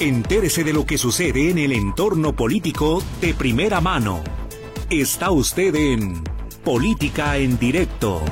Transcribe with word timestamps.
Entérese 0.00 0.62
de 0.62 0.72
lo 0.72 0.86
que 0.86 0.96
sucede 0.96 1.50
en 1.50 1.58
el 1.58 1.72
entorno 1.72 2.32
político 2.32 3.02
de 3.20 3.34
primera 3.34 3.80
mano. 3.80 4.22
Está 4.90 5.32
usted 5.32 5.74
en 5.74 6.22
Política 6.62 7.36
en 7.36 7.58
Directo. 7.58 8.22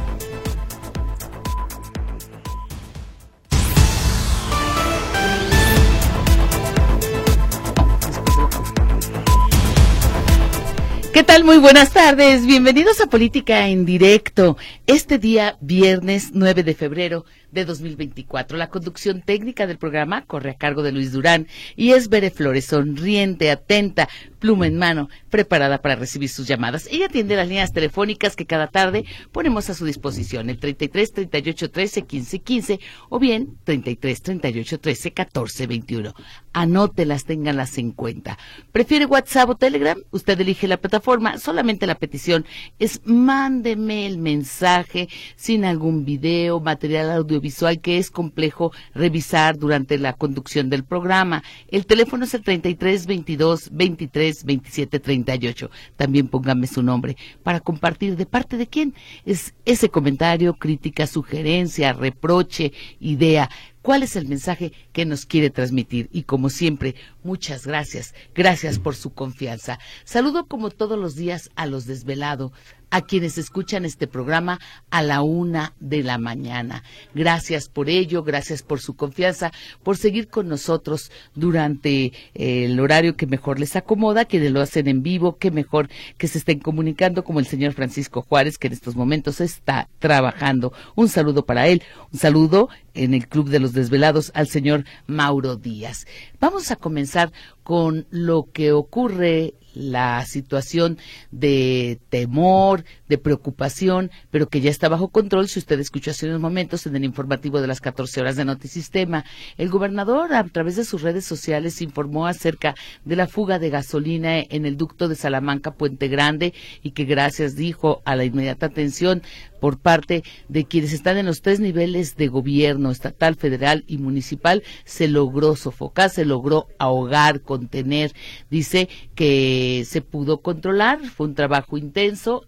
¿Qué 11.13 11.25
tal? 11.25 11.43
Muy 11.43 11.59
buenas 11.59 11.93
tardes. 11.93 12.47
Bienvenidos 12.47 13.01
a 13.01 13.07
Política 13.07 13.67
en 13.67 13.85
Directo. 13.85 14.57
Este 14.87 15.19
día, 15.19 15.57
viernes 15.61 16.31
9 16.33 16.63
de 16.63 16.75
febrero 16.75 17.25
de 17.57 17.65
2024. 17.65 18.57
La 18.57 18.69
conducción 18.69 19.23
técnica 19.23 19.67
del 19.67 19.79
programa 19.79 20.23
corre 20.23 20.51
a 20.51 20.57
cargo 20.57 20.83
de 20.83 20.93
Luis 20.93 21.11
Durán 21.11 21.49
y 21.75 21.93
es 21.93 22.09
Bere 22.09 22.31
Flores, 22.31 22.67
sonriente, 22.67 23.51
atenta, 23.51 24.09
pluma 24.39 24.67
en 24.67 24.77
mano, 24.77 25.09
preparada 25.31 25.83
para 25.83 25.97
recibir 25.97 26.29
sus 26.29 26.47
llamadas. 26.47 26.87
Ella 26.93 27.07
atiende 27.07 27.35
las 27.35 27.49
líneas 27.49 27.73
telefónicas 27.73 28.37
que 28.37 28.47
cada 28.47 28.69
tarde 28.69 29.05
ponemos 29.33 29.69
a 29.71 29.75
su 29.75 29.87
disposición, 29.87 30.51
el 30.51 30.59
33 30.59 31.13
38 31.13 31.71
13 31.71 32.03
15 32.03 32.39
15 32.39 32.81
o 33.09 33.19
bien 33.19 33.57
33 33.65 34.23
38 34.23 34.79
13 34.79 35.13
14 35.13 35.67
21. 35.67 36.15
Anótelas, 36.53 37.25
ténganlas 37.25 37.79
en 37.79 37.93
cuenta. 37.93 38.39
¿Prefiere 38.71 39.07
WhatsApp 39.07 39.49
o 39.49 39.57
Telegram? 39.57 39.99
Usted 40.11 40.41
elige 40.41 40.69
la 40.69 40.77
plataforma, 40.77 41.39
solamente 41.39 41.87
la 41.87 41.95
petición 41.95 42.45
es 42.79 43.01
mándeme 43.05 44.07
el 44.07 44.19
mensaje 44.19 45.09
sin 45.37 45.65
algún 45.65 46.05
video, 46.05 46.61
material 46.61 47.11
audiovisual 47.11 47.46
visual 47.47 47.81
que 47.81 47.99
es 47.99 48.11
complejo 48.11 48.73
revisar 48.93 49.57
durante 49.57 49.99
la 49.99 50.15
conducción 50.15 50.69
del 50.69 50.83
programa. 50.83 51.45
El 51.69 51.87
teléfono 51.87 52.25
es 52.25 52.35
el 52.35 52.43
33 52.43 53.07
22 53.07 53.71
23 53.71 54.45
27 54.45 54.99
38. 54.99 55.71
También 55.97 56.27
póngame 56.27 56.67
su 56.67 56.83
nombre 56.83 57.17
para 57.45 57.61
compartir 57.61 58.17
de 58.17 58.27
parte 58.27 58.57
de 58.57 58.67
quién 58.67 58.95
es 59.25 59.55
ese 59.65 59.89
comentario, 59.89 60.55
crítica, 60.55 61.07
sugerencia, 61.07 61.93
reproche, 61.93 62.73
idea 62.99 63.49
cuál 63.87 64.03
es 64.03 64.17
el 64.17 64.27
mensaje 64.27 64.73
que 64.93 65.07
nos 65.07 65.27
quiere 65.27 65.49
transmitir. 65.49 66.09
Y 66.11 66.25
como 66.25 66.51
siempre, 66.51 66.97
muchas 67.23 67.69
gracias. 67.69 68.15
Gracias 68.35 68.81
por 68.81 68.97
su 68.97 69.11
confianza. 69.15 69.79
Saludo 70.03 70.47
como 70.47 70.71
todos 70.71 70.99
los 70.99 71.15
días 71.15 71.51
a 71.55 71.67
los 71.67 71.87
desvelados, 71.87 72.51
a 72.97 73.03
quienes 73.03 73.37
escuchan 73.37 73.85
este 73.85 74.07
programa 74.07 74.59
a 74.89 75.03
la 75.03 75.21
una 75.21 75.75
de 75.81 76.03
la 76.03 76.17
mañana. 76.17 76.83
Gracias 77.15 77.69
por 77.69 77.91
ello, 77.91 78.23
gracias 78.23 78.63
por 78.63 78.81
su 78.81 78.97
confianza, 78.97 79.53
por 79.83 79.99
seguir 79.99 80.29
con 80.29 80.49
nosotros 80.49 81.13
durante 81.35 82.07
eh, 82.07 82.65
el 82.65 82.81
horario 82.81 83.15
que 83.15 83.27
mejor 83.27 83.61
les 83.61 83.77
acomoda, 83.77 84.25
quienes 84.25 84.51
lo 84.51 84.63
hacen 84.63 84.89
en 84.89 85.03
vivo, 85.03 85.37
que 85.37 85.51
mejor 85.51 85.91
que 86.17 86.27
se 86.27 86.39
estén 86.39 86.59
comunicando 86.59 87.23
como 87.23 87.39
el 87.39 87.47
señor 87.47 87.75
Francisco 87.75 88.23
Juárez, 88.23 88.57
que 88.57 88.69
en 88.69 88.73
estos 88.73 88.97
momentos 88.97 89.43
está 89.43 89.91
trabajando. 89.99 90.73
Un 90.95 91.11
saludo 91.11 91.45
para 91.45 91.69
él, 91.69 91.83
un 92.15 92.19
saludo 92.19 92.71
en 92.95 93.13
el 93.13 93.29
Club 93.29 93.51
de 93.51 93.61
los 93.61 93.75
Desvelados 93.75 94.33
al 94.35 94.49
señor 94.49 94.85
Mauro 95.07 95.57
Díaz. 95.57 96.07
Vamos 96.41 96.71
a 96.71 96.77
comenzar 96.77 97.33
con 97.63 98.07
lo 98.11 98.51
que 98.53 98.73
ocurre 98.73 99.55
la 99.75 100.25
situación 100.25 100.99
de 101.31 102.01
temor, 102.09 102.85
de 103.09 103.19
preocupación, 103.19 104.11
pero 104.31 104.49
que 104.49 104.61
ya 104.61 104.71
está 104.71 104.89
bajo 104.89 105.09
control. 105.09 105.49
Si 105.49 105.59
usted 105.59 105.79
escuchó 105.81 106.11
hace 106.11 106.27
unos 106.27 106.41
momentos 106.41 106.87
en 106.87 106.97
el 106.97 107.05
informativo 107.05 107.61
de 107.61 107.67
las 107.67 107.81
14 107.81 108.21
horas 108.21 108.37
de 108.37 108.45
Notisistema, 108.45 109.25
el 109.57 109.69
gobernador 109.69 110.35
a 110.35 110.45
través 110.45 110.77
de 110.77 110.85
sus 110.85 111.03
redes 111.03 111.25
sociales 111.25 111.83
informó 111.83 112.27
acerca 112.27 112.75
de 113.05 113.17
la 113.17 113.27
fuga 113.27 113.59
de 113.59 113.71
gasolina 113.71 114.39
en 114.39 114.67
el 114.67 114.77
ducto 114.77 115.09
de 115.09 115.17
Salamanca 115.17 115.73
Puente 115.73 116.09
Grande 116.09 116.55
y 116.83 116.93
que 116.93 117.05
gracias, 117.05 117.57
dijo, 117.57 118.03
a 118.05 118.17
la 118.17 118.25
inmediata 118.25 118.67
atención 118.67 119.23
por 119.61 119.79
parte 119.79 120.23
de 120.49 120.65
quienes 120.65 120.93
están 120.93 121.17
en 121.17 121.27
los 121.27 121.43
tres 121.43 121.61
niveles 121.61 122.17
de 122.17 122.29
gobierno, 122.29 122.91
estatal, 122.91 123.37
federal 123.37 123.85
y 123.87 123.99
municipal, 123.99 124.63
se 124.85 125.09
logró 125.09 125.57
sofocar, 125.57 126.11
se 126.11 126.25
logró 126.25 126.69
ahogar, 126.79 127.41
contener. 127.41 128.13
Dice 128.51 128.89
que 129.15 129.85
se 129.87 130.03
pudo 130.03 130.39
controlar, 130.39 131.05
fue 131.05 131.27
un 131.27 131.35
trabajo 131.35 131.79
intenso, 131.79 132.45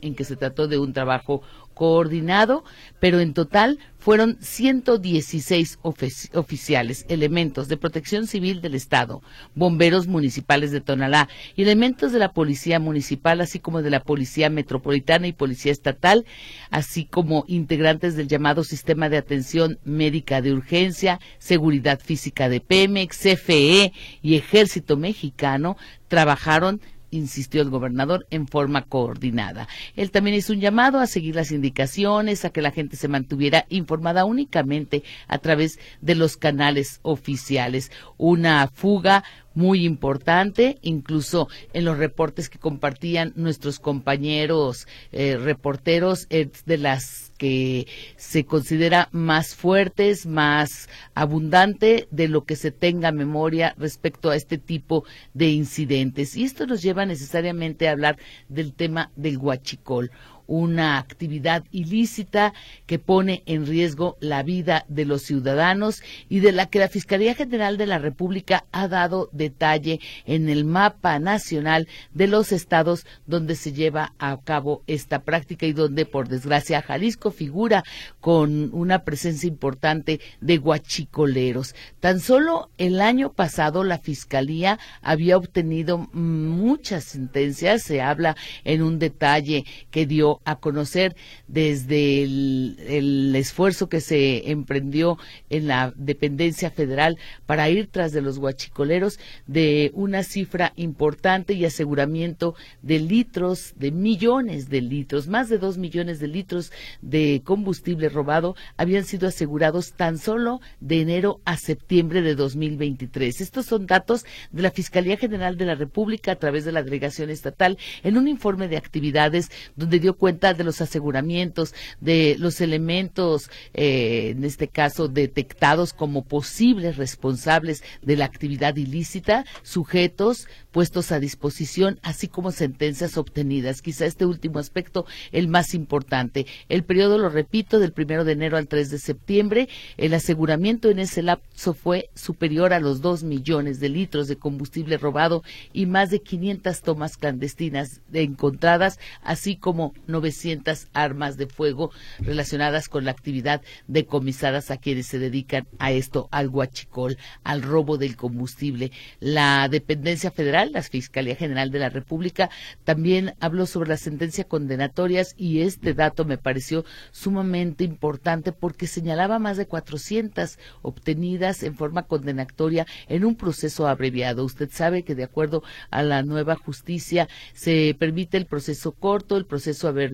en 0.00 0.14
que 0.14 0.24
se 0.24 0.36
trató 0.36 0.68
de 0.68 0.78
un 0.78 0.92
trabajo 0.92 1.42
coordinado, 1.78 2.64
pero 2.98 3.20
en 3.20 3.34
total 3.34 3.78
fueron 3.98 4.36
116 4.40 5.78
oficiales, 5.82 7.06
elementos 7.08 7.68
de 7.68 7.76
protección 7.76 8.26
civil 8.26 8.60
del 8.60 8.74
Estado, 8.74 9.22
bomberos 9.54 10.08
municipales 10.08 10.72
de 10.72 10.80
Tonalá 10.80 11.28
y 11.54 11.62
elementos 11.62 12.10
de 12.10 12.18
la 12.18 12.32
Policía 12.32 12.80
Municipal, 12.80 13.40
así 13.40 13.60
como 13.60 13.80
de 13.80 13.90
la 13.90 14.00
Policía 14.00 14.50
Metropolitana 14.50 15.28
y 15.28 15.32
Policía 15.32 15.70
Estatal, 15.70 16.24
así 16.70 17.04
como 17.04 17.44
integrantes 17.46 18.16
del 18.16 18.26
llamado 18.26 18.64
Sistema 18.64 19.08
de 19.08 19.18
Atención 19.18 19.78
Médica 19.84 20.42
de 20.42 20.52
Urgencia, 20.52 21.20
Seguridad 21.38 22.00
Física 22.00 22.48
de 22.48 22.60
Pemex, 22.60 23.18
CFE 23.18 23.92
y 24.20 24.34
Ejército 24.34 24.96
Mexicano, 24.96 25.76
trabajaron 26.08 26.80
insistió 27.10 27.62
el 27.62 27.70
gobernador 27.70 28.26
en 28.30 28.46
forma 28.46 28.82
coordinada. 28.82 29.68
Él 29.96 30.10
también 30.10 30.36
hizo 30.36 30.52
un 30.52 30.60
llamado 30.60 31.00
a 31.00 31.06
seguir 31.06 31.34
las 31.36 31.52
indicaciones, 31.52 32.44
a 32.44 32.50
que 32.50 32.62
la 32.62 32.70
gente 32.70 32.96
se 32.96 33.08
mantuviera 33.08 33.66
informada 33.68 34.24
únicamente 34.24 35.02
a 35.26 35.38
través 35.38 35.78
de 36.00 36.14
los 36.14 36.36
canales 36.36 37.00
oficiales. 37.02 37.90
Una 38.16 38.68
fuga 38.68 39.24
muy 39.54 39.84
importante, 39.84 40.78
incluso 40.82 41.48
en 41.72 41.84
los 41.84 41.98
reportes 41.98 42.48
que 42.48 42.58
compartían 42.58 43.32
nuestros 43.34 43.80
compañeros 43.80 44.86
eh, 45.10 45.36
reporteros, 45.36 46.26
es 46.30 46.64
de 46.64 46.78
las 46.78 47.27
que 47.38 47.86
se 48.16 48.44
considera 48.44 49.08
más 49.12 49.54
fuertes, 49.54 50.26
más 50.26 50.88
abundante 51.14 52.08
de 52.10 52.28
lo 52.28 52.44
que 52.44 52.56
se 52.56 52.70
tenga 52.70 53.12
memoria 53.12 53.74
respecto 53.78 54.30
a 54.30 54.36
este 54.36 54.58
tipo 54.58 55.04
de 55.32 55.48
incidentes. 55.48 56.36
Y 56.36 56.44
esto 56.44 56.66
nos 56.66 56.82
lleva 56.82 57.06
necesariamente 57.06 57.88
a 57.88 57.92
hablar 57.92 58.18
del 58.48 58.74
tema 58.74 59.10
del 59.16 59.38
huachicol 59.38 60.10
una 60.48 60.98
actividad 60.98 61.62
ilícita 61.70 62.54
que 62.86 62.98
pone 62.98 63.44
en 63.46 63.66
riesgo 63.66 64.16
la 64.18 64.42
vida 64.42 64.84
de 64.88 65.04
los 65.04 65.22
ciudadanos 65.22 66.02
y 66.28 66.40
de 66.40 66.52
la 66.52 66.66
que 66.66 66.80
la 66.80 66.88
Fiscalía 66.88 67.34
General 67.34 67.76
de 67.76 67.86
la 67.86 67.98
República 67.98 68.64
ha 68.72 68.88
dado 68.88 69.28
detalle 69.32 70.00
en 70.24 70.48
el 70.48 70.64
mapa 70.64 71.18
nacional 71.20 71.86
de 72.12 72.26
los 72.26 72.50
estados 72.50 73.06
donde 73.26 73.54
se 73.54 73.72
lleva 73.72 74.14
a 74.18 74.38
cabo 74.42 74.82
esta 74.86 75.22
práctica 75.22 75.66
y 75.66 75.72
donde, 75.72 76.06
por 76.06 76.28
desgracia, 76.28 76.82
Jalisco 76.82 77.30
figura 77.30 77.84
con 78.20 78.70
una 78.72 79.04
presencia 79.04 79.46
importante 79.46 80.20
de 80.40 80.56
guachicoleros. 80.56 81.74
Tan 82.00 82.20
solo 82.20 82.70
el 82.78 83.00
año 83.00 83.32
pasado 83.32 83.84
la 83.84 83.98
Fiscalía 83.98 84.78
había 85.02 85.36
obtenido 85.36 86.08
muchas 86.12 87.04
sentencias, 87.04 87.82
se 87.82 88.00
habla 88.00 88.34
en 88.64 88.82
un 88.82 88.98
detalle 88.98 89.64
que 89.90 90.06
dio 90.06 90.37
a 90.44 90.56
conocer 90.56 91.16
desde 91.46 92.22
el, 92.22 93.34
esfuerzo 93.36 93.88
que 93.88 94.00
se 94.00 94.50
emprendió 94.50 95.18
en 95.50 95.68
la 95.68 95.92
dependencia 95.96 96.70
federal 96.70 97.18
para 97.46 97.68
ir 97.68 97.88
tras 97.88 98.12
de 98.12 98.20
los 98.20 98.38
guachicoleros 98.38 99.18
de 99.46 99.90
una 99.94 100.22
cifra 100.22 100.72
importante 100.76 101.54
y 101.54 101.64
aseguramiento 101.64 102.54
de 102.82 102.98
litros, 102.98 103.74
de 103.76 103.92
millones 103.92 104.68
de 104.68 104.80
litros, 104.80 105.28
más 105.28 105.48
de 105.48 105.58
dos 105.58 105.78
millones 105.78 106.20
de 106.20 106.28
litros 106.28 106.72
de 107.00 107.42
combustible 107.44 108.08
robado 108.08 108.56
habían 108.76 109.04
sido 109.04 109.28
asegurados 109.28 109.92
tan 109.92 110.18
solo 110.18 110.60
de 110.80 111.00
enero 111.00 111.40
a 111.44 111.56
septiembre 111.56 112.22
de 112.22 112.34
2023. 112.34 113.40
Estos 113.40 113.66
son 113.66 113.86
datos 113.86 114.24
de 114.50 114.62
la 114.62 114.70
Fiscalía 114.70 115.16
General 115.16 115.56
de 115.56 115.66
la 115.66 115.74
República 115.74 116.32
a 116.32 116.36
través 116.36 116.64
de 116.64 116.72
la 116.72 116.82
Delegación 116.82 117.30
Estatal 117.30 117.78
en 118.02 118.16
un 118.16 118.28
informe 118.28 118.68
de 118.68 118.76
actividades 118.76 119.50
donde 119.76 119.98
dio 119.98 120.16
cuenta 120.16 120.27
de 120.32 120.64
los 120.64 120.80
aseguramientos, 120.80 121.74
de 122.00 122.36
los 122.38 122.60
elementos, 122.60 123.50
eh, 123.74 124.34
en 124.36 124.44
este 124.44 124.68
caso, 124.68 125.08
detectados 125.08 125.92
como 125.92 126.24
posibles 126.24 126.96
responsables 126.96 127.82
de 128.02 128.16
la 128.16 128.26
actividad 128.26 128.76
ilícita, 128.76 129.44
sujetos 129.62 130.48
puestos 130.70 131.12
a 131.12 131.18
disposición, 131.18 131.98
así 132.02 132.28
como 132.28 132.52
sentencias 132.52 133.16
obtenidas. 133.16 133.82
Quizá 133.82 134.06
este 134.06 134.26
último 134.26 134.58
aspecto 134.58 135.06
el 135.32 135.48
más 135.48 135.74
importante. 135.74 136.46
El 136.68 136.84
periodo, 136.84 137.18
lo 137.18 137.30
repito, 137.30 137.78
del 137.78 137.92
primero 137.92 138.24
de 138.24 138.32
enero 138.32 138.56
al 138.56 138.68
3 138.68 138.90
de 138.90 138.98
septiembre, 138.98 139.68
el 139.96 140.14
aseguramiento 140.14 140.90
en 140.90 140.98
ese 140.98 141.22
lapso 141.22 141.74
fue 141.74 142.10
superior 142.14 142.72
a 142.72 142.80
los 142.80 143.00
dos 143.00 143.22
millones 143.24 143.80
de 143.80 143.88
litros 143.88 144.28
de 144.28 144.36
combustible 144.36 144.98
robado 144.98 145.42
y 145.72 145.86
más 145.86 146.10
de 146.10 146.20
500 146.20 146.82
tomas 146.82 147.16
clandestinas 147.16 148.00
encontradas, 148.12 148.98
así 149.22 149.56
como 149.56 149.94
900 150.18 150.88
armas 150.94 151.36
de 151.36 151.46
fuego 151.46 151.92
relacionadas 152.18 152.88
con 152.88 153.04
la 153.04 153.12
actividad 153.12 153.62
decomisadas 153.86 154.70
a 154.70 154.76
quienes 154.76 155.06
se 155.06 155.18
dedican 155.18 155.68
a 155.78 155.92
esto, 155.92 156.28
al 156.32 156.48
guachicol, 156.48 157.18
al 157.44 157.62
robo 157.62 157.98
del 157.98 158.16
combustible. 158.16 158.90
La 159.20 159.68
dependencia 159.68 160.32
federal, 160.32 160.72
la 160.72 160.82
Fiscalía 160.82 161.36
General 161.36 161.70
de 161.70 161.78
la 161.78 161.88
República, 161.88 162.50
también 162.84 163.34
habló 163.38 163.66
sobre 163.66 163.90
las 163.90 164.00
sentencias 164.00 164.46
condenatorias 164.46 165.34
y 165.36 165.60
este 165.60 165.94
dato 165.94 166.24
me 166.24 166.38
pareció 166.38 166.84
sumamente 167.12 167.84
importante 167.84 168.50
porque 168.52 168.88
señalaba 168.88 169.38
más 169.38 169.56
de 169.56 169.66
400 169.66 170.58
obtenidas 170.82 171.62
en 171.62 171.76
forma 171.76 172.04
condenatoria 172.04 172.86
en 173.08 173.24
un 173.24 173.36
proceso 173.36 173.86
abreviado. 173.86 174.44
Usted 174.44 174.68
sabe 174.72 175.04
que 175.04 175.14
de 175.14 175.24
acuerdo 175.24 175.62
a 175.90 176.02
la 176.02 176.22
nueva 176.24 176.56
justicia 176.56 177.28
se 177.52 177.94
permite 177.96 178.36
el 178.36 178.46
proceso 178.46 178.92
corto, 178.92 179.36
el 179.36 179.46
proceso 179.46 179.86
abreviado 179.86 180.07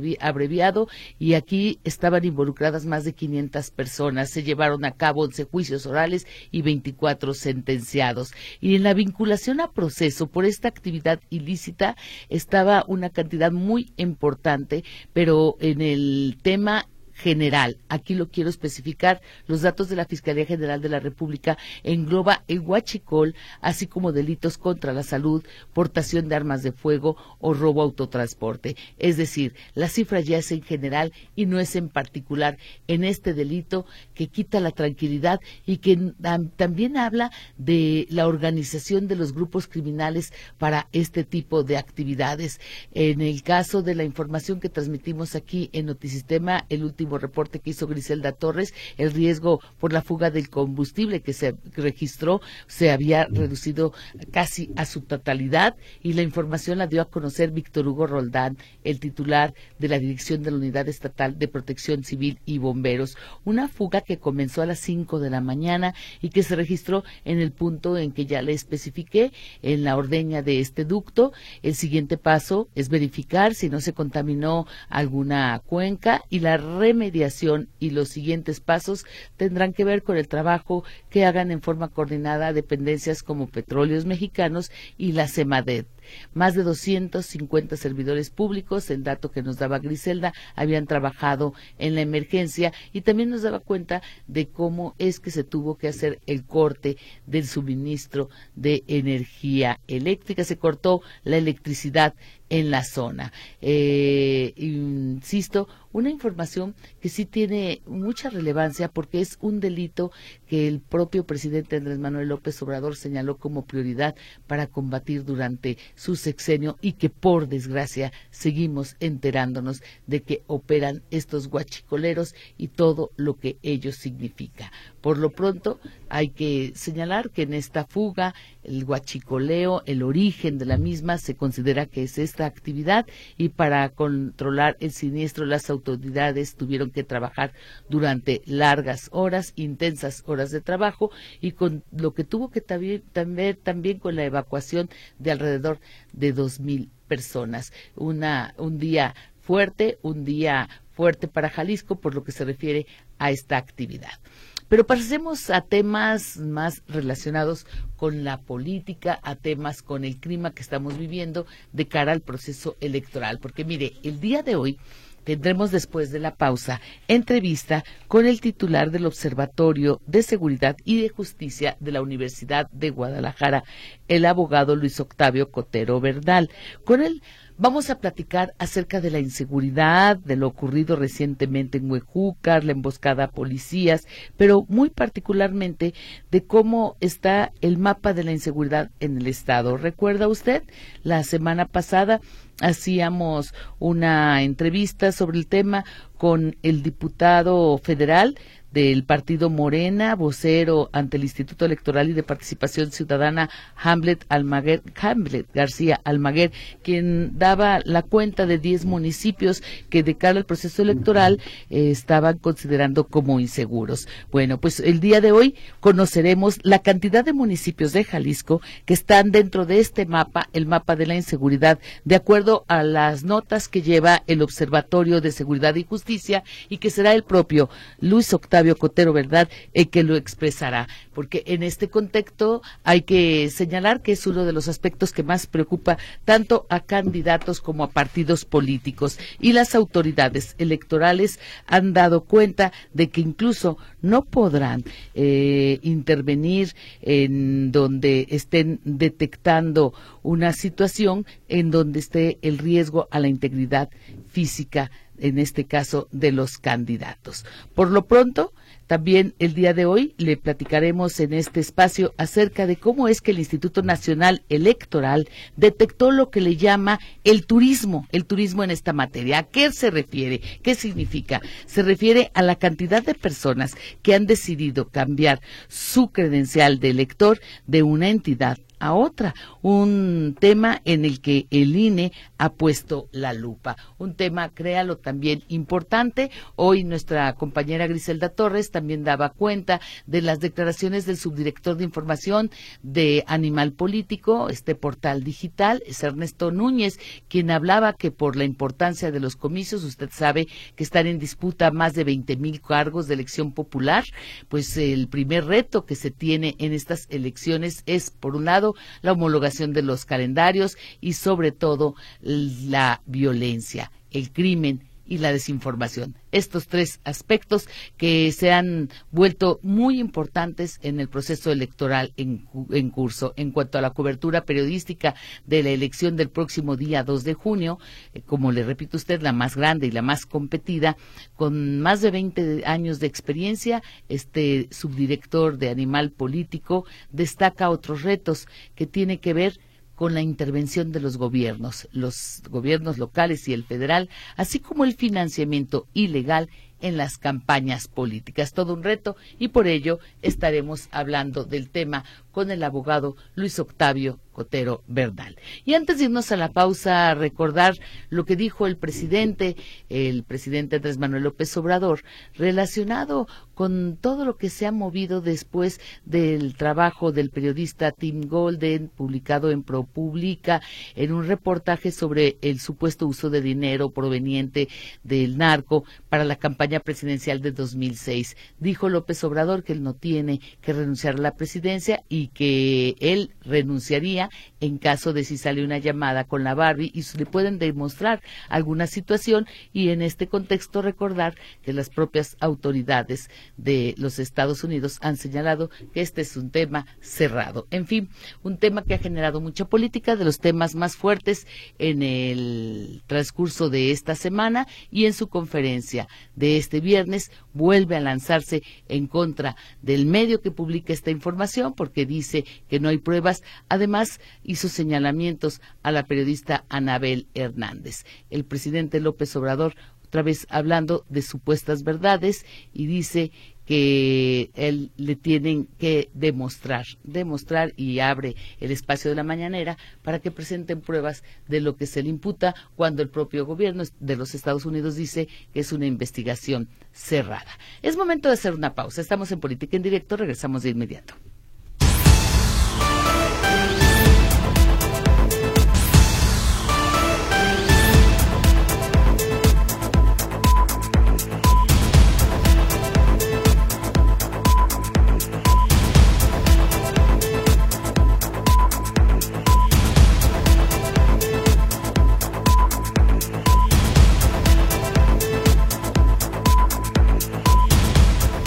y 1.19 1.35
aquí 1.35 1.81
estaban 1.85 2.25
involucradas 2.25 2.87
más 2.87 3.05
de 3.05 3.13
500 3.13 3.71
personas. 3.71 4.31
Se 4.31 4.43
llevaron 4.43 4.85
a 4.85 4.93
cabo 4.93 5.23
11 5.23 5.45
juicios 5.45 5.87
orales 5.87 6.27
y 6.51 6.63
24 6.63 7.35
sentenciados. 7.35 8.33
Y 8.61 8.75
en 8.77 8.83
la 8.83 8.95
vinculación 8.95 9.61
a 9.61 9.71
proceso 9.73 10.27
por 10.27 10.45
esta 10.45 10.69
actividad 10.69 11.21
ilícita 11.31 11.97
estaba 12.29 12.85
una 12.89 13.11
cantidad 13.11 13.53
muy 13.53 13.93
importante, 13.97 14.85
pero 15.13 15.57
en 15.61 15.81
el 15.81 16.39
tema 16.43 16.87
general, 17.15 17.79
aquí 17.89 18.15
lo 18.15 18.29
quiero 18.29 18.51
especificar, 18.51 19.23
los 19.47 19.63
datos 19.63 19.89
de 19.89 19.97
la 19.97 20.05
Fiscalía 20.05 20.47
General 20.47 20.81
de 20.83 20.89
la 20.89 21.01
República 21.01 21.57
engloba 21.83 22.45
el 22.49 22.61
huachicol, 22.61 23.35
así 23.61 23.87
como 23.87 24.13
delitos 24.13 24.59
contra 24.59 24.93
la 24.93 25.03
salud, 25.03 25.45
portación 25.73 26.29
de 26.29 26.35
armas 26.35 26.63
de 26.63 26.73
fuego 26.73 27.17
o 27.39 27.55
robo 27.55 27.83
autotransporte. 27.83 28.77
Es 28.99 29.17
decir, 29.17 29.55
la 29.75 29.89
cifra 29.89 30.21
ya 30.21 30.39
es 30.39 30.51
en 30.53 30.63
general 30.63 31.13
y 31.37 31.47
no 31.47 31.61
es 31.61 31.77
en 31.77 31.89
particular 31.89 32.59
en 32.89 33.05
este 33.05 33.33
delito 33.33 33.87
que 34.15 34.27
quita 34.27 34.61
la 34.61 34.73
tranquilidad 34.73 35.41
y 35.67 35.79
que 35.79 36.13
también 36.57 36.97
habla 36.97 37.31
de 37.57 38.07
la 38.11 38.27
organización 38.27 39.07
de 39.07 39.17
los 39.17 39.33
grupos 39.33 39.67
criminales 39.67 40.33
para 40.59 40.89
este 40.93 41.25
tipo 41.25 41.63
de 41.63 41.77
actividades. 41.77 42.61
En 42.93 43.21
el 43.21 43.43
caso 43.43 43.83
de 43.83 43.95
la 43.95 44.05
información 44.05 44.61
que 44.61 44.69
transmitimos 44.69 45.35
aquí 45.35 45.71
en 45.73 45.87
Notisistema, 45.87 46.67
el 46.69 46.85
último 46.85 47.04
reporte 47.11 47.61
que 47.61 47.71
hizo 47.71 47.87
Griselda 47.87 48.33
Torres, 48.33 48.75
el 48.97 49.13
riesgo 49.13 49.61
por 49.79 49.93
la 49.93 50.03
fuga 50.03 50.31
del 50.31 50.51
combustible 50.51 51.21
que 51.21 51.33
se 51.33 51.55
registró 51.77 52.41
se 52.67 52.91
había 52.91 53.27
reducido 53.27 53.93
casi 54.31 54.71
a 54.77 54.85
su 54.85 55.03
totalidad 55.03 55.77
y 56.03 56.15
la 56.15 56.23
información 56.23 56.79
la 56.79 56.87
dio 56.87 57.03
a 57.03 57.11
conocer 57.11 57.51
Víctor 57.51 57.89
Hugo 57.89 58.07
Roldán, 58.07 58.57
el 58.83 59.01
titular 59.01 59.55
de 59.79 59.89
la 59.89 59.99
Dirección 59.99 60.43
de 60.43 60.51
la 60.51 60.57
Unidad 60.57 60.89
Estatal 60.89 61.39
de 61.39 61.49
Protección 61.49 62.05
Civil 62.05 62.39
y 62.45 62.59
Bomberos. 62.59 63.17
Una 63.45 63.69
fuga 63.69 64.01
que 64.01 64.19
comenzó 64.19 64.63
a 64.63 64.67
las 64.67 64.81
5 64.81 65.21
de 65.21 65.31
la 65.31 65.41
mañana 65.41 65.95
y 66.21 66.31
que 66.31 66.43
se 66.43 66.57
registró 66.57 67.05
en 67.25 67.41
el 67.41 67.53
punto 67.53 67.97
en 67.97 68.13
que 68.13 68.27
ya 68.27 68.43
le 68.43 68.53
especifiqué, 68.53 69.33
en 69.63 69.85
la 69.85 69.97
ordeña 69.97 70.43
de 70.43 70.61
este 70.61 70.85
ducto. 70.85 71.33
El 71.63 71.75
siguiente 71.75 72.17
paso 72.17 72.69
es 72.75 72.89
verificar 72.89 73.55
si 73.55 73.69
no 73.69 73.81
se 73.81 73.93
contaminó 73.93 74.67
alguna 74.89 75.61
cuenca 75.65 76.23
y 76.31 76.41
la 76.41 76.57
mediación 76.95 77.69
y 77.79 77.91
los 77.91 78.09
siguientes 78.09 78.61
pasos 78.61 79.05
tendrán 79.37 79.73
que 79.73 79.85
ver 79.85 80.03
con 80.03 80.17
el 80.17 80.29
trabajo 80.29 80.85
que 81.11 81.25
hagan 81.25 81.51
en 81.51 81.63
forma 81.63 81.89
coordinada 81.89 82.53
dependencias 82.53 83.23
como 83.23 83.49
Petróleos 83.49 84.05
Mexicanos 84.05 84.71
y 84.97 85.13
la 85.13 85.29
CEMADET. 85.29 85.87
Más 86.33 86.55
de 86.55 86.63
250 86.63 87.77
servidores 87.77 88.31
públicos, 88.31 88.91
el 88.91 89.05
dato 89.05 89.31
que 89.31 89.43
nos 89.43 89.59
daba 89.59 89.79
Griselda, 89.79 90.33
habían 90.55 90.87
trabajado 90.87 91.55
en 91.79 91.95
la 91.95 92.01
emergencia 92.01 92.73
y 92.93 93.03
también 93.03 93.31
nos 93.31 93.43
daba 93.43 93.61
cuenta 93.61 94.03
de 94.27 94.49
cómo 94.49 94.95
es 94.99 95.21
que 95.21 95.31
se 95.31 95.45
tuvo 95.45 95.77
que 95.77 95.89
hacer 95.89 96.21
el 96.27 96.45
corte 96.45 96.97
del 97.27 97.47
suministro 97.47 98.29
de 98.55 98.85
energía 98.87 99.81
eléctrica. 99.87 100.45
Se 100.45 100.59
cortó 100.59 101.03
la 101.25 101.37
electricidad 101.37 102.15
en 102.51 102.71
la 102.71 102.85
zona. 102.85 103.33
Eh, 103.61 104.53
insisto, 104.57 105.69
una 105.93 106.11
información 106.11 106.75
que 107.01 107.09
sí 107.09 107.25
tiene 107.25 107.81
mucha 107.87 108.31
relevancia 108.31 108.89
porque 108.89 109.21
es 109.21 109.39
un 109.41 109.61
delito 109.61 110.13
que 110.47 110.69
el 110.69 110.81
propio 110.81 111.25
presidente 111.25 111.77
Andrés 111.77 111.99
Manuel 111.99 112.29
López 112.29 112.61
Obrador 112.63 112.97
señaló 112.97 113.39
como 113.39 113.65
prioridad 113.65 114.15
para 114.47 114.67
combatir 114.67 115.25
durante 115.25 115.79
su 115.95 116.17
sexenio 116.17 116.77
y 116.81 116.93
que 116.93 117.11
por 117.11 117.49
desgracia 117.49 118.13
seguimos 118.31 118.97
enterándonos 119.01 119.83
de 120.07 120.23
que 120.23 120.43
operan 120.47 121.03
estos 121.11 121.49
guachicoleros 121.49 122.35
y 122.57 122.69
todo 122.69 123.11
lo 123.17 123.35
que 123.35 123.59
ello 123.63 123.93
significa. 123.93 124.73
Por 125.01 125.19
lo 125.19 125.31
pronto, 125.31 125.81
hay 126.09 126.29
que 126.29 126.73
señalar 126.75 127.31
que 127.31 127.43
en 127.43 127.55
esta 127.55 127.85
fuga, 127.85 128.35
el 128.63 128.85
guachicoleo, 128.85 129.83
el 129.87 130.03
origen 130.03 130.59
de 130.59 130.65
la 130.65 130.79
misma, 130.79 131.19
se 131.19 131.35
considera 131.35 131.87
que 131.87 132.05
es 132.05 132.19
esta 132.19 132.47
actividad 132.47 133.07
y 133.37 133.51
para 133.51 133.89
controlar 133.91 134.77
el 134.81 134.93
siniestro 134.93 135.45
las 135.45 135.71
autoridades 135.71 136.55
tuvieron 136.57 136.91
que 136.91 137.05
trabajar 137.05 137.53
durante 137.89 138.43
largas 138.47 139.09
horas, 139.13 139.53
intensas 139.57 140.23
horas 140.27 140.51
de 140.51 140.61
trabajo 140.61 141.11
y 141.41 141.53
con 141.53 141.85
lo 141.91 142.15
que 142.15 142.25
tuvo 142.25 142.51
que 142.51 142.61
también, 142.61 143.03
también, 143.13 143.59
también 143.63 143.99
con 143.99 144.17
la 144.17 144.25
evacuación 144.25 144.89
de 145.19 145.33
alrededor 145.33 145.81
de 146.13 146.33
dos 146.33 146.61
mil 146.61 146.91
personas. 147.09 147.73
Una, 147.97 148.55
un 148.59 148.79
día 148.79 149.15
fuerte, 149.41 149.99
un 150.03 150.25
día 150.25 150.69
fuerte 150.93 151.29
para 151.29 151.51
Jalisco 151.51 151.97
por 151.97 152.15
lo 152.15 152.25
que 152.25 152.33
se 152.33 152.45
refiere 152.45 152.87
a 153.19 153.31
esta 153.31 153.57
actividad. 153.57 154.21
Pero 154.69 154.87
pasemos 154.87 155.51
a 155.51 155.61
temas 155.61 156.39
más 156.39 156.83
relacionados 156.89 157.67
con 157.97 158.25
la 158.25 158.41
política, 158.41 159.21
a 159.23 159.37
temas 159.37 159.83
con 159.83 160.05
el 160.05 160.17
clima 160.17 160.55
que 160.55 160.63
estamos 160.63 160.97
viviendo 160.97 161.47
de 161.73 161.87
cara 161.87 162.13
al 162.13 162.23
proceso 162.23 162.77
electoral. 162.81 163.39
Porque 163.39 163.65
mire, 163.65 163.93
el 164.03 164.21
día 164.21 164.43
de 164.43 164.57
hoy 164.57 164.79
tendremos 165.25 165.71
después 165.71 166.11
de 166.11 166.21
la 166.21 166.35
pausa 166.35 166.81
entrevista 167.09 167.85
con 168.09 168.27
el 168.27 168.41
titular 168.41 168.91
del 168.91 169.07
Observatorio 169.07 170.01
de 170.07 170.23
Seguridad 170.23 170.77
y 170.85 171.03
de 171.03 171.09
Justicia 171.09 171.77
de 171.81 171.93
la 171.93 172.03
Universidad 172.03 172.71
de 172.71 172.91
Guadalajara, 172.91 173.65
el 174.09 174.27
abogado 174.27 174.77
Luis 174.77 175.01
Octavio 175.01 175.51
Cotero 175.51 176.01
Verdal. 176.01 176.51
Con 176.85 177.03
él 177.03 177.23
Vamos 177.57 177.89
a 177.89 178.01
platicar 178.01 178.53
acerca 178.59 179.01
de 179.01 179.13
la 179.13 179.21
inseguridad, 179.21 180.17
de 180.17 180.35
lo 180.35 180.49
ocurrido 180.49 180.97
recientemente 180.97 181.79
en 181.79 181.89
Huejúcar, 181.89 182.65
la 182.65 182.73
emboscada 182.73 183.25
a 183.25 183.31
policías, 183.31 184.09
pero 184.37 184.67
muy 184.69 184.91
particularmente 184.91 185.95
de 186.33 186.45
cómo 186.45 186.97
está 186.99 187.53
el 187.61 187.79
mapa 187.79 188.13
de 188.13 188.25
la 188.25 188.33
inseguridad 188.33 188.91
en 188.99 189.19
el 189.19 189.29
Estado. 189.29 189.77
¿Recuerda 189.77 190.27
usted? 190.27 190.65
La 191.05 191.23
semana 191.23 191.67
pasada 191.67 192.21
hacíamos 192.61 193.55
una 193.79 194.43
entrevista 194.43 195.13
sobre 195.13 195.39
el 195.39 195.47
tema 195.47 195.85
con 196.17 196.57
el 196.63 196.83
diputado 196.83 197.79
federal 197.79 198.39
del 198.75 199.05
partido 199.05 199.51
Morena, 199.51 200.17
vocero 200.17 200.91
ante 200.93 201.17
el 201.17 201.23
Instituto 201.23 201.65
Electoral 201.65 202.11
y 202.11 202.13
de 202.13 202.25
Participación 202.25 202.91
Ciudadana, 202.91 203.49
Hamlet, 203.77 204.27
Almaguer, 204.29 204.83
Hamlet 205.01 205.47
García 205.55 206.01
Almaguer, 206.03 206.51
quien 206.83 207.39
daba 207.39 207.79
la 207.85 208.03
cuenta 208.03 208.47
de 208.47 208.59
10 208.59 208.85
municipios 208.85 209.63
que 209.91 210.03
de 210.03 210.17
cara 210.17 210.41
al 210.41 210.45
proceso 210.45 210.83
electoral 210.83 211.41
eh, 211.71 211.93
estaban 211.93 212.39
considerando 212.39 213.07
como 213.07 213.39
inseguros. 213.39 214.09
Bueno, 214.33 214.59
pues 214.59 214.81
el 214.81 214.99
día 214.99 215.21
de 215.21 215.31
hoy 215.31 215.55
conoceremos 215.79 216.59
la 216.65 216.81
cantidad 216.81 217.25
de 217.25 217.33
municipios 217.33 217.93
de 217.93 218.03
Jalisco 218.03 218.61
que 218.87 218.95
están 218.95 219.31
dentro 219.31 219.67
de 219.67 219.79
este 219.79 220.05
mapa, 220.05 220.49
el 220.53 220.67
mapa 220.67 220.97
de 220.97 221.07
la 221.07 221.15
inseguridad, 221.15 221.79
de 222.05 222.17
acuerdo 222.17 222.65
a 222.67 222.83
las 222.83 223.23
notas 223.23 223.69
que 223.69 223.83
lleva 223.83 224.25
el 224.27 224.43
Observatorio 224.43 225.21
de 225.21 225.31
Seguridad 225.31 225.77
y 225.77 225.85
Justicia 225.85 226.43
y 226.69 226.79
que 226.79 226.91
será 226.91 227.13
el 227.13 227.23
propio 227.23 227.71
Luis 228.01 228.35
Octavio 228.35 228.64
Cotero, 228.73 229.13
¿verdad?, 229.13 229.49
el 229.73 229.89
que 229.91 230.03
lo 230.03 230.17
expresará. 230.17 230.89
Porque 231.13 231.43
en 231.47 231.63
este 231.63 231.89
contexto 231.89 232.63
hay 232.83 233.03
que 233.03 233.51
señalar 233.51 234.03
que 234.03 234.13
es 234.13 234.27
uno 234.27 234.45
de 234.45 234.53
los 234.53 234.69
aspectos 234.69 235.13
que 235.13 235.23
más 235.23 235.47
preocupa 235.47 235.99
tanto 236.25 236.67
a 236.69 236.81
candidatos 236.81 237.61
como 237.61 237.85
a 237.85 237.91
partidos 237.91 238.45
políticos. 238.45 239.19
Y 239.41 239.53
las 239.53 239.75
autoridades 239.75 240.55
electorales 240.59 241.39
han 241.67 241.93
dado 241.93 242.25
cuenta 242.25 242.73
de 242.93 243.11
que 243.11 243.21
incluso 243.21 243.79
no 244.03 244.25
podrán 244.25 244.85
eh, 245.15 245.79
intervenir 245.83 246.75
en 247.03 247.73
donde 247.73 248.27
estén 248.31 248.81
detectando 248.85 249.95
una 250.23 250.53
situación 250.53 251.27
en 251.49 251.71
donde 251.71 252.01
esté 252.01 252.39
el 252.43 252.59
riesgo 252.59 253.09
a 253.11 253.21
la 253.21 253.29
integridad 253.29 253.91
física 254.31 254.91
en 255.19 255.39
este 255.39 255.65
caso 255.65 256.09
de 256.13 256.33
los 256.33 256.59
candidatos. 256.59 257.45
Por 257.75 257.91
lo 257.91 258.07
pronto, 258.07 258.53
También 258.87 259.35
el 259.39 259.55
día 259.55 259.73
de 259.73 259.87
hoy 259.87 260.15
le 260.19 260.37
platicaremos 260.37 261.19
en 261.21 261.33
este 261.33 261.61
espacio 261.61 262.13
acerca 262.19 262.67
de 262.67 262.77
cómo 262.77 263.09
es 263.09 263.23
que 263.23 263.31
el 263.31 263.39
Instituto 263.39 263.83
Nacional 263.83 264.43
Electoral 264.51 265.29
detectó 265.57 266.11
lo 266.11 266.31
que 266.31 266.43
le 266.43 266.57
llama 266.57 267.01
el 267.25 267.47
turismo, 267.47 268.07
el 268.13 268.27
turismo 268.27 268.63
en 268.63 268.71
esta 268.71 268.93
materia. 268.93 269.39
¿A 269.39 269.43
qué 269.45 269.73
se 269.73 269.91
refiere? 269.91 270.43
¿Qué 270.63 270.75
significa? 270.75 271.41
Se 271.67 271.83
refiere 271.83 272.31
a 272.35 272.43
la 272.43 272.57
cantidad 272.57 273.03
de 273.03 273.15
personas 273.15 273.75
que 274.03 274.15
han 274.15 274.27
decidido 274.27 274.89
cambiar 274.89 275.41
su 275.69 276.09
credencial 276.09 276.79
de 276.79 276.91
elector 276.91 277.41
de 277.67 277.83
una 277.83 278.11
entidad 278.11 278.59
otra, 278.93 279.35
un 279.63 280.37
tema 280.39 280.83
en 280.85 281.05
el 281.05 281.21
que 281.21 281.47
el 281.51 281.75
INE 281.75 282.13
ha 282.37 282.53
puesto 282.53 283.09
la 283.13 283.33
lupa, 283.33 283.77
un 283.97 284.15
tema, 284.15 284.51
créalo, 284.51 284.99
también 284.99 285.43
importante. 285.49 286.31
Hoy 286.57 286.85
nuestra 286.85 287.35
compañera 287.35 287.87
Griselda 287.87 288.29
Torres 288.29 288.71
también 288.71 289.05
daba 289.05 289.31
cuenta 289.31 289.81
de 290.07 290.21
las 290.21 290.41
declaraciones 290.41 291.07
del 291.07 291.17
subdirector 291.17 291.77
de 291.77 291.85
información 291.85 292.51
de 292.83 293.25
Animal 293.27 293.73
Político, 293.73 294.49
este 294.49 294.75
portal 294.75 295.25
digital, 295.25 295.83
es 295.87 296.03
Ernesto 296.03 296.51
Núñez, 296.51 296.99
quien 297.29 297.51
hablaba 297.51 297.95
que 297.95 298.11
por 298.11 298.37
la 298.37 298.45
importancia 298.45 299.11
de 299.11 299.21
los 299.21 299.37
comicios, 299.37 299.85
usted 299.85 300.11
sabe 300.13 300.49
que 300.77 300.85
están 300.85 301.07
en 301.07 301.19
disputa 301.19 301.71
más 301.71 301.95
de 301.95 302.05
20 302.05 302.37
mil 302.37 302.61
cargos 302.61 303.07
de 303.07 303.15
elección 303.15 303.53
popular, 303.53 304.05
pues 304.49 304.77
el 304.77 305.09
primer 305.09 305.47
reto 305.47 305.87
que 305.87 305.95
se 305.95 306.11
tiene 306.11 306.57
en 306.59 306.73
estas 306.73 307.07
elecciones 307.11 307.83
es, 307.87 308.11
por 308.11 308.37
un 308.37 308.45
lado, 308.45 308.74
la 309.03 309.13
homologación 309.13 309.73
de 309.73 309.83
los 309.83 310.05
calendarios 310.05 310.77
y 311.01 311.15
sobre 311.15 311.53
todo 311.53 311.95
la 312.21 313.03
violencia, 313.07 313.91
el 314.11 314.33
crimen 314.33 314.89
y 315.07 315.19
la 315.19 315.33
desinformación. 315.33 316.17
Estos 316.33 316.67
tres 316.67 317.01
aspectos 317.05 317.69
que 317.97 318.33
se 318.33 318.53
han 318.53 318.89
vuelto 319.11 319.61
muy 319.63 320.01
importantes 320.01 320.79
en 320.83 321.01
el 321.01 321.09
proceso 321.09 321.53
electoral 321.53 322.13
en, 322.17 322.47
curso. 322.91 323.35
En 323.37 323.51
cuanto 323.51 323.79
a 323.79 323.81
la 323.81 323.91
cobertura 323.91 324.45
periodística 324.45 325.15
de 325.47 325.63
la 325.63 325.71
elección 325.71 326.17
del 326.17 326.31
próximo 326.31 326.77
día 326.77 327.05
2 327.05 327.25
de 327.25 327.35
junio, 327.35 327.79
eh, 328.13 328.23
como 328.23 328.53
le 328.53 328.65
repito 328.65 328.97
usted, 328.97 329.23
la 329.23 329.33
más 329.33 329.57
grande 329.57 329.87
y 329.87 329.91
la 329.91 330.03
más 330.03 330.27
competida, 330.27 330.97
con 331.37 331.81
más 331.81 332.01
de 332.01 332.11
20 332.11 332.63
años 332.67 333.01
de 333.01 333.07
experiencia, 333.07 333.83
este 334.09 334.69
subdirector 334.71 335.59
de 335.59 335.71
Animal 335.71 336.11
Político 336.11 336.85
destaca 337.11 337.71
otros 337.71 338.03
retos 338.03 338.47
que 338.75 338.87
tiene 338.87 339.19
que 339.19 339.35
ver 339.35 339.55
con 339.55 339.74
la 340.13 340.21
intervención 340.21 340.93
de 340.93 341.01
los 341.01 341.17
gobiernos, 341.17 341.89
los 341.93 342.43
gobiernos 342.51 342.99
locales 342.99 343.49
y 343.49 343.53
el 343.53 343.65
federal, 343.65 344.09
así 344.37 344.59
como 344.59 344.85
el 344.85 344.95
financiamiento 344.95 345.87
ilegal 345.95 346.51
en 346.81 346.97
las 346.97 347.17
campañas 347.17 347.89
políticas. 347.89 348.53
Todo 348.53 348.75
un 348.75 348.83
reto 348.83 349.17
y 349.39 349.49
por 349.49 349.67
ello 349.67 350.01
estaremos 350.21 350.89
hablando 350.91 351.45
del 351.45 351.71
tema 351.71 352.05
con 352.35 352.51
el 352.51 352.65
abogado 352.65 353.17
Luis 353.37 353.59
Octavio 353.61 354.19
Cotero 354.33 354.83
Verdal. 354.89 355.37
Y 355.65 355.75
antes 355.75 355.99
de 355.99 356.05
irnos 356.05 356.33
a 356.33 356.37
la 356.37 356.53
pausa, 356.53 357.15
recordar 357.15 357.79
lo 358.11 358.27
que 358.27 358.37
dijo 358.37 358.67
el 358.67 358.77
presidente, 358.77 359.57
el 359.89 360.25
presidente 360.25 360.77
Andrés 360.77 360.99
Manuel 360.99 361.23
López 361.23 361.57
Obrador, 361.57 362.03
relacionado 362.35 363.29
con 363.55 363.97
todo 364.01 364.25
lo 364.25 364.37
que 364.37 364.51
se 364.51 364.67
ha 364.67 364.73
movido 364.73 365.21
después 365.21 365.81
del 366.05 366.57
trabajo 366.57 367.13
del 367.13 367.31
periodista 367.31 367.93
Tim 367.93 368.23
Golden, 368.23 368.89
publicado 368.89 369.53
en 369.53 369.63
ProPublica, 369.63 370.61
en 370.97 371.13
un 371.13 371.27
reportaje 371.27 371.93
sobre 371.93 372.37
el 372.43 372.59
supuesto 372.59 373.07
uso 373.07 373.31
de 373.31 373.41
dinero 373.41 373.91
proveniente 373.91 374.69
del 375.05 375.39
narco 375.39 375.85
para 376.09 376.25
la 376.25 376.37
campaña 376.37 376.81
presidencial 376.81 377.41
de 377.41 377.53
2006. 377.53 378.37
Dijo 378.59 378.89
López 378.89 379.23
Obrador 379.23 379.63
que 379.63 379.73
él 379.73 379.85
no 379.85 379.95
tiene 379.95 380.41
que 380.61 380.73
renunciar 380.73 381.15
a 381.15 381.19
la 381.19 381.37
presidencia 381.37 382.03
y 382.09 382.24
que 382.29 382.97
él 383.01 383.33
renunciaría 383.43 384.31
en 384.61 384.79
caso 384.79 385.13
de 385.13 385.25
si 385.25 385.37
sale 385.37 385.65
una 385.65 385.79
llamada 385.79 386.25
con 386.25 386.45
la 386.45 386.55
Barbie 386.55 386.91
y 386.95 387.05
le 387.19 387.27
pueden 387.27 387.59
demostrar 387.59 388.23
alguna 388.49 388.87
situación 388.87 389.47
y 389.73 389.91
en 389.91 390.03
este 390.03 390.27
contexto 390.27 390.83
recordar 390.83 391.35
que 391.63 391.73
las 391.73 391.91
propias 391.91 392.37
autoridades 392.41 393.29
de 393.57 393.95
los 393.99 394.19
Estados 394.19 394.65
Unidos 394.65 394.99
han 395.03 395.17
señalado 395.17 395.71
que 395.93 396.01
este 396.01 396.23
es 396.23 396.37
un 396.37 396.51
tema 396.51 396.87
cerrado. 397.01 397.67
En 397.71 397.87
fin, 397.87 398.09
un 398.43 398.59
tema 398.59 398.83
que 398.83 398.95
ha 398.95 398.99
generado 398.99 399.41
mucha 399.41 399.67
política, 399.67 400.17
de 400.17 400.25
los 400.25 400.39
temas 400.39 400.75
más 400.75 400.97
fuertes 400.97 401.47
en 401.79 402.03
el 402.03 403.03
transcurso 403.07 403.71
de 403.71 403.91
esta 403.91 404.15
semana 404.15 404.67
y 404.91 405.07
en 405.07 405.13
su 405.13 405.29
conferencia 405.29 406.09
de 406.35 406.57
este 406.57 406.81
viernes 406.81 407.31
vuelve 407.53 407.97
a 407.97 408.01
lanzarse 408.01 408.63
en 408.89 409.07
contra 409.07 409.57
del 409.83 410.07
medio 410.07 410.41
que 410.41 410.51
publica 410.51 410.93
esta 410.93 411.11
información 411.11 411.75
porque 411.75 412.07
dice 412.15 412.45
que 412.69 412.81
no 412.81 412.89
hay 412.89 412.99
pruebas. 412.99 413.43
Además, 413.69 414.21
hizo 414.43 414.69
señalamientos 414.69 415.61
a 415.83 415.93
la 415.93 416.05
periodista 416.05 416.65
Anabel 416.69 417.27
Hernández. 417.35 418.05
El 418.31 418.45
presidente 418.45 419.01
López 419.01 419.35
Obrador, 419.37 419.75
otra 420.05 420.23
vez 420.23 420.47
hablando 420.49 421.05
de 421.09 421.23
supuestas 421.23 421.83
verdades, 421.83 422.47
y 422.73 422.87
dice 422.87 423.33
que 423.65 424.51
él 424.55 424.93
le 424.97 425.17
tienen 425.17 425.67
que 425.79 426.11
demostrar, 426.13 426.85
demostrar 427.03 427.73
y 427.77 427.99
abre 428.01 428.37
el 428.61 428.71
espacio 428.71 429.11
de 429.11 429.17
la 429.17 429.25
mañanera 429.25 429.79
para 430.03 430.19
que 430.19 430.31
presenten 430.31 430.81
pruebas 430.81 431.25
de 431.49 431.61
lo 431.61 431.77
que 431.77 431.87
se 431.87 432.03
le 432.03 432.11
imputa 432.11 432.55
cuando 432.77 433.03
el 433.03 433.09
propio 433.09 433.47
gobierno 433.47 433.83
de 434.01 434.17
los 434.17 434.35
Estados 434.35 434.67
Unidos 434.67 434.97
dice 434.97 435.29
que 435.53 435.61
es 435.61 435.73
una 435.73 435.87
investigación 435.87 436.69
cerrada. 436.93 437.51
Es 437.83 437.97
momento 437.97 438.29
de 438.29 438.35
hacer 438.35 438.55
una 438.55 438.75
pausa. 438.75 439.01
Estamos 439.01 439.33
en 439.33 439.41
Política 439.41 439.77
en 439.77 439.83
Directo, 439.83 440.17
regresamos 440.17 440.63
de 440.63 440.71
inmediato. 440.71 441.15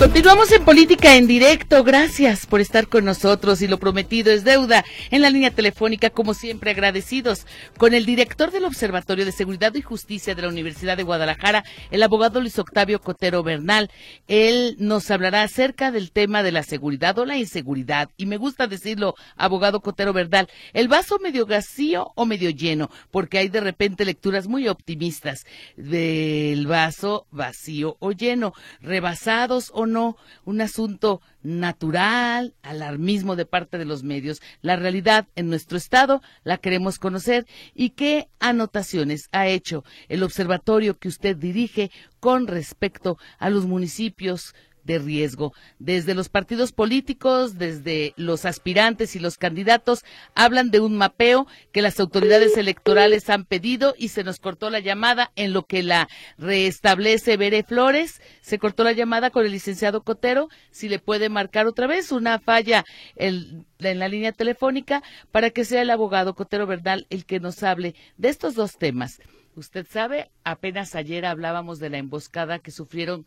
Continuamos 0.08 0.50
en 0.54 0.64
Política 0.64 1.18
en 1.18 1.28
Directo. 1.28 1.84
Gracias 1.84 2.46
por 2.46 2.62
estar 2.62 2.88
con 2.88 3.04
nosotros 3.04 3.62
y 3.62 3.68
lo 3.68 3.78
prometido 3.78 4.32
es 4.32 4.46
deuda. 4.46 4.86
En 5.12 5.22
la 5.22 5.30
línea 5.30 5.52
telefónica, 5.52 6.10
como 6.10 6.34
siempre, 6.34 6.72
agradecidos 6.72 7.46
con 7.78 7.94
el 7.94 8.06
director 8.06 8.52
del 8.52 8.64
Observatorio 8.64 9.26
de 9.26 9.34
Seguridad 9.34 9.76
y 9.76 9.82
Justicia 9.82 10.34
de 10.34 10.44
la 10.44 10.48
Universidad 10.48 10.96
de 10.96 11.04
Guadalajara, 11.04 11.66
el 11.92 12.02
abogado 12.02 12.40
Luis 12.40 12.58
Octavio 12.58 13.02
Cotero 13.02 13.44
Bernal. 13.44 13.92
Él 14.30 14.78
nos 14.80 15.12
hablará 15.12 15.42
acerca 15.42 15.92
del 15.92 16.12
tema 16.14 16.42
de 16.42 16.54
la 16.54 16.64
seguridad 16.64 17.20
o 17.20 17.26
la 17.26 17.36
inseguridad. 17.36 18.10
Y 18.16 18.28
me 18.28 18.38
gusta 18.38 18.68
decirlo, 18.68 19.16
abogado 19.36 19.82
Cotero 19.82 20.14
Bernal, 20.14 20.48
el 20.72 20.88
vaso 20.88 21.20
medio 21.20 21.46
vacío 21.46 22.14
o 22.16 22.26
medio 22.26 22.50
lleno, 22.50 22.90
porque 23.12 23.40
hay 23.40 23.50
de 23.50 23.60
repente 23.60 24.06
lecturas 24.06 24.48
muy 24.48 24.70
optimistas 24.70 25.46
del 25.76 26.66
vaso 26.66 27.28
vacío 27.30 27.98
o 28.00 28.14
lleno, 28.14 28.54
rebasados 28.80 29.70
o 29.74 29.86
no 29.86 29.97
un 30.46 30.62
asunto 30.62 31.22
natural, 31.44 32.54
alarmismo 32.62 33.36
de 33.36 33.46
parte 33.46 33.78
de 33.78 33.86
los 33.86 34.04
medios. 34.04 34.42
La 34.62 34.76
realidad 34.76 35.28
en 35.36 35.50
nuestro 35.50 35.78
estado 35.78 36.22
la 36.44 36.58
queremos 36.58 37.00
conocer 37.00 37.46
y 37.74 37.92
qué 37.92 38.30
anotaciones 38.40 39.30
ha 39.32 39.48
hecho 39.48 39.84
el 40.10 40.24
observatorio 40.24 40.98
que 40.98 41.08
usted 41.08 41.36
dirige 41.36 41.92
con 42.20 42.48
respecto 42.48 43.18
a 43.40 43.50
los 43.50 43.66
municipios 43.66 44.54
de 44.88 44.98
riesgo. 44.98 45.54
Desde 45.78 46.16
los 46.16 46.30
partidos 46.30 46.72
políticos, 46.72 47.60
desde 47.60 48.14
los 48.16 48.46
aspirantes 48.46 49.16
y 49.16 49.20
los 49.20 49.38
candidatos, 49.38 50.04
hablan 50.34 50.72
de 50.72 50.80
un 50.80 50.98
mapeo 50.98 51.46
que 51.72 51.84
las 51.84 52.00
autoridades 52.00 52.58
electorales 52.58 53.30
han 53.30 53.46
pedido 53.46 53.94
y 53.98 54.08
se 54.08 54.24
nos 54.24 54.40
cortó 54.40 54.72
la 54.72 54.80
llamada 54.80 55.32
en 55.36 55.54
lo 55.54 55.66
que 55.66 55.84
la 55.84 56.08
reestablece 56.38 57.38
Bere 57.38 57.64
Flores. 57.64 58.22
Se 58.42 58.58
cortó 58.58 58.84
la 58.84 58.94
llamada 58.94 59.30
con 59.30 59.46
el 59.46 59.52
licenciado 59.52 60.02
Cotero. 60.04 60.48
Si 60.72 60.90
le 60.90 61.00
puede 61.00 61.30
marcar 61.30 61.68
otra 61.68 61.86
vez 61.86 62.12
una 62.12 62.40
falla 62.40 62.86
en 63.18 63.66
la 63.78 64.08
línea 64.08 64.32
telefónica 64.32 65.04
para 65.32 65.50
que 65.52 65.66
sea 65.66 65.82
el 65.82 65.90
abogado 65.90 66.34
Cotero 66.34 66.66
Verdal 66.66 67.06
el 67.10 67.26
que 67.26 67.40
nos 67.42 67.62
hable 67.62 67.94
de 68.16 68.30
estos 68.30 68.56
dos 68.56 68.78
temas. 68.78 69.20
Usted 69.56 69.88
sabe, 69.90 70.30
apenas 70.44 70.96
ayer 70.96 71.26
hablábamos 71.26 71.80
de 71.80 71.90
la 71.90 71.98
emboscada 71.98 72.60
que 72.60 72.72
sufrieron 72.72 73.26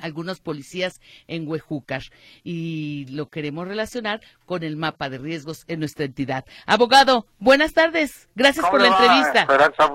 algunos 0.00 0.40
policías 0.40 1.00
en 1.28 1.48
Huejúcar 1.48 2.02
y 2.44 3.06
lo 3.10 3.28
queremos 3.28 3.66
relacionar 3.66 4.20
con 4.44 4.62
el 4.62 4.76
mapa 4.76 5.08
de 5.08 5.18
riesgos 5.18 5.64
en 5.68 5.80
nuestra 5.80 6.04
entidad. 6.04 6.44
Abogado, 6.66 7.26
buenas 7.38 7.72
tardes. 7.72 8.28
Gracias 8.34 8.66
por 8.68 8.80
la 8.80 8.88
entrevista. 8.88 9.46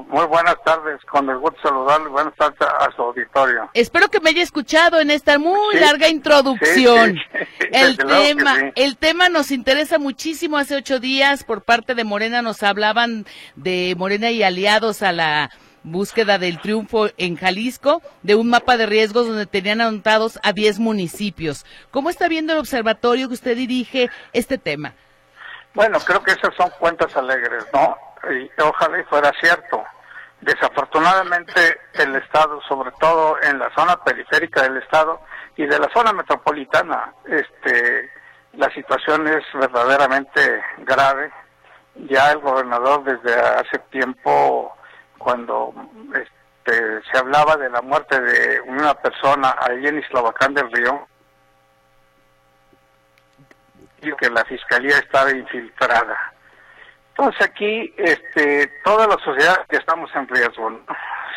muy 0.08 0.26
buenas 0.26 0.56
tardes. 0.66 1.00
Con 1.06 1.30
el 1.30 1.38
gusto 1.38 1.60
saludarle. 1.64 2.10
Buenas 2.10 2.36
tardes 2.36 2.60
a 2.62 2.90
su 2.96 3.02
auditorio. 3.02 3.70
Espero 3.74 4.10
que 4.10 4.20
me 4.20 4.30
haya 4.32 4.44
escuchado 4.44 5.00
en 5.00 5.12
esta 5.12 5.40
muy 5.40 5.76
larga 5.76 6.10
introducción. 6.10 7.18
el 7.72 7.98
tema, 7.98 8.72
el 8.76 8.98
tema 8.98 9.30
nos 9.30 9.52
interesa 9.52 10.00
muchísimo. 10.00 10.58
Hace 10.58 10.76
ocho 10.76 11.00
días 11.00 11.44
por 11.44 11.64
parte 11.64 11.96
de 11.96 12.04
Morena 12.04 12.42
nos 12.42 12.64
hablaban 12.64 13.26
de 13.56 13.96
Morena 13.98 14.32
y 14.32 14.44
aliados 14.44 15.02
a 15.02 15.12
la 15.12 15.52
búsqueda 15.84 16.38
del 16.38 16.60
triunfo 16.60 17.08
en 17.18 17.36
Jalisco 17.36 18.02
de 18.22 18.36
un 18.36 18.50
mapa 18.50 18.78
de 18.78 18.86
riesgos 18.86 19.28
donde 19.28 19.46
tenían 19.46 19.82
anotados 19.82 20.40
a 20.44 20.54
10 20.54 20.80
municipios. 20.80 21.66
¿Cómo 21.92 22.10
está 22.10 22.28
viendo 22.28 22.54
el 22.54 22.60
observatorio 22.60 23.28
que 23.28 23.34
usted 23.34 23.56
dirige 23.56 24.10
este 24.34 24.58
tema? 24.58 24.94
Bueno, 25.74 26.00
creo 26.00 26.22
que 26.22 26.32
esas 26.32 26.54
son 26.56 26.70
cuentas 26.80 27.16
alegres, 27.16 27.66
¿no? 27.74 27.98
Y 28.30 28.50
ojalá 28.62 29.00
y 29.00 29.04
fuera 29.04 29.32
cierto. 29.40 29.84
Desafortunadamente 30.42 31.80
el 31.94 32.16
Estado, 32.16 32.60
sobre 32.68 32.92
todo 33.00 33.42
en 33.44 33.60
la 33.60 33.74
zona 33.76 34.04
periférica 34.04 34.64
del 34.64 34.78
Estado 34.78 35.22
y 35.56 35.66
de 35.66 35.80
la 35.80 35.90
zona 35.94 36.12
metropolitana, 36.14 37.14
este, 37.26 38.10
la 38.54 38.70
situación 38.74 39.28
es 39.28 39.44
verdaderamente 39.54 40.42
grave. 40.80 41.32
Ya 42.10 42.32
el 42.32 42.40
gobernador 42.40 43.04
desde 43.04 43.40
hace 43.40 43.80
tiempo 43.92 44.76
cuando 45.24 45.74
este, 46.14 47.02
se 47.12 47.18
hablaba 47.18 47.58
de 47.58 47.70
la 47.70 47.82
muerte 47.82 48.20
de 48.20 48.62
una 48.62 48.94
persona 48.94 49.56
ahí 49.60 49.88
en 49.88 50.00
Islavacán 50.00 50.54
del 50.54 50.72
Río, 50.72 51.08
y 54.02 54.12
que 54.14 54.30
la 54.30 54.44
fiscalía 54.46 54.98
estaba 54.98 55.32
infiltrada. 55.32 56.34
Entonces 57.10 57.42
aquí, 57.42 57.94
este, 57.98 58.68
toda 58.84 59.08
la 59.08 59.18
sociedad 59.24 59.64
ya 59.70 59.78
estamos 59.78 60.10
en 60.16 60.28
riesgo, 60.28 60.80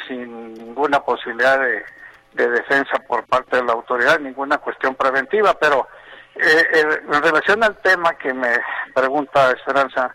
sin 0.06 0.54
ninguna 0.54 1.00
posibilidad 1.00 1.60
de, 1.60 1.84
defensa 2.32 2.98
por 3.06 3.24
parte 3.26 3.56
de 3.56 3.64
la 3.64 3.74
autoridad, 3.74 4.18
ninguna 4.18 4.58
cuestión 4.58 4.96
preventiva, 4.96 5.54
pero 5.54 5.86
eh, 6.34 6.66
en 7.08 7.22
relación 7.22 7.62
al 7.62 7.76
tema 7.76 8.14
que 8.14 8.34
me 8.34 8.50
pregunta 8.92 9.52
Esperanza, 9.52 10.12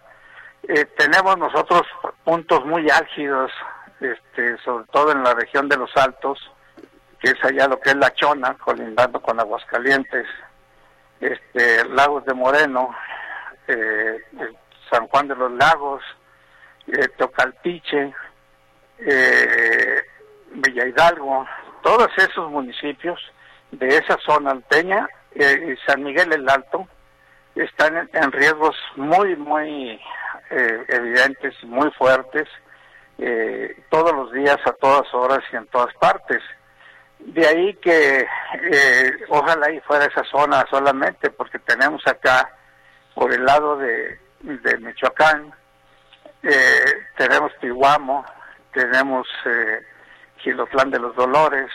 eh, 0.68 0.86
tenemos 0.98 1.38
nosotros 1.38 1.84
puntos 2.24 2.66
muy 2.66 2.90
álgidos, 2.90 3.52
este, 4.00 4.58
sobre 4.64 4.86
todo 4.92 5.12
en 5.12 5.24
la 5.24 5.34
región 5.34 5.68
de 5.70 5.78
los 5.78 5.96
Altos, 5.98 6.40
que 7.20 7.32
es 7.32 7.44
allá 7.44 7.68
lo 7.68 7.80
que 7.80 7.90
es 7.90 7.96
La 7.96 8.14
Chona, 8.14 8.56
colindando 8.56 9.22
con 9.22 9.40
Aguascalientes, 9.40 10.28
este, 11.20 11.86
Lagos 11.90 12.26
de 12.26 12.34
Moreno, 12.34 12.96
eh, 13.68 14.20
San 14.90 15.08
Juan 15.08 15.28
de 15.28 15.36
los 15.36 15.52
Lagos, 15.52 16.02
eh, 16.88 17.08
Tocalpiche, 17.18 18.14
eh, 19.00 20.02
Villa 20.52 20.88
Hidalgo, 20.88 21.46
todos 21.84 22.10
esos 22.18 22.50
municipios 22.50 23.20
de 23.72 23.88
esa 23.88 24.18
zona 24.26 24.52
alteña, 24.52 25.08
y 25.36 25.76
San 25.86 26.04
Miguel 26.04 26.34
el 26.34 26.50
Alto, 26.50 26.88
están 27.54 28.10
en 28.14 28.32
riesgos 28.32 28.76
muy, 28.96 29.36
muy 29.36 30.02
eh, 30.50 30.86
evidentes, 30.88 31.54
muy 31.64 31.92
fuertes, 31.92 32.48
eh, 33.18 33.84
todos 33.90 34.14
los 34.14 34.32
días, 34.32 34.58
a 34.66 34.72
todas 34.74 35.14
horas 35.14 35.40
y 35.52 35.58
en 35.58 35.68
todas 35.68 35.94
partes. 35.96 36.42
De 37.20 37.46
ahí 37.46 37.74
que 37.76 38.26
eh, 38.72 39.12
ojalá 39.28 39.70
y 39.72 39.80
fuera 39.82 40.06
esa 40.06 40.24
zona 40.24 40.66
solamente, 40.70 41.30
porque 41.30 41.60
tenemos 41.60 42.06
acá, 42.08 42.50
por 43.14 43.34
el 43.34 43.44
lado 43.44 43.78
de, 43.78 44.18
de 44.40 44.78
Michoacán, 44.78 45.54
tenemos 47.18 47.52
Tihuamo, 47.60 48.26
tenemos 48.72 49.28
eh, 49.46 49.82
Gilotlán 50.38 50.90
de 50.90 51.00
los 51.00 51.14
Dolores, 51.16 51.70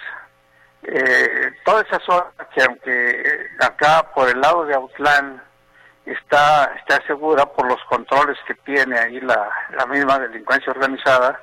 toda 1.64 1.83
esa 1.83 2.00
zona 2.00 2.26
que 2.54 2.62
aunque 2.62 3.47
acá 3.61 4.11
por 4.14 4.28
el 4.28 4.40
lado 4.40 4.64
de 4.64 4.75
Autlán 4.75 5.43
está, 6.04 6.73
está 6.76 7.04
segura 7.06 7.46
por 7.46 7.66
los 7.66 7.82
controles 7.84 8.38
que 8.46 8.54
tiene 8.54 8.99
ahí 8.99 9.20
la, 9.20 9.49
la 9.76 9.87
misma 9.87 10.18
delincuencia 10.18 10.73
organizada, 10.73 11.40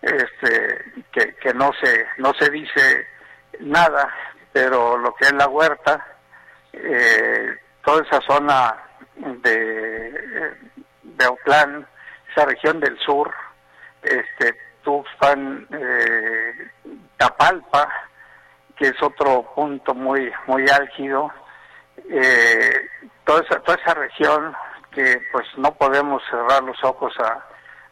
este, 0.00 0.84
que, 1.12 1.34
que 1.36 1.54
no 1.54 1.70
se, 1.80 2.06
no 2.18 2.32
se 2.38 2.50
dice 2.50 3.06
nada, 3.60 4.12
pero 4.52 4.96
lo 4.98 5.14
que 5.14 5.26
es 5.26 5.32
la 5.32 5.48
huerta, 5.48 6.04
eh, 6.72 7.56
toda 7.84 8.02
esa 8.02 8.20
zona 8.22 8.76
de, 9.16 10.54
de 11.02 11.24
Autlán, 11.24 11.86
esa 12.30 12.46
región 12.46 12.80
del 12.80 12.98
sur, 12.98 13.32
este, 14.02 14.56
Tuxpan, 14.82 15.66
eh, 15.70 16.70
Tapalpa, 17.16 17.88
que 18.76 18.88
es 18.88 19.02
otro 19.02 19.52
punto 19.54 19.94
muy, 19.94 20.32
muy 20.46 20.68
álgido, 20.68 21.30
eh, 22.10 22.88
toda 23.24 23.42
esa, 23.42 23.60
toda 23.60 23.78
esa 23.78 23.94
región 23.94 24.54
que 24.90 25.20
pues 25.32 25.46
no 25.56 25.72
podemos 25.74 26.22
cerrar 26.30 26.62
los 26.62 26.82
ojos 26.84 27.12
a, 27.18 27.44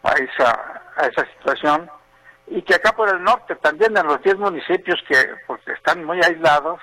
a 0.08 0.12
esa 0.14 0.82
a 0.96 1.06
esa 1.06 1.24
situación. 1.36 1.90
Y 2.46 2.62
que 2.62 2.74
acá 2.74 2.92
por 2.92 3.08
el 3.08 3.22
norte 3.22 3.54
también 3.56 3.96
en 3.96 4.06
los 4.06 4.20
10 4.22 4.38
municipios 4.38 5.00
que 5.08 5.16
pues, 5.46 5.60
están 5.68 6.04
muy 6.04 6.18
aislados 6.18 6.80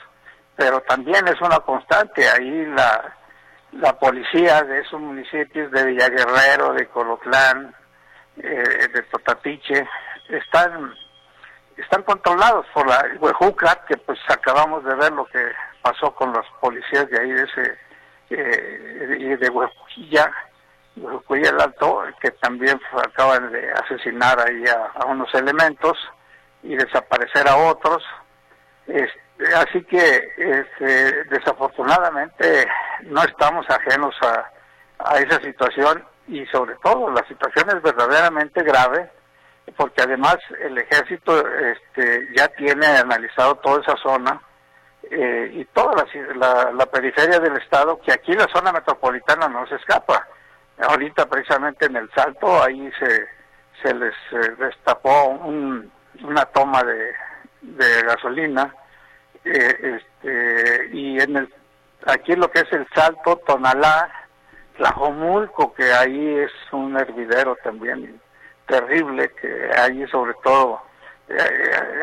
pero 0.57 0.81
también 0.81 1.25
es 1.27 1.39
una 1.39 1.59
constante. 1.59 2.27
Ahí 2.27 2.65
la 2.65 3.15
la 3.73 3.93
policía 3.99 4.63
de 4.63 4.79
esos 4.79 4.99
municipios 4.99 5.71
de 5.71 5.85
Villaguerrero, 5.85 6.73
de 6.73 6.87
Colotlán, 6.87 7.75
eh, 8.37 8.87
de 8.93 9.01
Totapiche 9.11 9.87
están 10.29 10.93
están 11.75 12.01
controlados 12.03 12.65
por 12.73 12.87
la 12.87 13.05
Huejuca, 13.19 13.85
que 13.87 13.97
pues 13.97 14.17
acabamos 14.29 14.83
de 14.83 14.95
ver 14.95 15.11
lo 15.13 15.25
que 15.25 15.51
pasó 15.81 16.13
con 16.15 16.33
los 16.33 16.45
policías 16.59 17.07
de 17.09 17.19
ahí 17.19 17.31
de 17.31 17.43
ese 17.43 17.77
eh, 18.29 19.37
de 19.39 19.49
Huejujilla, 19.49 20.31
Huejujilla 20.95 21.49
el 21.49 21.61
Alto, 21.61 22.03
que 22.19 22.31
también 22.31 22.79
acaban 23.05 23.51
de 23.51 23.71
asesinar 23.71 24.39
ahí 24.39 24.63
a, 24.67 25.05
unos 25.05 25.33
elementos 25.33 25.97
y 26.63 26.75
desaparecer 26.75 27.47
a 27.47 27.55
otros. 27.55 28.03
Este, 28.87 29.55
así 29.55 29.83
que 29.83 30.21
este, 30.37 31.23
desafortunadamente 31.25 32.67
no 33.03 33.21
estamos 33.23 33.65
ajenos 33.69 34.15
a, 34.21 34.51
a 34.99 35.19
esa 35.19 35.39
situación 35.41 36.03
y 36.27 36.45
sobre 36.47 36.75
todo 36.83 37.09
la 37.11 37.25
situación 37.27 37.69
es 37.69 37.81
verdaderamente 37.81 38.63
grave 38.63 39.09
porque 39.75 40.01
además 40.01 40.37
el 40.61 40.77
ejército 40.77 41.43
este, 41.59 42.27
ya 42.35 42.47
tiene 42.49 42.85
analizado 42.85 43.55
toda 43.55 43.81
esa 43.81 43.95
zona 44.01 44.41
eh, 45.11 45.51
y 45.53 45.65
toda 45.65 46.05
la, 46.35 46.71
la, 46.71 46.85
periferia 46.85 47.39
del 47.39 47.57
estado, 47.57 47.99
que 47.99 48.11
aquí 48.11 48.33
la 48.33 48.47
zona 48.47 48.71
metropolitana 48.71 49.47
no 49.47 49.65
se 49.67 49.75
escapa. 49.75 50.27
Ahorita 50.79 51.25
precisamente 51.27 51.85
en 51.85 51.95
el 51.95 52.09
Salto, 52.11 52.61
ahí 52.61 52.89
se, 52.99 53.27
se 53.81 53.93
les 53.93 54.13
eh, 54.31 54.55
destapó 54.59 55.29
una 55.29 56.45
toma 56.53 56.83
de, 56.83 57.13
gasolina, 58.03 58.73
eh, 59.43 59.99
este, 59.99 60.89
y 60.93 61.19
en 61.19 61.37
el, 61.37 61.53
aquí 62.05 62.35
lo 62.35 62.49
que 62.51 62.61
es 62.61 62.71
el 62.71 62.87
Salto, 62.93 63.37
Tonalá, 63.47 64.09
Tlajomulco, 64.77 65.73
que 65.73 65.91
ahí 65.91 66.39
es 66.39 66.51
un 66.71 66.97
hervidero 66.97 67.55
también 67.63 68.21
terrible, 68.67 69.31
que 69.41 69.71
ahí 69.77 70.05
sobre 70.07 70.33
todo 70.43 70.86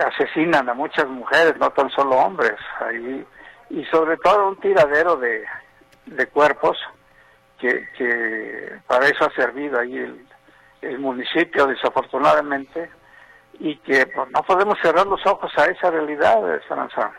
asesinan 0.06 0.68
a 0.68 0.74
muchas 0.74 1.06
mujeres, 1.08 1.56
no 1.58 1.70
tan 1.70 1.90
solo 1.90 2.16
hombres, 2.16 2.54
ahí, 2.80 3.24
y 3.70 3.84
sobre 3.86 4.16
todo 4.18 4.48
un 4.48 4.56
tiradero 4.60 5.16
de, 5.16 5.44
de 6.06 6.26
cuerpos 6.26 6.76
que, 7.58 7.88
que 7.96 8.78
para 8.86 9.06
eso 9.06 9.24
ha 9.24 9.30
servido 9.34 9.80
ahí 9.80 9.96
el, 9.96 10.26
el 10.82 10.98
municipio, 10.98 11.66
desafortunadamente, 11.66 12.90
y 13.58 13.76
que 13.78 14.06
pues, 14.06 14.28
no 14.30 14.42
podemos 14.42 14.78
cerrar 14.82 15.06
los 15.06 15.24
ojos 15.26 15.50
a 15.56 15.66
esa 15.66 15.90
realidad, 15.90 16.54
Esperanza. 16.56 17.12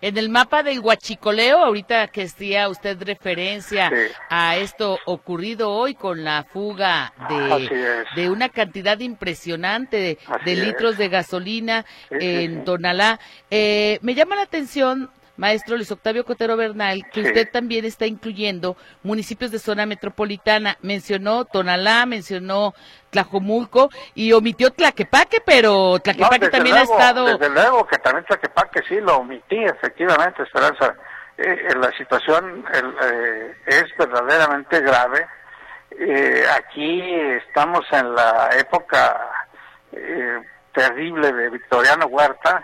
En 0.00 0.16
el 0.16 0.28
mapa 0.28 0.62
del 0.62 0.80
Huachicoleo, 0.80 1.58
ahorita 1.58 2.08
que 2.08 2.22
hacía 2.22 2.68
usted 2.68 3.02
referencia 3.02 3.90
a 4.28 4.56
esto 4.56 4.98
ocurrido 5.06 5.70
hoy 5.70 5.94
con 5.94 6.24
la 6.24 6.44
fuga 6.44 7.12
de, 7.28 8.04
de 8.14 8.30
una 8.30 8.48
cantidad 8.48 8.98
impresionante 9.00 10.18
de, 10.44 10.56
litros 10.56 10.98
de 10.98 11.08
gasolina 11.08 11.84
en 12.10 12.64
Tonalá, 12.64 13.18
eh, 13.50 13.98
me 14.02 14.14
llama 14.14 14.36
la 14.36 14.42
atención 14.42 15.10
maestro 15.38 15.76
Luis 15.76 15.90
Octavio 15.90 16.24
Cotero 16.24 16.56
Bernal, 16.56 17.06
que 17.10 17.22
usted 17.22 17.48
también 17.50 17.86
está 17.86 18.04
incluyendo 18.04 18.76
municipios 19.02 19.50
de 19.50 19.58
zona 19.58 19.86
metropolitana. 19.86 20.76
Mencionó 20.82 21.46
Tonalá, 21.46 22.04
mencionó 22.04 22.74
Tlajomulco 23.10 23.88
y 24.14 24.32
omitió 24.32 24.70
Tlaquepaque, 24.70 25.38
pero 25.46 25.98
Tlaquepaque 26.00 26.50
también 26.50 26.76
ha 26.76 26.82
estado... 26.82 27.24
Desde 27.24 27.48
luego 27.48 27.86
que 27.86 27.98
también 27.98 28.26
Tlaquepaque 28.26 28.82
sí 28.86 29.00
lo 29.00 29.18
omití, 29.18 29.56
efectivamente, 29.64 30.42
Esperanza. 30.42 30.94
Eh, 31.38 31.72
la 31.80 31.92
situación 31.92 32.64
eh, 32.74 33.54
es 33.64 33.84
verdaderamente 33.96 34.80
grave. 34.80 35.24
Eh, 35.92 36.44
aquí 36.56 37.00
estamos 37.46 37.86
en 37.92 38.12
la 38.14 38.50
época 38.58 39.30
terrible 40.74 41.32
de 41.32 41.48
Victoriano 41.48 42.06
Huerta, 42.06 42.62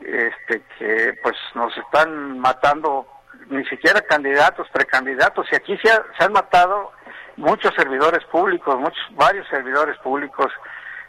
este, 0.00 0.62
que 0.78 1.18
pues 1.22 1.36
nos 1.54 1.76
están 1.76 2.38
matando 2.38 3.06
ni 3.48 3.64
siquiera 3.66 4.00
candidatos, 4.02 4.68
precandidatos, 4.72 5.46
y 5.50 5.56
aquí 5.56 5.76
se, 5.78 5.88
se 5.88 6.24
han 6.24 6.32
matado 6.32 6.92
muchos 7.36 7.74
servidores 7.74 8.24
públicos, 8.26 8.78
muchos, 8.78 9.02
varios 9.12 9.46
servidores 9.48 9.96
públicos 9.98 10.52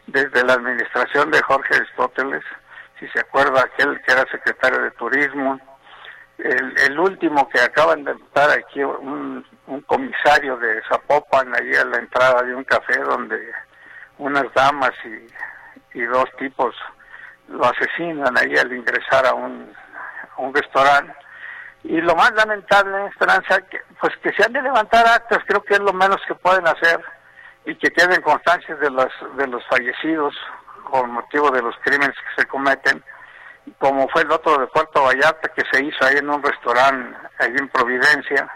desde 0.06 0.44
la 0.44 0.54
administración 0.54 1.30
de 1.30 1.40
Jorge 1.42 1.76
Aristóteles, 1.76 2.42
si 2.98 3.06
se 3.08 3.20
acuerda 3.20 3.60
aquel 3.60 4.00
que 4.02 4.12
era 4.12 4.24
secretario 4.30 4.82
de 4.82 4.90
Turismo, 4.92 5.60
el, 6.38 6.98
último 6.98 7.48
que 7.48 7.60
acaban 7.60 8.04
de 8.04 8.12
estar 8.12 8.50
aquí, 8.50 8.82
un, 8.82 9.44
comisario 9.86 10.56
de 10.56 10.82
Zapopan, 10.88 11.54
ahí 11.54 11.74
a 11.74 11.84
la 11.84 11.98
entrada 11.98 12.42
de 12.42 12.54
un 12.54 12.64
café 12.64 12.98
donde 12.98 13.38
unas 14.18 14.52
damas 14.54 14.92
y 15.94 16.00
dos 16.02 16.24
tipos 16.38 16.74
lo 17.52 17.64
asesinan 17.64 18.36
ahí 18.36 18.56
al 18.56 18.72
ingresar 18.72 19.26
a 19.26 19.34
un, 19.34 19.72
un 20.38 20.54
restaurante. 20.54 21.14
Y 21.84 22.00
lo 22.00 22.14
más 22.14 22.32
lamentable, 22.32 23.06
Esperanza, 23.06 23.60
que, 23.62 23.80
pues 24.00 24.16
que 24.22 24.32
se 24.32 24.44
han 24.44 24.52
de 24.52 24.62
levantar 24.62 25.06
actas, 25.06 25.40
creo 25.46 25.62
que 25.62 25.74
es 25.74 25.80
lo 25.80 25.92
menos 25.92 26.18
que 26.26 26.34
pueden 26.34 26.66
hacer 26.66 27.00
y 27.64 27.74
que 27.76 27.90
queden 27.90 28.22
constancias 28.22 28.78
de 28.80 28.90
los, 28.90 29.08
de 29.36 29.46
los 29.46 29.64
fallecidos 29.66 30.34
con 30.90 31.10
motivo 31.10 31.50
de 31.50 31.62
los 31.62 31.74
crímenes 31.84 32.14
que 32.16 32.42
se 32.42 32.48
cometen, 32.48 33.02
como 33.78 34.08
fue 34.08 34.22
el 34.22 34.32
otro 34.32 34.58
de 34.58 34.66
Puerto 34.68 35.02
Vallarta 35.02 35.48
que 35.54 35.62
se 35.72 35.84
hizo 35.84 36.04
ahí 36.04 36.16
en 36.16 36.28
un 36.28 36.42
restaurante 36.42 37.16
ahí 37.38 37.54
en 37.56 37.68
Providencia, 37.68 38.48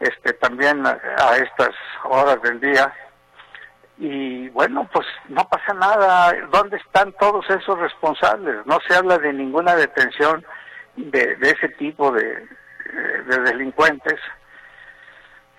este 0.00 0.34
también 0.34 0.86
a 0.86 1.36
estas 1.36 1.74
horas 2.04 2.40
del 2.42 2.60
día 2.60 2.92
y 3.98 4.48
bueno, 4.50 4.88
pues 4.92 5.06
no 5.28 5.48
pasa 5.48 5.74
nada. 5.74 6.32
¿Dónde 6.52 6.76
están 6.76 7.12
todos 7.14 7.44
esos 7.50 7.78
responsables? 7.78 8.64
No 8.64 8.78
se 8.86 8.94
habla 8.94 9.18
de 9.18 9.32
ninguna 9.32 9.74
detención 9.74 10.44
de, 10.96 11.36
ese 11.40 11.68
tipo 11.70 12.12
de, 12.12 12.46
delincuentes. 13.44 14.20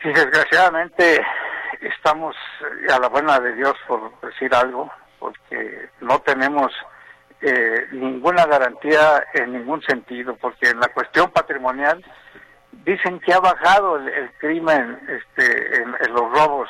Y 0.04 0.08
desgraciadamente 0.08 1.22
estamos 1.82 2.34
a 2.90 3.00
la 3.00 3.10
buena 3.10 3.40
de 3.42 3.54
Dios, 3.56 3.74
por 3.88 4.18
decir 4.22 4.56
algo, 4.56 4.90
porque 5.20 5.90
no 6.00 6.20
tenemos 6.20 6.72
eh, 7.42 7.88
ninguna 7.92 8.46
garantía 8.46 9.22
en 9.34 9.52
ningún 9.52 9.82
sentido, 9.82 10.38
porque 10.38 10.70
en 10.70 10.80
la 10.80 10.88
cuestión 10.88 11.30
patrimonial 11.32 12.02
dicen 12.86 13.20
que 13.20 13.34
ha 13.34 13.40
bajado 13.42 13.98
el, 13.98 14.32
crimen 14.40 14.98
este, 15.10 15.82
en 15.82 16.14
los 16.14 16.32
robos 16.32 16.70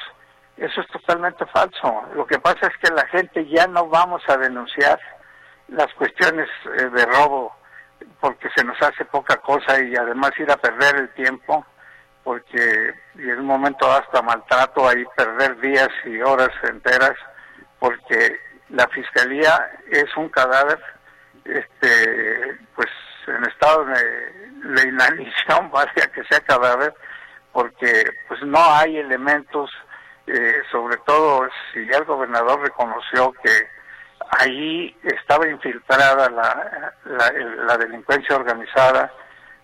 eso 0.60 0.82
es 0.82 0.88
totalmente 0.88 1.46
falso. 1.48 2.04
Lo 2.16 2.28
que 2.28 2.38
pasa 2.40 2.68
es 2.68 2.78
que 2.82 2.94
la 2.94 3.08
gente 3.08 3.48
ya 3.48 3.66
no 3.68 3.88
vamos 3.88 4.22
a 4.28 4.38
denunciar 4.38 5.00
las 5.70 5.94
cuestiones 5.94 6.50
eh, 6.78 6.90
de 6.90 7.06
robo 7.06 7.56
porque 8.20 8.50
se 8.56 8.64
nos 8.64 8.82
hace 8.82 9.06
poca 9.06 9.38
cosa 9.38 9.82
y 9.82 9.96
además 9.96 10.32
ir 10.38 10.52
a 10.52 10.58
perder 10.58 10.96
el 10.96 11.10
tiempo 11.14 11.66
porque 12.24 12.94
en 13.16 13.40
un 13.40 13.46
momento 13.46 13.90
hasta 13.90 14.22
maltrato 14.22 14.88
ahí 14.88 15.04
perder 15.16 15.60
días 15.62 15.90
y 16.06 16.22
horas 16.22 16.50
enteras 16.64 17.14
porque 17.80 18.38
la 18.70 18.88
fiscalía 18.90 19.58
es 19.90 20.06
un 20.18 20.30
cadáver 20.30 20.80
este 21.46 22.58
pues 22.76 22.90
en 23.28 23.44
estado 23.46 23.86
de, 23.86 24.74
de 24.74 24.90
inanición 24.90 25.70
vaya 25.72 26.12
que 26.14 26.24
sea 26.30 26.42
cadáver 26.42 26.94
porque 27.52 28.04
pues 28.28 28.42
no 28.44 28.60
hay 28.60 28.98
elementos 28.98 29.70
eh, 30.32 30.62
sobre 30.72 30.98
todo 30.98 31.48
si 31.74 31.86
ya 31.88 31.98
el 31.98 32.06
gobernador 32.06 32.62
reconoció 32.62 33.34
que 33.44 33.50
ahí 34.38 34.96
estaba 35.04 35.48
infiltrada 35.48 36.30
la, 36.30 36.94
la, 37.66 37.78
delincuencia 37.78 38.36
organizada, 38.36 39.12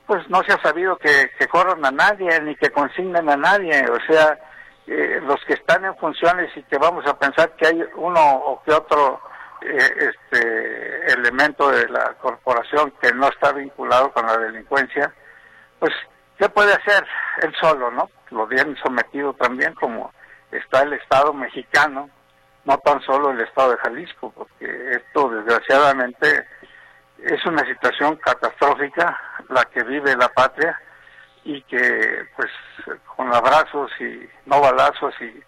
pues 0.08 0.28
no 0.30 0.42
se 0.44 0.54
ha 0.54 0.62
sabido 0.64 0.98
que, 0.98 1.30
corran 1.50 1.86
a 1.86 1.92
nadie 1.92 2.42
ni 2.42 2.56
que 2.56 2.72
consignen 2.72 3.30
a 3.30 3.38
nadie, 3.38 3.86
o 3.90 4.12
sea, 4.12 4.40
eh, 4.88 5.20
los 5.24 5.44
que 5.46 5.54
están 5.54 5.86
en 5.86 5.96
funciones 5.98 6.50
y 6.56 6.64
que 6.64 6.78
vamos 6.78 7.06
a 7.06 7.18
pensar 7.18 7.56
que 7.56 7.68
hay 7.68 7.84
uno 7.96 8.20
o 8.20 8.64
que 8.64 8.72
otro 8.72 9.22
eh, 9.62 10.12
este 10.12 11.14
elemento 11.14 11.70
de 11.70 11.88
la 11.90 12.14
corporación 12.22 12.92
que 13.02 13.14
no 13.14 13.28
está 13.28 13.52
vinculado 13.52 14.12
con 14.12 14.26
la 14.26 14.38
delincuencia, 14.38 15.14
pues 15.80 15.94
¿qué 16.38 16.50
puede 16.50 16.74
hacer 16.74 17.06
él 17.44 17.54
solo, 17.62 17.92
no? 17.92 18.10
Lo 18.32 18.48
bien 18.48 18.76
sometido 18.84 19.34
también 19.34 19.74
como 19.76 20.12
está 20.58 20.84
el 20.84 20.94
Estado 20.94 21.34
mexicano, 21.34 22.10
no 22.66 22.78
tan 22.80 23.02
solo 23.02 23.32
el 23.32 23.42
Estado 23.42 23.72
de 23.72 23.78
Jalisco, 23.78 24.32
porque 24.36 24.92
esto 24.92 25.30
desgraciadamente 25.30 26.48
es 27.20 27.46
una 27.46 27.66
situación 27.66 28.16
catastrófica 28.18 29.18
la 29.50 29.64
que 29.66 29.84
vive 29.84 30.16
la 30.16 30.30
patria 30.30 30.80
y 31.44 31.62
que 31.64 32.28
pues 32.36 32.52
con 33.16 33.34
abrazos 33.34 33.92
y 34.00 34.28
no 34.46 34.60
balazos 34.62 35.14
y, 35.22 35.44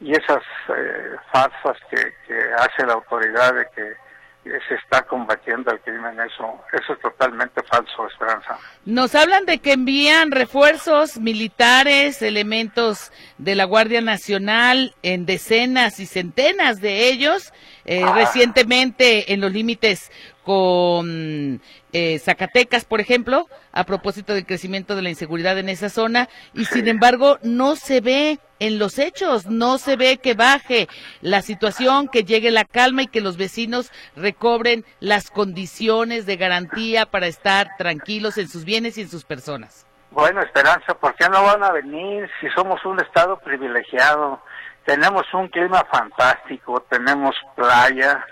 y 0.00 0.12
esas 0.12 0.42
eh, 0.76 1.16
farsas 1.32 1.76
que, 1.90 2.14
que 2.26 2.52
hace 2.54 2.86
la 2.86 2.94
autoridad 2.94 3.54
de 3.54 3.66
que 3.74 3.96
se 4.44 4.74
está 4.74 5.02
combatiendo 5.02 5.70
el 5.70 5.80
crimen. 5.80 6.18
Eso, 6.20 6.60
eso 6.72 6.92
es 6.92 7.00
totalmente 7.00 7.62
falso, 7.62 8.06
Esperanza. 8.06 8.58
Nos 8.84 9.14
hablan 9.14 9.46
de 9.46 9.58
que 9.58 9.72
envían 9.72 10.32
refuerzos 10.32 11.18
militares, 11.18 12.22
elementos 12.22 13.12
de 13.38 13.54
la 13.54 13.64
Guardia 13.64 14.00
Nacional 14.00 14.94
en 15.02 15.26
decenas 15.26 16.00
y 16.00 16.06
centenas 16.06 16.80
de 16.80 17.08
ellos, 17.08 17.52
eh, 17.84 18.02
ah. 18.04 18.14
recientemente 18.14 19.32
en 19.32 19.40
los 19.40 19.52
límites 19.52 20.10
con 20.44 21.60
eh, 21.92 22.18
Zacatecas, 22.18 22.84
por 22.84 23.00
ejemplo, 23.00 23.48
a 23.70 23.84
propósito 23.84 24.34
del 24.34 24.44
crecimiento 24.46 24.96
de 24.96 25.02
la 25.02 25.10
inseguridad 25.10 25.58
en 25.58 25.68
esa 25.68 25.88
zona, 25.88 26.28
y 26.52 26.64
sin 26.64 26.88
embargo 26.88 27.38
no 27.42 27.76
se 27.76 28.00
ve 28.00 28.38
en 28.62 28.78
los 28.78 29.00
hechos, 29.00 29.46
no 29.46 29.76
se 29.76 29.96
ve 29.96 30.18
que 30.18 30.34
baje 30.34 30.88
la 31.20 31.42
situación, 31.42 32.06
que 32.06 32.22
llegue 32.22 32.52
la 32.52 32.64
calma 32.64 33.02
y 33.02 33.06
que 33.08 33.20
los 33.20 33.36
vecinos 33.36 33.90
recobren 34.14 34.84
las 35.00 35.32
condiciones 35.32 36.26
de 36.26 36.36
garantía 36.36 37.06
para 37.06 37.26
estar 37.26 37.70
tranquilos 37.76 38.38
en 38.38 38.48
sus 38.48 38.64
bienes 38.64 38.96
y 38.98 39.00
en 39.00 39.08
sus 39.08 39.24
personas. 39.24 39.84
Bueno, 40.12 40.42
Esperanza, 40.42 40.94
¿por 40.94 41.12
qué 41.16 41.28
no 41.28 41.42
van 41.42 41.64
a 41.64 41.72
venir 41.72 42.30
si 42.40 42.48
somos 42.50 42.84
un 42.84 43.00
estado 43.00 43.36
privilegiado? 43.40 44.40
Tenemos 44.84 45.24
un 45.34 45.48
clima 45.48 45.84
fantástico, 45.90 46.82
tenemos 46.88 47.34
playa, 47.56 48.24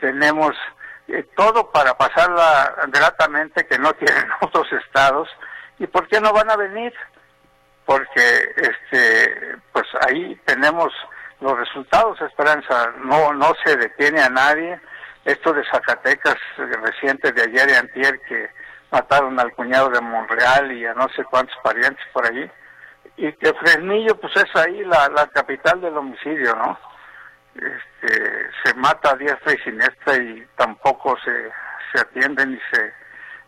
tenemos 0.00 0.54
eh, 1.06 1.26
todo 1.34 1.70
para 1.70 1.96
pasarla 1.96 2.74
gratamente 2.88 3.66
que 3.66 3.78
no 3.78 3.92
tienen 3.94 4.26
otros 4.42 4.66
estados. 4.84 5.30
¿Y 5.78 5.86
por 5.86 6.06
qué 6.08 6.20
no 6.20 6.30
van 6.34 6.50
a 6.50 6.56
venir? 6.56 6.92
Porque 7.88 8.52
este, 8.54 9.56
pues 9.72 9.86
ahí 10.06 10.38
tenemos 10.44 10.92
los 11.40 11.56
resultados, 11.56 12.20
Esperanza. 12.20 12.92
No, 13.02 13.32
no 13.32 13.54
se 13.64 13.76
detiene 13.76 14.20
a 14.20 14.28
nadie. 14.28 14.78
Esto 15.24 15.54
de 15.54 15.64
Zacatecas 15.72 16.36
reciente 16.82 17.32
de 17.32 17.44
ayer 17.44 17.70
y 17.70 17.72
antier 17.72 18.20
que 18.28 18.50
mataron 18.90 19.40
al 19.40 19.54
cuñado 19.54 19.88
de 19.88 20.02
Monreal 20.02 20.70
y 20.72 20.84
a 20.84 20.92
no 20.92 21.08
sé 21.16 21.24
cuántos 21.24 21.56
parientes 21.62 22.04
por 22.12 22.26
allí. 22.26 22.50
Y 23.16 23.32
que 23.32 23.54
Fresnillo 23.54 24.20
pues 24.20 24.36
es 24.36 24.54
ahí 24.56 24.84
la, 24.84 25.08
la 25.08 25.26
capital 25.28 25.80
del 25.80 25.96
homicidio, 25.96 26.54
¿no? 26.56 26.78
este, 27.54 28.50
se 28.62 28.74
mata 28.74 29.12
a 29.12 29.16
diestra 29.16 29.54
y 29.54 29.58
siniestra 29.58 30.14
y 30.16 30.46
tampoco 30.56 31.16
se, 31.24 31.50
se 31.92 32.00
atiende 32.02 32.44
ni 32.44 32.58
se, 32.70 32.92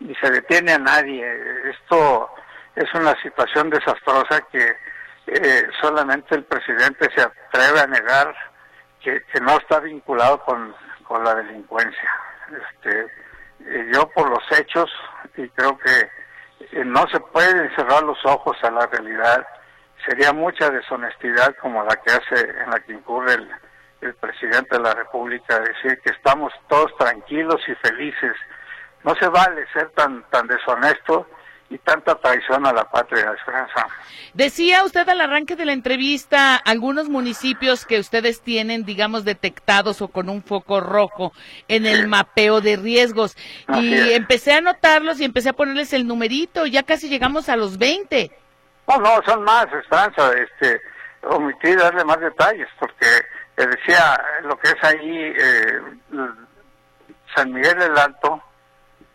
ni 0.00 0.14
se 0.14 0.30
detiene 0.30 0.72
a 0.72 0.78
nadie. 0.78 1.26
Esto 1.70 2.30
es 2.80 2.94
una 2.94 3.14
situación 3.22 3.68
desastrosa 3.68 4.40
que 4.50 4.76
eh, 5.26 5.68
solamente 5.82 6.34
el 6.34 6.44
presidente 6.44 7.08
se 7.14 7.22
atreve 7.22 7.80
a 7.80 7.86
negar 7.86 8.34
que, 9.02 9.22
no 9.42 9.58
está 9.58 9.80
vinculado 9.80 10.42
con, 10.44 10.74
la 11.24 11.34
delincuencia. 11.34 12.10
Este, 12.48 13.00
eh, 13.66 13.90
yo 13.92 14.08
por 14.10 14.30
los 14.30 14.58
hechos, 14.58 14.88
y 15.36 15.48
creo 15.50 15.76
que 15.78 16.08
eh, 16.70 16.84
no 16.84 17.04
se 17.08 17.18
puede 17.18 17.74
cerrar 17.74 18.04
los 18.04 18.18
ojos 18.24 18.56
a 18.62 18.70
la 18.70 18.86
realidad, 18.86 19.44
sería 20.06 20.32
mucha 20.32 20.70
deshonestidad 20.70 21.54
como 21.60 21.82
la 21.82 21.96
que 21.96 22.12
hace, 22.12 22.48
en 22.48 22.70
la 22.70 22.78
que 22.78 22.92
incurre 22.92 23.34
el, 23.34 23.50
el 24.02 24.14
presidente 24.14 24.76
de 24.76 24.82
la 24.82 24.94
República 24.94 25.58
decir 25.58 26.00
que 26.00 26.12
estamos 26.12 26.52
todos 26.68 26.96
tranquilos 26.96 27.60
y 27.66 27.74
felices. 27.74 28.36
No 29.02 29.14
se 29.16 29.28
vale 29.28 29.66
ser 29.72 29.90
tan 29.90 30.22
tan 30.30 30.46
deshonesto 30.46 31.26
y 31.70 31.78
tanta 31.78 32.16
traición 32.16 32.66
a 32.66 32.72
la 32.72 32.84
patria, 32.84 33.32
Esperanza. 33.32 33.86
Decía 34.34 34.84
usted 34.84 35.08
al 35.08 35.20
arranque 35.20 35.54
de 35.54 35.64
la 35.64 35.72
entrevista 35.72 36.56
algunos 36.56 37.08
municipios 37.08 37.86
que 37.86 38.00
ustedes 38.00 38.42
tienen, 38.42 38.84
digamos, 38.84 39.24
detectados 39.24 40.02
o 40.02 40.08
con 40.08 40.28
un 40.28 40.42
foco 40.42 40.80
rojo 40.80 41.32
en 41.68 41.86
el 41.86 42.08
mapeo 42.08 42.60
de 42.60 42.76
riesgos. 42.76 43.36
y 43.68 44.12
empecé 44.12 44.52
a 44.52 44.60
notarlos 44.60 45.20
y 45.20 45.24
empecé 45.24 45.50
a 45.50 45.52
ponerles 45.52 45.92
el 45.92 46.06
numerito, 46.06 46.66
ya 46.66 46.82
casi 46.82 47.08
llegamos 47.08 47.48
a 47.48 47.56
los 47.56 47.78
20. 47.78 48.30
No, 48.88 48.98
no, 48.98 49.22
son 49.24 49.44
más, 49.44 49.66
Esperanza. 49.72 50.32
Este, 50.32 50.80
omití 51.22 51.74
darle 51.76 52.04
más 52.04 52.18
detalles 52.20 52.68
porque 52.80 53.06
decía 53.56 54.20
lo 54.42 54.58
que 54.58 54.70
es 54.70 54.84
ahí 54.84 55.34
eh, 55.38 55.80
San 57.34 57.52
Miguel 57.52 57.78
del 57.78 57.96
Alto, 57.96 58.42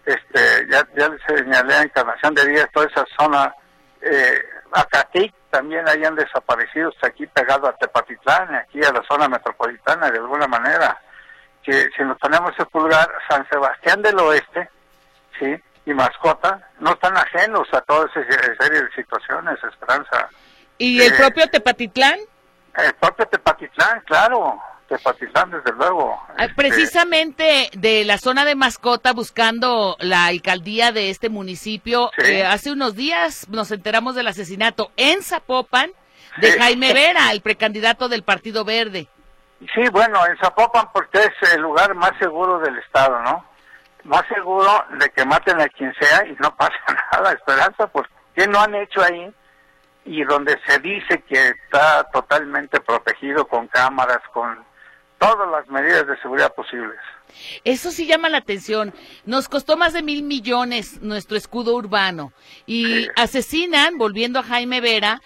este, 0.05 0.67
ya, 0.69 0.87
ya 0.95 1.09
les 1.09 1.21
señalé 1.23 1.81
Encarnación 1.81 2.33
de 2.35 2.47
Díaz, 2.47 2.67
toda 2.73 2.87
esa 2.87 3.05
zona, 3.17 3.53
eh, 4.01 4.41
Acatic 4.71 5.33
también 5.49 5.87
hayan 5.87 6.15
desaparecido, 6.15 6.89
está 6.89 7.07
aquí 7.07 7.25
pegado 7.27 7.67
a 7.67 7.75
Tepatitlán, 7.77 8.55
aquí 8.55 8.83
a 8.83 8.91
la 8.91 9.01
zona 9.07 9.27
metropolitana 9.27 10.11
de 10.11 10.19
alguna 10.19 10.47
manera, 10.47 10.99
que 11.63 11.89
si 11.95 12.03
nos 12.03 12.17
ponemos 12.19 12.51
a 12.59 12.65
pulgar, 12.65 13.09
San 13.29 13.47
Sebastián 13.49 14.01
del 14.01 14.19
Oeste, 14.19 14.69
sí, 15.39 15.55
y 15.85 15.93
Mascota, 15.93 16.69
no 16.79 16.91
están 16.91 17.15
ajenos 17.17 17.67
a 17.73 17.81
toda 17.81 18.07
esa 18.07 18.21
serie 18.59 18.81
de 18.81 18.91
situaciones, 18.95 19.57
Esperanza. 19.63 20.29
¿Y 20.77 21.01
el 21.01 21.13
eh, 21.13 21.17
propio 21.17 21.47
Tepatitlán? 21.49 22.19
El 22.75 22.93
propio 22.95 23.25
Tepatitlán, 23.27 24.01
claro, 24.01 24.59
Desde 24.87 25.71
luego. 25.77 26.21
Ah, 26.29 26.45
este, 26.45 26.55
precisamente 26.55 27.69
de 27.73 28.05
la 28.05 28.17
zona 28.17 28.45
de 28.45 28.55
mascota, 28.55 29.13
buscando 29.13 29.97
la 29.99 30.25
alcaldía 30.25 30.91
de 30.91 31.09
este 31.09 31.29
municipio, 31.29 32.11
eh, 32.23 32.45
hace 32.45 32.71
unos 32.71 32.95
días 32.95 33.49
nos 33.49 33.71
enteramos 33.71 34.15
del 34.15 34.27
asesinato 34.27 34.91
en 34.95 35.23
Zapopan 35.23 35.91
de 36.37 36.51
Jaime 36.51 36.93
Vera, 36.93 37.31
el 37.31 37.41
precandidato 37.41 38.09
del 38.09 38.23
Partido 38.23 38.63
Verde. 38.63 39.07
Sí, 39.73 39.89
bueno, 39.91 40.25
en 40.27 40.37
Zapopan 40.37 40.89
porque 40.93 41.19
es 41.19 41.53
el 41.53 41.61
lugar 41.61 41.95
más 41.95 42.11
seguro 42.19 42.59
del 42.59 42.77
estado, 42.77 43.19
¿no? 43.23 43.43
Más 44.03 44.23
seguro 44.27 44.85
de 44.99 45.09
que 45.09 45.25
maten 45.25 45.59
a 45.61 45.67
quien 45.67 45.93
sea 45.99 46.27
y 46.27 46.35
no 46.39 46.55
pasa 46.57 46.75
nada, 47.11 47.31
Esperanza, 47.31 47.87
pues, 47.87 48.07
¿qué 48.35 48.47
no 48.47 48.59
han 48.59 48.75
hecho 48.75 49.01
ahí? 49.01 49.33
y 50.05 50.23
donde 50.23 50.57
se 50.67 50.79
dice 50.79 51.23
que 51.27 51.47
está 51.49 52.03
totalmente 52.11 52.79
protegido 52.79 53.47
con 53.47 53.67
cámaras, 53.67 54.21
con 54.31 54.63
todas 55.19 55.49
las 55.49 55.67
medidas 55.69 56.07
de 56.07 56.17
seguridad 56.21 56.53
posibles. 56.53 56.97
Eso 57.63 57.91
sí 57.91 58.05
llama 58.05 58.29
la 58.29 58.37
atención. 58.37 58.93
Nos 59.25 59.49
costó 59.49 59.77
más 59.77 59.93
de 59.93 60.01
mil 60.01 60.23
millones 60.23 61.01
nuestro 61.01 61.37
escudo 61.37 61.75
urbano 61.75 62.31
y 62.65 63.07
asesinan, 63.15 63.97
volviendo 63.97 64.39
a 64.39 64.43
Jaime 64.43 64.81
Vera, 64.81 65.21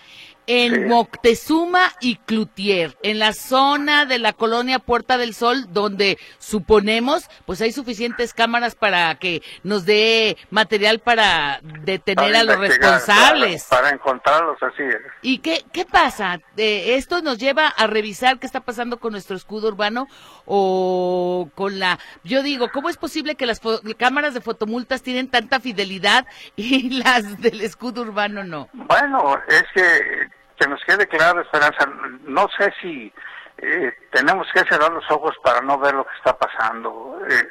en 0.52 0.88
Moctezuma 0.88 1.94
y 2.02 2.16
Cloutier, 2.16 2.98
en 3.04 3.20
la 3.20 3.34
zona 3.34 4.06
de 4.06 4.18
la 4.18 4.34
colonia 4.34 4.80
Puerta 4.80 5.20
del 5.20 5.36
Sol, 5.36 5.68
donde 5.72 6.18
suponemos 6.40 7.30
pues 7.46 7.62
hay 7.62 7.72
suficientes 7.72 8.34
cámaras 8.34 8.74
para 8.74 9.14
que 9.20 9.44
nos 9.62 9.86
dé 9.86 10.38
material 10.50 11.00
para 11.00 11.60
detener 11.62 12.36
a 12.36 12.44
los 12.44 12.58
responsables. 12.58 13.66
Para, 13.66 13.92
encontrarlos 13.92 14.58
así. 14.64 14.84
¿Y 15.22 15.38
qué, 15.38 15.64
qué 15.72 15.86
pasa? 15.86 16.40
¿Esto 16.58 17.22
nos 17.22 17.38
lleva 17.38 17.68
a 17.68 17.86
revisar 17.86 18.40
qué 18.40 18.48
está 18.48 18.62
pasando 18.62 19.00
con 19.00 19.12
nuestro 19.12 19.36
escudo 19.36 19.68
urbano 19.68 20.08
o 20.46 21.50
con 21.54 21.78
la... 21.78 22.00
Yo 22.24 22.42
digo, 22.42 22.72
¿cómo 22.72 22.90
es 22.90 22.98
posible 22.98 23.36
que 23.36 23.46
las 23.46 23.62
cámaras 24.00 24.34
de 24.34 24.42
fotomultas 24.42 25.04
tienen 25.04 25.30
tanta 25.30 25.60
fidelidad 25.60 26.26
y 26.56 26.90
las 27.04 27.40
del 27.40 27.62
escudo 27.62 28.02
urbano 28.02 28.44
no? 28.44 28.68
Bueno, 28.74 29.40
es 29.48 29.64
que 29.76 30.39
que 30.60 30.68
nos 30.68 30.84
quede 30.84 31.08
claro, 31.08 31.42
Esperanza, 31.42 31.90
no 32.26 32.48
sé 32.58 32.72
si 32.82 33.12
eh, 33.58 33.94
tenemos 34.12 34.48
que 34.54 34.62
cerrar 34.70 34.92
los 34.92 35.10
ojos 35.10 35.36
para 35.44 35.62
no 35.62 35.80
ver 35.80 35.94
lo 35.94 36.06
que 36.06 36.16
está 36.18 36.38
pasando. 36.38 37.20
Eh, 37.30 37.48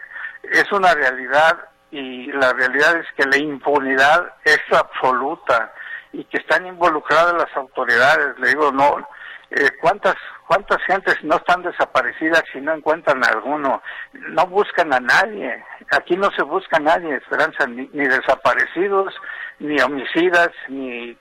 es 0.53 0.71
una 0.73 0.95
realidad 0.95 1.59
y 1.91 2.31
la 2.33 2.53
realidad 2.53 2.99
es 2.99 3.07
que 3.17 3.27
la 3.27 3.39
impunidad 3.39 4.35
es 4.45 4.61
absoluta 4.71 5.73
y 6.13 6.25
que 6.25 6.39
están 6.39 6.67
involucradas 6.67 7.35
las 7.35 7.57
autoridades. 7.57 8.39
Le 8.39 8.49
digo, 8.49 8.71
no, 8.73 8.99
eh, 9.51 9.71
¿cuántas 9.81 10.17
cuántas 10.47 10.83
gentes 10.85 11.17
no 11.23 11.37
están 11.37 11.63
desaparecidas 11.63 12.45
si 12.53 12.61
no 12.61 12.75
encuentran 12.75 13.25
a 13.25 13.29
alguno? 13.29 13.83
No 14.13 14.47
buscan 14.47 14.93
a 14.93 15.01
nadie. 15.01 15.65
Aquí 15.93 16.17
no 16.17 16.31
se 16.33 16.43
busca 16.43 16.77
a 16.77 16.81
nadie, 16.81 17.17
Esperanza, 17.17 17.67
ni 17.67 17.87
desaparecidos, 18.07 19.15
ni 19.59 19.81
homicidas, 19.81 20.51
ni 20.69 21.17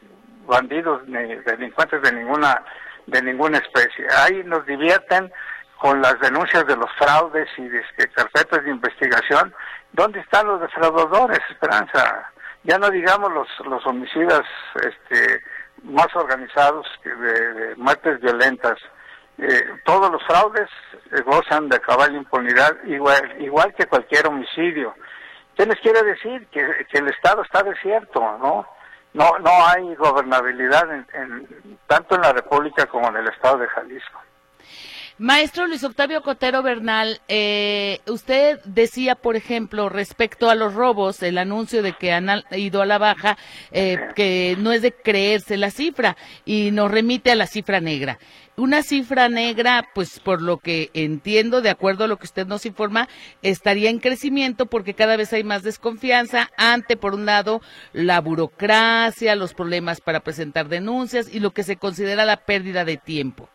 bandidos 0.48 1.08
ni 1.08 1.36
delincuentes 1.36 2.02
de 2.02 2.12
ninguna 2.14 2.64
de 3.08 3.22
ninguna 3.22 3.58
especie. 3.58 4.06
Ahí 4.18 4.44
nos 4.44 4.66
divierten 4.66 5.32
con 5.80 6.02
las 6.02 6.20
denuncias 6.20 6.66
de 6.66 6.76
los 6.76 6.92
fraudes 6.98 7.48
y 7.58 7.68
de 7.68 7.84
carpetas 8.14 8.64
de 8.64 8.72
investigación. 8.72 9.54
¿Dónde 9.94 10.20
están 10.20 10.48
los 10.48 10.62
defraudadores, 10.62 11.40
Esperanza? 11.50 12.32
Ya 12.64 12.78
no 12.78 12.90
digamos 12.90 13.32
los, 13.32 13.48
los 13.66 13.86
homicidas 13.86 14.42
este, 14.76 15.42
más 15.84 16.08
organizados 16.16 16.86
de, 17.04 17.76
muertes 17.78 18.20
violentas. 18.20 18.78
Eh, 19.38 19.64
todos 19.86 20.12
los 20.12 20.22
fraudes 20.26 20.68
gozan 21.26 21.70
de 21.70 21.80
cabal 21.80 22.16
impunidad, 22.16 22.76
igual, 22.86 23.36
igual 23.40 23.74
que 23.76 23.86
cualquier 23.86 24.28
homicidio. 24.28 24.96
¿Qué 25.56 25.66
les 25.66 25.80
quiere 25.80 26.04
decir? 26.04 26.48
Que 26.52 26.98
el 26.98 27.08
Estado 27.08 27.44
está 27.44 27.64
desierto, 27.64 28.20
¿no? 28.40 28.68
No 29.18 29.40
no 29.40 29.68
hay 29.68 29.96
gobernabilidad 29.96 30.94
en, 30.94 31.48
tanto 31.88 32.16
en 32.16 32.22
la 32.22 32.34
República 32.34 32.86
como 32.86 33.10
en 33.10 33.18
el 33.18 33.28
Estado 33.28 33.58
de 33.58 33.68
Jalisco. 33.68 34.22
Maestro 35.20 35.66
Luis 35.66 35.84
Octavio 35.84 36.22
Cotero 36.22 36.62
Bernal, 36.62 37.22
eh, 37.28 38.02
usted 38.06 38.60
decía, 38.66 39.16
por 39.16 39.36
ejemplo, 39.36 39.90
respecto 39.90 40.48
a 40.48 40.54
los 40.54 40.76
robos, 40.76 41.24
el 41.24 41.40
anuncio 41.40 41.82
de 41.82 41.94
que 41.94 42.12
han 42.12 42.30
ido 42.52 42.84
a 42.84 42.86
la 42.86 43.00
baja, 43.00 43.36
eh, 43.72 43.98
que 44.16 44.56
no 44.60 44.72
es 44.72 44.84
de 44.84 44.94
creerse 44.94 45.58
la 45.58 45.72
cifra 45.72 46.16
y 46.46 46.70
nos 46.70 46.92
remite 46.92 47.32
a 47.32 47.36
la 47.36 47.48
cifra 47.48 47.80
negra. 47.80 48.20
Una 48.60 48.82
cifra 48.82 49.30
negra, 49.30 49.84
pues 49.94 50.20
por 50.20 50.42
lo 50.42 50.58
que 50.58 50.90
entiendo, 50.96 51.62
de 51.62 51.70
acuerdo 51.70 52.06
a 52.06 52.08
lo 52.08 52.18
que 52.18 52.26
usted 52.26 52.48
nos 52.48 52.66
informa, 52.66 53.08
estaría 53.44 53.92
en 53.92 54.00
crecimiento 54.00 54.66
porque 54.66 54.96
cada 54.96 55.16
vez 55.16 55.32
hay 55.32 55.44
más 55.44 55.62
desconfianza 55.62 56.48
ante, 56.58 56.98
por 56.98 57.14
un 57.14 57.28
lado, 57.28 57.62
la 57.94 58.20
burocracia, 58.20 59.36
los 59.36 59.54
problemas 59.54 60.02
para 60.02 60.22
presentar 60.22 60.70
denuncias 60.70 61.32
y 61.32 61.40
lo 61.40 61.52
que 61.52 61.62
se 61.62 61.78
considera 61.78 62.26
la 62.26 62.38
pérdida 62.38 62.84
de 62.84 62.98
tiempo. 62.98 63.48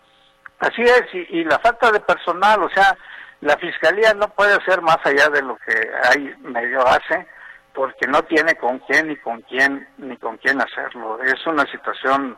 Así 0.61 0.83
es, 0.83 1.03
y, 1.31 1.43
la 1.43 1.59
falta 1.59 1.91
de 1.91 1.99
personal, 1.99 2.63
o 2.63 2.71
sea, 2.71 2.97
la 3.41 3.57
fiscalía 3.57 4.15
no 4.15 4.29
puede 4.29 4.55
hacer 4.55 4.83
más 4.83 4.99
allá 5.03 5.29
de 5.31 5.43
lo 5.43 5.57
que 5.57 5.75
hay 6.11 6.33
medio 6.43 6.87
hace, 6.87 7.27
porque 7.75 8.07
no 8.07 8.23
tiene 8.23 8.55
con 8.55 8.79
quién 8.79 9.09
ni 9.09 9.17
con 9.17 9.41
quién 9.43 9.85
ni 9.99 10.17
con 10.17 10.37
quién 10.37 10.61
hacerlo. 10.61 11.21
Es 11.25 11.45
una 11.45 11.67
situación, 11.73 12.37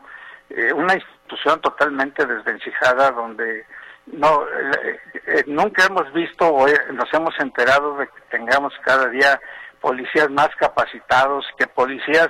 eh, 0.56 0.72
una 0.72 0.94
institución 0.94 1.60
totalmente 1.60 2.24
desvencijada 2.26 3.10
donde 3.10 3.66
no 4.06 4.44
eh, 4.46 5.00
eh, 5.26 5.44
nunca 5.46 5.86
hemos 5.86 6.12
visto 6.12 6.46
o 6.46 6.66
nos 6.92 7.12
hemos 7.12 7.34
enterado 7.40 7.96
de 7.96 8.06
que 8.06 8.20
tengamos 8.30 8.72
cada 8.84 9.08
día 9.08 9.40
policías 9.80 10.30
más 10.30 10.48
capacitados, 10.58 11.46
que 11.58 11.66
policías 11.66 12.28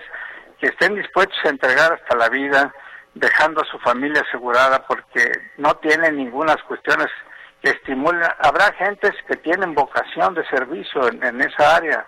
que 0.59 0.67
estén 0.69 0.95
dispuestos 0.95 1.37
a 1.45 1.51
entregar 1.51 1.93
hasta 1.93 2.17
la 2.17 2.29
vida, 2.29 2.73
dejando 3.15 3.61
a 3.61 3.67
su 3.67 3.79
familia 3.79 4.23
asegurada 4.27 4.85
porque 4.87 5.31
no 5.59 5.75
tienen 5.77 6.17
ninguna 6.17 6.57
cuestiones 6.67 7.09
que 7.63 7.71
estimulen. 7.71 8.23
Habrá 8.39 8.73
gentes 8.75 9.13
que 9.29 9.37
tienen 9.37 9.75
vocación 9.75 10.35
de 10.35 10.47
servicio 10.49 11.09
en, 11.09 11.41
esa 11.41 11.77
área, 11.77 12.07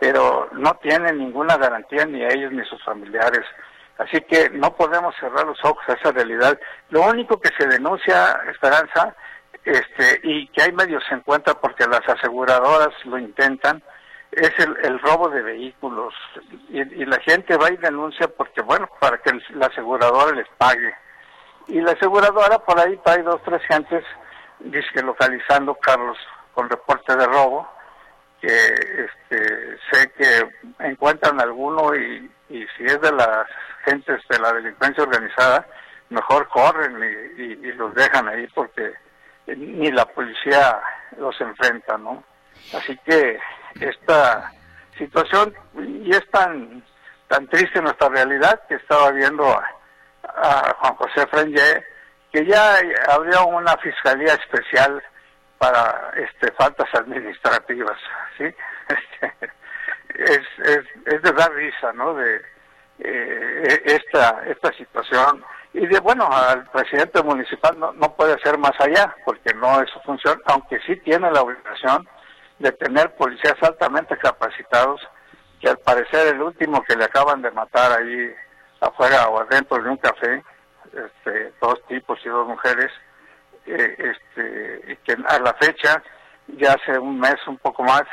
pero 0.00 0.48
no 0.52 0.74
tienen 0.76 1.18
ninguna 1.18 1.56
garantía 1.56 2.06
ni 2.06 2.24
ellos 2.24 2.52
ni 2.52 2.64
sus 2.64 2.82
familiares. 2.84 3.44
Así 3.98 4.20
que 4.22 4.50
no 4.50 4.76
podemos 4.76 5.14
cerrar 5.18 5.46
los 5.46 5.58
ojos 5.64 5.82
a 5.88 5.94
esa 5.94 6.12
realidad. 6.12 6.58
Lo 6.90 7.02
único 7.02 7.40
que 7.40 7.50
se 7.58 7.66
denuncia, 7.66 8.38
Esperanza, 8.50 9.14
este, 9.64 10.20
y 10.22 10.48
que 10.48 10.62
hay 10.62 10.72
medios 10.72 11.02
en 11.10 11.20
cuenta 11.20 11.54
porque 11.54 11.86
las 11.86 12.06
aseguradoras 12.08 12.92
lo 13.04 13.18
intentan, 13.18 13.82
es 14.30 14.52
el, 14.58 15.00
robo 15.00 15.30
de 15.30 15.40
vehículos 15.40 16.12
y, 16.68 17.04
la 17.06 17.18
gente 17.20 17.56
va 17.56 17.70
y 17.70 17.76
denuncia 17.78 18.28
porque, 18.28 18.60
bueno, 18.60 18.88
para 19.00 19.16
que 19.18 19.32
la 19.54 19.66
aseguradora 19.66 20.36
les 20.36 20.48
pague. 20.58 20.94
Y 21.68 21.80
la 21.80 21.92
aseguradora 21.92 22.58
por 22.58 22.78
ahí 22.78 22.96
trae 23.02 23.22
dos, 23.22 23.40
tres 23.44 23.62
gentes, 23.66 24.04
dice 24.60 25.02
localizando 25.02 25.74
Carlos 25.76 26.18
con 26.52 26.68
reporte 26.68 27.16
de 27.16 27.26
robo, 27.26 27.66
que 28.40 28.48
este, 28.48 29.78
sé 29.90 30.12
que 30.12 30.48
encuentran 30.80 31.40
alguno 31.40 31.94
y, 31.94 32.30
y 32.48 32.64
si 32.76 32.84
es 32.84 33.00
de 33.00 33.12
las 33.12 33.46
gentes 33.84 34.20
de 34.28 34.38
la 34.38 34.52
delincuencia 34.52 35.02
organizada, 35.02 35.66
mejor 36.10 36.48
corren 36.48 36.96
y, 37.36 37.72
los 37.72 37.94
dejan 37.94 38.28
ahí 38.28 38.46
porque 38.54 38.94
ni 39.46 39.90
la 39.90 40.04
policía 40.06 40.80
los 41.18 41.38
enfrenta, 41.40 41.98
¿no? 41.98 42.22
Así 42.74 42.96
que 43.04 43.38
esta 43.80 44.50
situación 44.96 45.54
y 45.78 46.10
es 46.10 46.28
tan 46.30 46.82
tan 47.28 47.46
triste 47.48 47.82
nuestra 47.82 48.08
realidad 48.08 48.60
que 48.68 48.76
estaba 48.76 49.10
viendo 49.10 49.44
a, 49.48 49.72
Juan 50.80 50.94
José 50.96 51.26
Frenge 51.28 51.84
que 52.32 52.44
ya 52.46 52.78
habría 53.08 53.42
una 53.42 53.76
fiscalía 53.78 54.34
especial 54.34 55.02
para 55.58 56.10
este 56.16 56.50
faltas 56.52 56.92
administrativas, 56.94 57.98
¿sí? 58.38 58.44
Es, 60.18 60.40
es, 60.64 60.84
es 61.06 61.22
de 61.22 61.32
dar 61.32 61.52
risa, 61.52 61.92
¿no? 61.94 62.14
De 62.14 62.42
eh, 62.98 63.82
esta 63.84 64.42
esta 64.46 64.72
situación 64.72 65.44
y 65.72 65.86
de 65.86 66.00
bueno 66.00 66.28
al 66.30 66.64
presidente 66.70 67.22
municipal 67.22 67.78
no, 67.78 67.92
no 67.92 68.14
puede 68.14 68.38
ser 68.40 68.58
más 68.58 68.72
allá 68.78 69.14
porque 69.24 69.54
no 69.54 69.80
es 69.82 69.90
su 69.90 70.00
función, 70.00 70.40
aunque 70.46 70.78
sí 70.86 70.96
tiene 70.96 71.30
la 71.30 71.42
obligación 71.42 72.06
de 72.58 72.72
tener 72.72 73.14
policías 73.16 73.56
altamente 73.62 74.16
capacitados 74.16 75.00
que 75.60 75.68
al 75.68 75.78
parecer 75.78 76.34
el 76.34 76.42
último 76.42 76.82
que 76.84 76.96
le 76.96 77.04
acaban 77.04 77.42
de 77.42 77.50
matar 77.50 77.98
ahí 77.98 78.34
afuera 78.80 79.28
o 79.28 79.40
adentro 79.40 79.82
de 79.82 79.88
un 79.88 79.96
café, 79.96 80.42
este, 80.92 81.52
dos 81.60 81.80
tipos 81.88 82.18
y 82.24 82.28
dos 82.28 82.46
mujeres, 82.46 82.90
eh, 83.66 83.96
este, 83.98 84.98
que 85.04 85.16
a 85.26 85.38
la 85.38 85.54
fecha, 85.54 86.02
ya 86.48 86.72
hace 86.72 86.98
un 86.98 87.18
mes, 87.18 87.36
un 87.46 87.58
poco 87.58 87.82
más, 87.82 88.04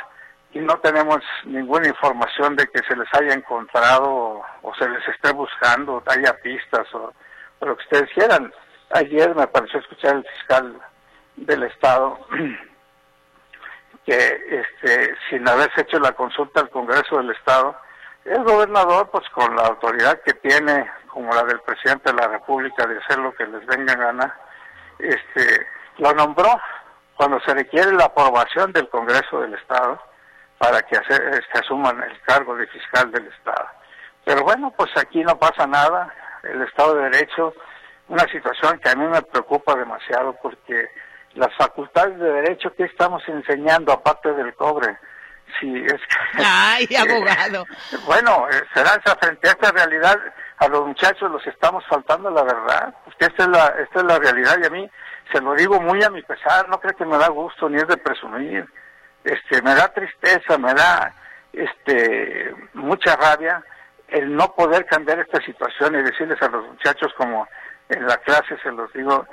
y 0.54 0.60
no 0.60 0.78
tenemos 0.78 1.18
ninguna 1.44 1.88
información 1.88 2.54
de 2.54 2.68
que 2.68 2.78
se 2.86 2.94
les 2.96 3.12
haya 3.12 3.34
encontrado 3.34 4.40
o, 4.62 4.74
se 4.78 4.88
les 4.88 5.06
esté 5.08 5.32
buscando, 5.32 6.00
haya 6.06 6.32
pistas 6.40 6.86
o, 6.94 7.12
lo 7.60 7.76
que 7.76 7.82
ustedes 7.82 8.10
quieran. 8.14 8.52
Ayer 8.90 9.34
me 9.34 9.48
pareció 9.48 9.80
escuchar 9.80 10.16
el 10.16 10.24
fiscal 10.24 10.80
del 11.34 11.64
Estado 11.64 12.18
que 14.06 14.40
este, 14.48 15.16
sin 15.28 15.48
haberse 15.48 15.80
hecho 15.80 15.98
la 15.98 16.12
consulta 16.12 16.60
al 16.60 16.70
Congreso 16.70 17.16
del 17.16 17.30
Estado, 17.30 17.76
el 18.24 18.44
gobernador, 18.44 19.10
pues 19.10 19.28
con 19.30 19.56
la 19.56 19.62
autoridad 19.62 20.20
que 20.24 20.34
tiene, 20.34 20.88
como 21.08 21.34
la 21.34 21.42
del 21.42 21.60
presidente 21.62 22.12
de 22.12 22.20
la 22.20 22.28
República, 22.28 22.86
de 22.86 22.98
hacer 22.98 23.18
lo 23.18 23.34
que 23.34 23.46
les 23.46 23.66
venga 23.66 23.96
gana, 23.96 24.38
este, 25.00 25.66
lo 25.98 26.12
nombró 26.12 26.60
cuando 27.16 27.40
se 27.40 27.54
requiere 27.54 27.92
la 27.92 28.04
aprobación 28.04 28.72
del 28.72 28.88
Congreso 28.88 29.40
del 29.40 29.54
Estado 29.54 30.00
para 30.64 30.80
que 30.82 30.96
se 30.96 31.58
asuman 31.58 32.02
el 32.02 32.20
cargo 32.22 32.56
de 32.56 32.66
fiscal 32.68 33.10
del 33.12 33.26
Estado. 33.26 33.66
Pero 34.24 34.42
bueno, 34.44 34.72
pues 34.74 34.90
aquí 34.96 35.22
no 35.22 35.38
pasa 35.38 35.66
nada, 35.66 36.12
el 36.42 36.62
Estado 36.62 36.94
de 36.94 37.10
Derecho, 37.10 37.52
una 38.08 38.26
situación 38.28 38.78
que 38.78 38.88
a 38.88 38.94
mí 38.94 39.06
me 39.06 39.20
preocupa 39.20 39.74
demasiado 39.74 40.34
porque 40.42 40.88
las 41.34 41.54
facultades 41.56 42.18
de 42.18 42.32
derecho 42.32 42.72
que 42.74 42.84
estamos 42.84 43.22
enseñando 43.28 43.92
aparte 43.92 44.32
del 44.32 44.54
cobre. 44.54 44.96
Si 45.60 45.84
es 45.84 46.00
Ay, 46.34 46.88
abogado. 46.98 47.66
bueno, 48.06 48.48
eh, 48.50 48.62
Esperanza, 48.64 49.16
frente 49.20 49.48
a 49.48 49.52
esta 49.52 49.70
realidad, 49.70 50.16
a 50.58 50.68
los 50.68 50.86
muchachos 50.86 51.30
los 51.30 51.46
estamos 51.46 51.84
faltando 51.88 52.30
la 52.30 52.42
verdad. 52.42 52.94
Usted 53.06 53.26
esta 53.26 53.42
es 53.44 53.48
la, 53.50 53.66
esta 53.82 53.98
es 54.00 54.04
la 54.04 54.18
realidad 54.18 54.56
y 54.62 54.66
a 54.66 54.70
mí 54.70 54.90
se 55.32 55.40
lo 55.40 55.54
digo 55.54 55.80
muy 55.80 56.02
a 56.02 56.10
mi 56.10 56.22
pesar, 56.22 56.68
no 56.68 56.80
creo 56.80 56.96
que 56.96 57.04
me 57.04 57.18
da 57.18 57.28
gusto 57.28 57.68
ni 57.68 57.76
es 57.76 57.86
de 57.86 57.96
presumir. 57.98 58.66
Este, 59.24 59.62
me 59.62 59.74
da 59.74 59.92
tristeza, 59.92 60.58
me 60.58 60.74
da 60.74 61.12
este 61.52 62.54
mucha 62.74 63.16
rabia 63.16 63.62
el 64.08 64.34
no 64.34 64.54
poder 64.54 64.84
cambiar 64.86 65.18
esta 65.20 65.40
situación 65.42 65.94
y 65.94 66.02
decirles 66.02 66.40
a 66.42 66.48
los 66.48 66.66
muchachos 66.66 67.12
como 67.16 67.48
en 67.88 68.06
la 68.06 68.16
clase 68.18 68.56
se 68.62 68.70
los 68.70 68.92
digo, 68.92 69.26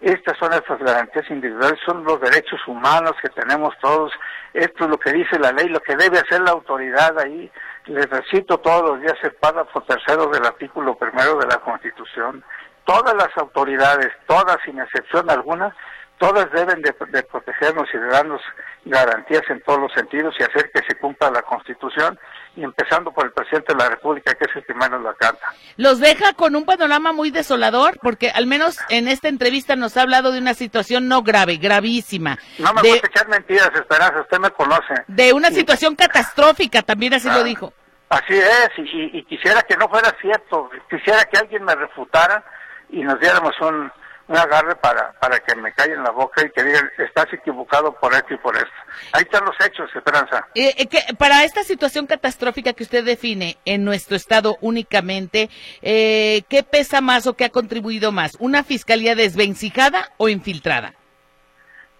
estas 0.00 0.36
son 0.38 0.52
estas 0.52 0.78
garantías 0.78 1.28
individuales, 1.30 1.80
son 1.84 2.04
los 2.04 2.20
derechos 2.20 2.60
humanos 2.66 3.12
que 3.22 3.30
tenemos 3.30 3.74
todos. 3.80 4.12
Esto 4.52 4.84
es 4.84 4.90
lo 4.90 4.98
que 4.98 5.12
dice 5.12 5.38
la 5.38 5.52
ley, 5.52 5.68
lo 5.68 5.80
que 5.80 5.96
debe 5.96 6.18
hacer 6.18 6.42
la 6.42 6.50
autoridad 6.50 7.18
ahí. 7.18 7.50
Les 7.86 8.08
recito 8.10 8.58
todos 8.58 8.90
los 8.90 9.00
días 9.00 9.16
el 9.22 9.32
párrafo 9.32 9.80
tercero 9.82 10.26
del 10.26 10.44
artículo 10.44 10.96
primero 10.96 11.38
de 11.38 11.46
la 11.46 11.58
Constitución. 11.58 12.44
Todas 12.84 13.14
las 13.14 13.34
autoridades, 13.38 14.12
todas 14.26 14.58
sin 14.64 14.78
excepción 14.78 15.30
alguna, 15.30 15.74
todas 16.18 16.50
deben 16.52 16.82
de, 16.82 16.92
protegernos 16.92 17.88
y 17.92 17.98
de 17.98 18.06
darnos 18.06 18.40
garantías 18.84 19.42
en 19.48 19.60
todos 19.62 19.80
los 19.80 19.92
sentidos 19.92 20.34
y 20.38 20.42
hacer 20.42 20.70
que 20.72 20.80
se 20.88 20.94
cumpla 20.96 21.30
la 21.30 21.42
Constitución, 21.42 22.18
y 22.54 22.64
empezando 22.64 23.12
por 23.12 23.26
el 23.26 23.32
presidente 23.32 23.74
de 23.74 23.78
la 23.78 23.90
República, 23.90 24.32
que 24.34 24.44
es 24.44 24.56
el 24.56 24.64
que 24.64 24.72
menos 24.74 25.02
la 25.02 25.12
carta. 25.14 25.46
Los 25.76 26.00
deja 26.00 26.32
con 26.32 26.56
un 26.56 26.64
panorama 26.64 27.12
muy 27.12 27.30
desolador, 27.30 27.98
porque 28.00 28.30
al 28.30 28.46
menos 28.46 28.78
en 28.88 29.08
esta 29.08 29.28
entrevista 29.28 29.76
nos 29.76 29.96
ha 29.96 30.02
hablado 30.02 30.32
de 30.32 30.38
una 30.38 30.54
situación 30.54 31.08
no 31.08 31.22
grave, 31.22 31.56
gravísima. 31.56 32.38
No 32.58 32.72
me 32.72 32.82
de, 32.82 32.96
echar 32.96 33.28
mentiras, 33.28 33.70
Esperanza, 33.74 34.20
usted 34.22 34.38
me 34.38 34.50
conoce. 34.50 34.94
De 35.08 35.32
una 35.32 35.50
situación 35.50 35.96
catastrófica, 35.96 36.82
también 36.82 37.14
así 37.14 37.28
lo 37.28 37.40
ah, 37.40 37.44
dijo. 37.44 37.72
Así 38.08 38.34
es, 38.34 38.70
y 38.76 39.22
quisiera 39.24 39.62
que 39.62 39.76
no 39.76 39.88
fuera 39.88 40.14
cierto, 40.20 40.70
quisiera 40.88 41.24
que 41.24 41.38
alguien 41.38 41.64
me 41.64 41.74
refutara 41.74 42.42
y 42.88 43.02
nos 43.02 43.18
diéramos 43.20 43.52
un 43.60 43.90
un 44.28 44.36
agarre 44.36 44.74
para, 44.76 45.12
para 45.20 45.38
que 45.38 45.54
me 45.54 45.72
callen 45.72 46.02
la 46.02 46.10
boca 46.10 46.44
y 46.44 46.50
que 46.50 46.64
digan, 46.64 46.90
estás 46.98 47.26
equivocado 47.32 47.92
por 47.92 48.12
esto 48.12 48.34
y 48.34 48.38
por 48.38 48.56
esto. 48.56 48.68
Ahí 49.12 49.22
están 49.22 49.44
los 49.44 49.54
hechos, 49.64 49.88
Esperanza. 49.94 50.46
Eh, 50.54 50.74
eh, 50.76 50.86
que 50.86 51.14
para 51.14 51.44
esta 51.44 51.62
situación 51.62 52.06
catastrófica 52.06 52.72
que 52.72 52.82
usted 52.82 53.04
define 53.04 53.56
en 53.64 53.84
nuestro 53.84 54.16
estado 54.16 54.56
únicamente, 54.60 55.48
eh, 55.82 56.42
¿qué 56.48 56.62
pesa 56.64 57.00
más 57.00 57.26
o 57.26 57.34
qué 57.34 57.44
ha 57.44 57.50
contribuido 57.50 58.10
más? 58.10 58.36
¿Una 58.40 58.64
fiscalía 58.64 59.14
desvencijada 59.14 60.10
o 60.16 60.28
infiltrada? 60.28 60.94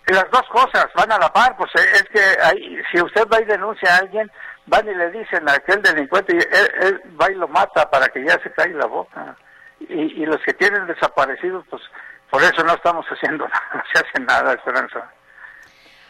Las 0.07 0.31
dos 0.31 0.45
cosas 0.51 0.87
van 0.95 1.11
a 1.13 1.19
la 1.19 1.33
par, 1.33 1.57
pues 1.57 1.71
es 1.75 2.05
que 2.13 2.21
ahí, 2.43 2.79
si 2.93 3.01
usted 3.01 3.27
va 3.29 3.41
y 3.41 3.45
denuncia 3.45 3.93
a 3.93 3.99
alguien, 3.99 4.31
van 4.67 4.89
y 4.89 4.95
le 4.95 5.11
dicen 5.11 5.49
a 5.49 5.55
aquel 5.55 5.83
delincuente, 5.83 6.37
y 6.37 6.85
él, 6.85 7.03
va 7.21 7.31
y 7.31 7.35
lo 7.35 7.49
mata 7.49 7.89
para 7.91 8.07
que 8.09 8.25
ya 8.25 8.41
se 8.41 8.53
calle 8.53 8.75
la 8.75 8.87
boca. 8.87 9.37
Y, 9.81 10.23
y 10.23 10.27
los 10.27 10.41
que 10.43 10.55
tienen 10.55 10.87
desaparecidos, 10.87 11.65
pues 11.69 11.83
por 12.31 12.43
eso 12.43 12.63
no 12.65 12.75
estamos 12.75 13.07
haciendo 13.07 13.47
nada, 13.49 13.71
no 13.75 13.83
se 13.93 13.99
hace 13.99 14.21
nada, 14.21 14.53
Esperanza. 14.55 15.11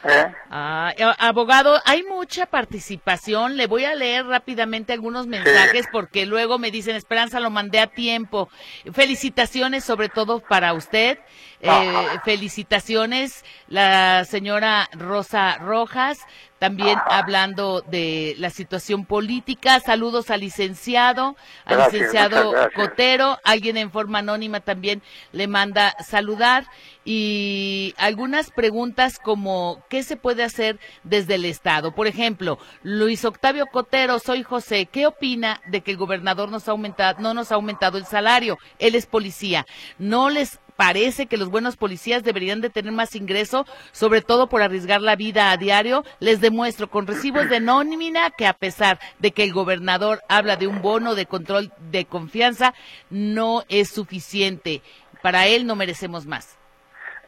¿Eh? 0.08 0.32
Ah, 0.50 0.92
abogado, 1.18 1.80
hay 1.84 2.04
mucha 2.04 2.46
participación. 2.46 3.56
Le 3.56 3.66
voy 3.66 3.84
a 3.84 3.94
leer 3.94 4.26
rápidamente 4.26 4.92
algunos 4.92 5.26
mensajes 5.26 5.86
porque 5.90 6.26
luego 6.26 6.58
me 6.58 6.70
dicen, 6.70 6.94
Esperanza, 6.94 7.40
lo 7.40 7.50
mandé 7.50 7.80
a 7.80 7.88
tiempo. 7.88 8.48
Felicitaciones 8.92 9.84
sobre 9.84 10.08
todo 10.08 10.40
para 10.40 10.74
usted. 10.74 11.18
Eh, 11.60 12.18
felicitaciones, 12.24 13.44
la 13.66 14.24
señora 14.24 14.88
Rosa 14.92 15.56
Rojas, 15.58 16.20
también 16.58 16.98
hablando 17.06 17.82
de 17.82 18.34
la 18.38 18.50
situación 18.50 19.04
política. 19.04 19.80
Saludos 19.80 20.30
al 20.30 20.40
licenciado, 20.40 21.36
al 21.64 21.78
licenciado 21.78 22.54
Cotero. 22.74 23.38
Alguien 23.44 23.76
en 23.76 23.90
forma 23.90 24.20
anónima 24.20 24.60
también 24.60 25.02
le 25.32 25.46
manda 25.46 25.94
saludar. 26.04 26.66
Y 27.04 27.94
algunas 27.98 28.50
preguntas 28.50 29.18
como, 29.18 29.84
¿qué 29.88 30.02
se 30.02 30.16
puede 30.16 30.42
hacer 30.42 30.80
desde 31.04 31.36
el 31.36 31.44
Estado? 31.44 31.94
Por 31.94 32.06
ejemplo, 32.06 32.58
Luis 32.82 33.24
Octavio 33.24 33.66
Cotero, 33.66 34.18
soy 34.18 34.42
José. 34.42 34.86
¿Qué 34.86 35.06
opina 35.06 35.60
de 35.66 35.82
que 35.82 35.92
el 35.92 35.96
gobernador 35.98 36.50
nos 36.50 36.66
ha 36.68 36.72
aumentado, 36.72 37.20
no 37.20 37.32
nos 37.32 37.52
ha 37.52 37.56
aumentado 37.56 37.98
el 37.98 38.06
salario? 38.06 38.58
Él 38.78 38.94
es 38.96 39.06
policía. 39.06 39.66
¿No 39.98 40.30
les 40.30 40.58
parece 40.76 41.26
que 41.26 41.36
los 41.36 41.50
buenos 41.50 41.76
policías 41.76 42.22
deberían 42.22 42.60
de 42.60 42.70
tener 42.70 42.92
más 42.92 43.14
ingreso, 43.16 43.66
sobre 43.92 44.20
todo 44.20 44.48
por 44.48 44.62
arriesgar 44.62 45.00
la 45.00 45.16
vida 45.16 45.50
a 45.50 45.56
diario. 45.56 46.04
Les 46.20 46.40
demuestro 46.40 46.88
con 46.88 47.06
recibos 47.06 47.48
de 47.48 47.60
nómina 47.60 48.30
que 48.30 48.46
a 48.46 48.52
pesar 48.52 48.98
de 49.18 49.32
que 49.32 49.42
el 49.42 49.52
gobernador 49.52 50.22
habla 50.28 50.56
de 50.56 50.66
un 50.66 50.82
bono 50.82 51.14
de 51.14 51.26
control 51.26 51.72
de 51.90 52.04
confianza, 52.04 52.74
no 53.10 53.64
es 53.68 53.88
suficiente. 53.88 54.82
Para 55.22 55.46
él 55.46 55.66
no 55.66 55.74
merecemos 55.74 56.26
más. 56.26 56.58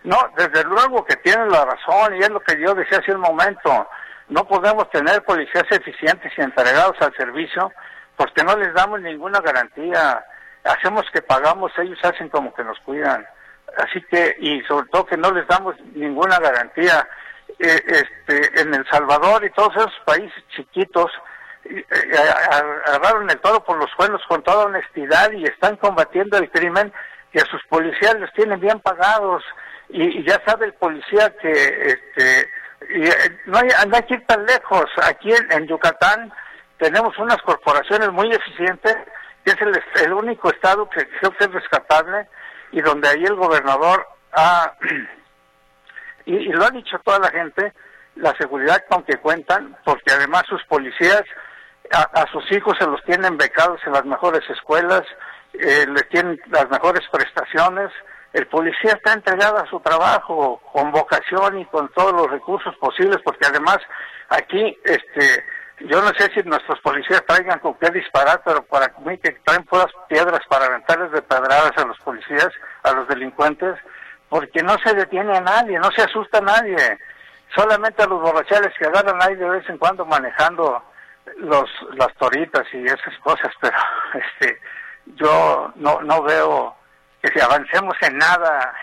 No, 0.04 0.16
desde 0.36 0.62
luego 0.64 1.04
que 1.04 1.16
tiene 1.16 1.46
la 1.46 1.64
razón 1.64 2.14
y 2.16 2.20
es 2.20 2.30
lo 2.30 2.40
que 2.40 2.60
yo 2.60 2.74
decía 2.74 2.98
hace 2.98 3.12
un 3.12 3.20
momento. 3.20 3.88
No 4.28 4.46
podemos 4.46 4.88
tener 4.90 5.24
policías 5.24 5.64
eficientes 5.70 6.30
y 6.36 6.42
entregados 6.42 6.96
al 7.00 7.14
servicio 7.16 7.72
porque 8.16 8.44
no 8.44 8.56
les 8.56 8.72
damos 8.74 9.00
ninguna 9.00 9.40
garantía. 9.40 10.24
Hacemos 10.64 11.04
que 11.12 11.22
pagamos, 11.22 11.72
ellos 11.78 11.98
hacen 12.02 12.28
como 12.28 12.52
que 12.52 12.62
nos 12.62 12.78
cuidan 12.80 13.26
así 13.76 14.02
que 14.10 14.36
y 14.40 14.60
sobre 14.62 14.88
todo 14.88 15.06
que 15.06 15.16
no 15.16 15.30
les 15.30 15.46
damos 15.46 15.74
ninguna 15.94 16.38
garantía 16.38 17.06
eh, 17.58 17.80
este 17.86 18.60
en 18.60 18.74
el 18.74 18.86
Salvador 18.88 19.44
y 19.44 19.50
todos 19.50 19.74
esos 19.76 19.92
países 20.04 20.42
chiquitos 20.54 21.10
eh, 21.64 21.84
agarraron 22.86 23.28
el 23.30 23.38
toro 23.40 23.62
por 23.64 23.78
los 23.78 23.92
cuernos 23.94 24.22
con 24.28 24.42
toda 24.42 24.66
honestidad 24.66 25.30
y 25.32 25.44
están 25.44 25.76
combatiendo 25.76 26.38
el 26.38 26.50
crimen 26.50 26.92
y 27.32 27.38
a 27.38 27.44
sus 27.46 27.62
policías 27.64 28.14
les 28.14 28.32
tienen 28.32 28.60
bien 28.60 28.80
pagados. 28.80 29.44
Y, 29.90 30.24
ya 30.24 30.40
sabe 30.46 30.66
el 30.66 30.74
policía 30.74 31.34
que 31.40 31.50
este 31.50 32.40
eh, 32.88 33.38
no 33.46 33.58
hay, 33.58 33.68
no 33.88 33.96
hay 33.96 34.02
que 34.04 34.14
ir 34.14 34.26
tan 34.26 34.44
lejos. 34.46 34.86
Aquí 35.04 35.30
en, 35.50 35.66
Yucatán 35.66 36.32
tenemos 36.78 37.16
unas 37.18 37.38
corporaciones 37.42 38.10
muy 38.12 38.30
eficientes 38.32 38.96
que 39.44 39.52
es 39.52 39.60
el, 39.60 39.82
el 40.04 40.12
único 40.12 40.50
estado 40.50 40.88
que 40.88 41.06
creo 41.18 41.32
que 41.32 41.44
es 41.44 41.52
rescatable 41.52 42.28
y 42.72 42.80
donde 42.80 43.08
ahí 43.08 43.24
el 43.24 43.34
gobernador 43.34 44.06
ha, 44.32 44.74
y, 46.26 46.48
lo 46.48 46.64
ha 46.64 46.70
dicho 46.70 46.98
toda 47.04 47.18
la 47.18 47.30
gente, 47.30 47.72
la 48.16 48.34
seguridad 48.36 48.84
con 48.88 49.02
que 49.04 49.16
cuentan, 49.18 49.76
porque 49.84 50.12
además 50.12 50.44
sus 50.48 50.62
policías 50.64 51.22
a, 51.90 52.26
sus 52.30 52.50
hijos 52.52 52.76
se 52.78 52.86
los 52.86 53.02
tienen 53.04 53.36
becados 53.36 53.80
en 53.86 53.92
las 53.92 54.04
mejores 54.04 54.42
escuelas, 54.50 55.02
eh, 55.54 55.86
les 55.88 56.08
tienen 56.10 56.38
las 56.50 56.68
mejores 56.68 57.00
prestaciones, 57.10 57.90
el 58.32 58.46
policía 58.46 58.92
está 58.92 59.14
entregado 59.14 59.56
a 59.56 59.66
su 59.68 59.80
trabajo 59.80 60.60
con 60.72 60.92
vocación 60.92 61.58
y 61.58 61.64
con 61.66 61.88
todos 61.94 62.12
los 62.12 62.30
recursos 62.30 62.76
posibles, 62.76 63.18
porque 63.24 63.46
además 63.46 63.78
aquí, 64.28 64.78
este, 64.84 65.44
yo 65.80 66.02
no 66.02 66.08
sé 66.18 66.30
si 66.34 66.42
nuestros 66.42 66.80
policías 66.80 67.24
traigan 67.26 67.60
con 67.60 67.74
qué 67.74 67.90
disparar, 67.90 68.42
pero 68.44 68.62
para 68.64 68.92
mí 69.04 69.16
que 69.18 69.32
traen 69.44 69.64
puras 69.64 69.92
piedras 70.08 70.40
para 70.48 70.66
aventarles 70.66 71.12
de 71.12 71.22
pedradas 71.22 71.72
a 71.76 71.86
los 71.86 71.98
policías, 72.00 72.48
a 72.82 72.92
los 72.92 73.06
delincuentes, 73.08 73.76
porque 74.28 74.62
no 74.62 74.76
se 74.84 74.94
detiene 74.94 75.36
a 75.36 75.40
nadie, 75.40 75.78
no 75.78 75.90
se 75.92 76.02
asusta 76.02 76.38
a 76.38 76.42
nadie, 76.42 76.98
solamente 77.54 78.02
a 78.02 78.06
los 78.06 78.20
borrachales 78.20 78.74
que 78.78 78.86
agarran 78.86 79.22
ahí 79.22 79.36
de 79.36 79.48
vez 79.48 79.68
en 79.68 79.78
cuando 79.78 80.04
manejando 80.04 80.82
los 81.36 81.70
las 81.92 82.12
toritas 82.14 82.66
y 82.72 82.84
esas 82.84 83.16
cosas, 83.22 83.52
pero 83.60 83.76
este 84.14 84.60
yo 85.16 85.72
no 85.76 86.00
no 86.02 86.22
veo 86.22 86.76
que 87.22 87.28
si 87.28 87.40
avancemos 87.40 87.96
en 88.02 88.18
nada 88.18 88.74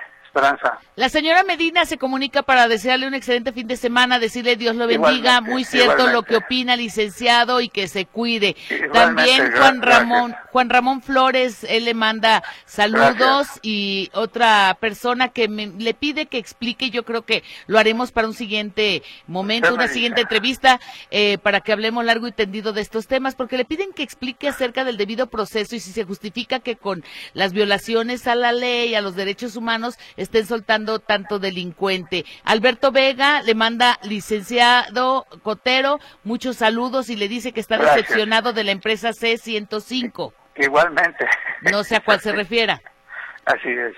la 0.96 1.10
señora 1.10 1.44
Medina 1.44 1.86
se 1.86 1.98
comunica 1.98 2.44
para 2.44 2.68
desearle 2.68 3.08
un 3.08 3.14
excelente 3.14 3.54
fin 3.54 3.68
de 3.68 3.78
semana, 3.78 4.20
decirle 4.20 4.56
Dios 4.56 4.76
lo 4.76 4.88
bendiga, 4.88 5.42
muy 5.42 5.64
cierto 5.64 6.08
lo 6.08 6.24
que 6.24 6.38
opina 6.38 6.76
licenciado 6.76 7.62
y 7.62 7.70
que 7.70 7.88
se 7.88 8.06
cuide. 8.06 8.56
También 8.94 9.52
Juan 9.52 9.82
Ramón, 9.82 10.36
Juan 10.52 10.70
Ramón 10.70 11.02
Flores, 11.02 11.66
él 11.68 11.86
le 11.86 11.94
manda 11.94 12.44
saludos 12.66 13.48
y 13.62 14.10
otra 14.14 14.78
persona 14.80 15.30
que 15.30 15.48
me, 15.48 15.68
le 15.68 15.94
pide 15.94 16.26
que 16.26 16.38
explique, 16.38 16.90
yo 16.90 17.04
creo 17.04 17.26
que 17.26 17.44
lo 17.68 17.80
haremos 17.80 18.12
para 18.12 18.28
un 18.28 18.34
siguiente 18.34 19.04
momento, 19.28 19.74
una 19.74 19.88
siguiente 19.88 20.22
entrevista, 20.22 20.80
eh, 21.12 21.38
para 21.38 21.62
que 21.62 21.72
hablemos 21.72 22.04
largo 22.06 22.28
y 22.28 22.32
tendido 22.32 22.74
de 22.74 22.82
estos 22.82 23.08
temas, 23.08 23.36
porque 23.36 23.58
le 23.58 23.66
piden 23.66 23.94
que 23.94 24.04
explique 24.04 24.48
acerca 24.48 24.84
del 24.84 24.98
debido 24.98 25.28
proceso 25.28 25.76
y 25.76 25.80
si 25.80 25.92
se 25.92 26.04
justifica 26.04 26.60
que 26.60 26.76
con 26.76 27.04
las 27.34 27.54
violaciones 27.54 28.28
a 28.28 28.36
la 28.36 28.52
ley, 28.52 28.96
a 28.96 29.02
los 29.02 29.16
derechos 29.16 29.56
humanos, 29.56 29.96
estén 30.26 30.46
soltando 30.46 31.00
tanto 31.00 31.40
delincuente. 31.40 32.26
Alberto 32.44 32.92
Vega 32.92 33.42
le 33.42 33.56
manda 33.56 33.98
licenciado 34.04 35.26
Cotero 35.44 36.00
muchos 36.24 36.58
saludos 36.58 37.10
y 37.10 37.16
le 37.16 37.28
dice 37.28 37.54
que 37.54 37.60
está 37.60 37.78
decepcionado 37.78 38.54
de 38.54 38.64
la 38.64 38.72
empresa 38.72 39.10
C105. 39.10 40.34
Igualmente. 40.58 41.28
No 41.72 41.84
sé 41.84 41.96
a 41.96 42.02
cuál 42.02 42.20
se 42.20 42.32
refiera. 42.32 42.82
Así 43.46 43.70
es. 43.70 43.94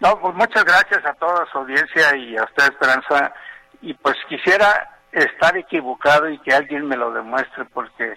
No, 0.00 0.18
pues 0.20 0.34
muchas 0.34 0.64
gracias 0.64 1.04
a 1.04 1.14
toda 1.14 1.46
su 1.50 1.58
audiencia 1.58 2.16
y 2.16 2.36
a 2.36 2.44
usted, 2.44 2.64
Esperanza. 2.64 3.32
Y 3.82 3.94
pues 3.94 4.16
quisiera 4.28 4.98
estar 5.12 5.56
equivocado 5.56 6.28
y 6.28 6.38
que 6.38 6.54
alguien 6.54 6.86
me 6.86 6.96
lo 6.96 7.12
demuestre 7.12 7.64
porque 7.66 8.16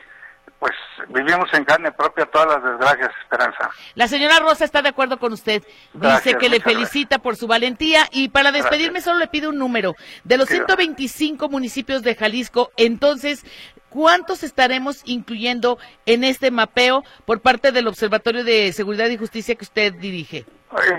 pues 0.63 0.77
vivimos 1.09 1.53
en 1.53 1.65
carne 1.65 1.91
propia 1.91 2.25
todas 2.25 2.47
las 2.47 2.63
desgracias, 2.63 3.11
Esperanza. 3.21 3.69
La 3.95 4.07
señora 4.07 4.39
Rosa 4.39 4.63
está 4.63 4.81
de 4.81 4.87
acuerdo 4.87 5.19
con 5.19 5.33
usted. 5.33 5.61
Dice 5.93 6.37
que 6.37 6.47
le 6.47 6.61
felicita 6.61 7.19
por 7.19 7.35
su 7.35 7.47
valentía 7.47 8.07
y 8.11 8.29
para 8.29 8.53
despedirme 8.53 9.01
solo 9.01 9.19
le 9.19 9.27
pide 9.27 9.49
un 9.49 9.57
número. 9.57 9.93
De 10.23 10.37
los 10.37 10.47
125 10.47 11.49
municipios 11.49 12.01
de 12.01 12.15
Jalisco, 12.15 12.71
entonces, 12.77 13.45
¿cuántos 13.89 14.41
estaremos 14.43 15.01
incluyendo 15.03 15.79
en 16.05 16.23
este 16.23 16.49
mapeo 16.49 17.03
por 17.25 17.41
parte 17.41 17.73
del 17.73 17.89
Observatorio 17.89 18.45
de 18.45 18.71
Seguridad 18.71 19.09
y 19.09 19.17
Justicia 19.17 19.55
que 19.55 19.65
usted 19.65 19.91
dirige? 19.95 20.45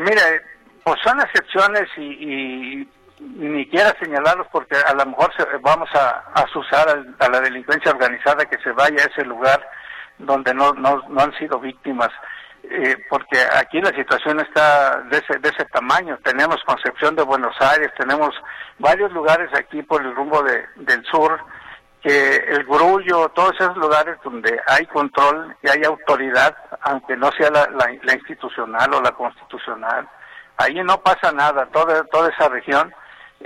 mire, 0.01 0.43
pues 0.85 1.01
son 1.03 1.19
excepciones 1.21 1.89
y 1.97 2.87
ni 3.21 3.69
quiera 3.69 3.95
señalarlos 4.01 4.47
porque 4.51 4.77
a 4.77 4.93
lo 4.95 5.07
mejor 5.07 5.33
vamos 5.61 5.89
a, 5.95 6.25
asusar 6.35 7.05
a, 7.19 7.29
la 7.29 7.41
delincuencia 7.41 7.93
organizada 7.93 8.45
que 8.47 8.59
se 8.59 8.73
vaya 8.73 8.97
a 9.03 9.09
ese 9.09 9.25
lugar 9.25 9.67
donde 10.19 10.53
no, 10.55 10.73
no, 10.73 11.03
no 11.09 11.21
han 11.21 11.33
sido 11.39 11.59
víctimas. 11.59 12.11
Eh, 12.71 12.97
porque 13.11 13.39
aquí 13.59 13.79
la 13.81 13.91
situación 13.91 14.41
está 14.41 15.03
de 15.11 15.19
ese, 15.19 15.39
de 15.39 15.49
ese 15.51 15.65
tamaño. 15.67 16.19
Tenemos 16.25 16.57
Concepción 16.65 17.15
de 17.15 17.23
Buenos 17.23 17.55
Aires, 17.61 17.93
tenemos 17.99 18.31
varios 18.79 19.13
lugares 19.13 19.51
aquí 19.55 19.83
por 19.83 20.01
el 20.01 20.15
rumbo 20.15 20.43
de, 20.43 20.65
del 20.77 21.05
sur, 21.05 21.39
que 22.03 22.37
el 22.37 22.65
grullo, 22.65 23.29
todos 23.31 23.53
esos 23.59 23.77
lugares 23.77 24.17
donde 24.25 24.59
hay 24.67 24.87
control 24.87 25.55
y 25.63 25.69
hay 25.69 25.85
autoridad, 25.85 26.57
aunque 26.83 27.17
no 27.17 27.31
sea 27.33 27.51
la, 27.51 27.69
la 28.03 28.15
institucional 28.15 28.95
o 28.95 29.03
la 29.03 29.13
constitucional, 29.13 30.09
ahí 30.57 30.75
no 30.83 31.01
pasa 31.03 31.33
nada, 31.33 31.67
toda, 31.67 32.05
toda 32.05 32.31
esa 32.31 32.49
región 32.49 32.95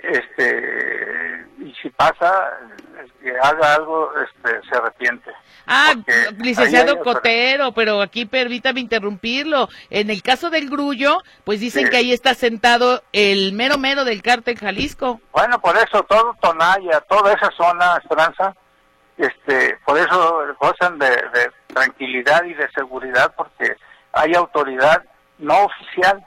este 0.03 1.47
y 1.59 1.75
si 1.83 1.91
pasa 1.91 2.53
que 3.21 3.33
haga 3.43 3.75
algo 3.75 4.11
este, 4.17 4.61
se 4.69 4.77
arrepiente. 4.77 5.31
Ah 5.67 5.95
licenciado 6.39 7.01
Cotero 7.01 7.73
pero 7.73 8.01
aquí 8.01 8.25
permítame 8.25 8.81
interrumpirlo. 8.81 9.69
En 9.91 10.11
el 10.11 10.23
caso 10.23 10.51
del 10.51 10.71
Grullo 10.71 11.19
pues 11.45 11.61
dicen 11.61 11.89
que 11.89 11.97
ahí 11.97 12.13
está 12.13 12.35
sentado 12.35 13.03
el 13.13 13.53
mero 13.53 13.79
mero 13.79 14.05
del 14.05 14.23
cártel 14.23 14.59
Jalisco. 14.59 15.21
Bueno 15.33 15.61
por 15.61 15.77
eso 15.77 16.03
todo 16.05 16.37
Tonaya 16.41 17.01
toda 17.09 17.33
esa 17.33 17.51
zona 17.57 17.97
Esperanza 17.97 18.55
este 19.17 19.77
por 19.85 19.99
eso 19.99 20.45
gozan 20.61 20.99
de 20.99 21.11
tranquilidad 21.67 22.45
y 22.45 22.55
de 22.55 22.69
seguridad 22.71 23.35
porque 23.37 23.77
hay 24.13 24.35
autoridad 24.35 25.03
no 25.39 25.65
oficial 25.65 26.25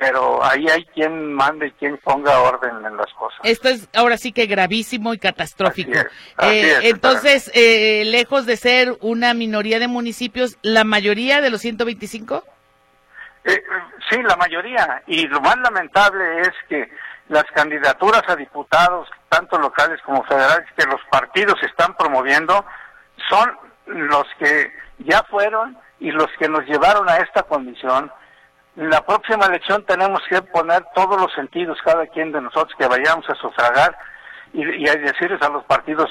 pero 0.00 0.42
ahí 0.42 0.66
hay 0.66 0.86
quien 0.86 1.34
mande 1.34 1.66
y 1.66 1.72
quien 1.72 1.98
ponga 1.98 2.40
orden 2.40 2.86
en 2.86 2.96
las 2.96 3.12
cosas. 3.12 3.38
Esto 3.42 3.68
es 3.68 3.86
ahora 3.94 4.16
sí 4.16 4.32
que 4.32 4.46
gravísimo 4.46 5.12
y 5.12 5.18
catastrófico. 5.18 5.92
Eh, 6.42 6.78
entonces, 6.84 7.50
eh, 7.54 8.04
lejos 8.06 8.46
de 8.46 8.56
ser 8.56 8.96
una 9.02 9.34
minoría 9.34 9.78
de 9.78 9.88
municipios, 9.88 10.56
¿la 10.62 10.84
mayoría 10.84 11.42
de 11.42 11.50
los 11.50 11.60
125? 11.60 12.42
Eh, 13.44 13.62
sí, 14.08 14.22
la 14.22 14.36
mayoría. 14.36 15.02
Y 15.06 15.26
lo 15.26 15.42
más 15.42 15.58
lamentable 15.58 16.40
es 16.40 16.52
que 16.70 16.90
las 17.28 17.44
candidaturas 17.54 18.22
a 18.26 18.36
diputados, 18.36 19.06
tanto 19.28 19.58
locales 19.58 20.00
como 20.06 20.24
federales, 20.24 20.66
que 20.78 20.86
los 20.86 21.00
partidos 21.10 21.62
están 21.62 21.94
promoviendo, 21.94 22.64
son 23.28 23.54
los 23.86 24.24
que 24.38 24.72
ya 25.00 25.22
fueron 25.24 25.76
y 25.98 26.10
los 26.10 26.28
que 26.38 26.48
nos 26.48 26.64
llevaron 26.64 27.06
a 27.10 27.18
esta 27.18 27.42
condición 27.42 28.10
la 28.76 29.04
próxima 29.04 29.46
elección 29.46 29.84
tenemos 29.84 30.20
que 30.28 30.40
poner 30.42 30.84
todos 30.94 31.20
los 31.20 31.32
sentidos, 31.34 31.78
cada 31.84 32.06
quien 32.06 32.32
de 32.32 32.40
nosotros 32.40 32.72
que 32.78 32.86
vayamos 32.86 33.28
a 33.28 33.34
sufragar 33.34 33.96
y, 34.52 34.62
y 34.62 34.84
decirles 34.84 35.42
a 35.42 35.48
los 35.48 35.64
partidos, 35.64 36.10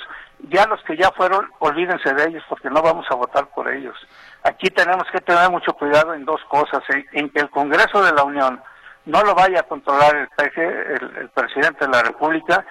ya 0.50 0.66
los 0.68 0.82
que 0.84 0.96
ya 0.98 1.12
fueron, 1.12 1.50
olvídense 1.60 2.14
de 2.14 2.30
ellos 2.30 2.44
porque 2.48 2.70
no 2.70 2.82
vamos 2.82 3.06
a 3.10 3.16
votar 3.16 3.48
por 3.48 3.70
ellos. 3.70 3.96
Aquí 4.44 4.70
tenemos 4.70 5.04
que 5.12 5.20
tener 5.20 5.50
mucho 5.50 5.74
cuidado 5.74 6.14
en 6.14 6.26
dos 6.26 6.42
cosas, 6.48 6.82
en, 7.12 7.30
que 7.30 7.40
el 7.40 7.50
Congreso 7.50 8.02
de 8.02 8.14
la 8.14 8.24
Unión 8.24 8.62
no 9.06 9.24
lo 9.24 9.36
vaya 9.36 9.62
a 9.62 9.64
controlar 9.64 10.16
el 10.16 10.28
PG, 10.28 10.58
el, 10.58 11.30
presidente 11.30 11.86
de 11.86 11.92
la 11.92 12.04
República, 12.04 12.66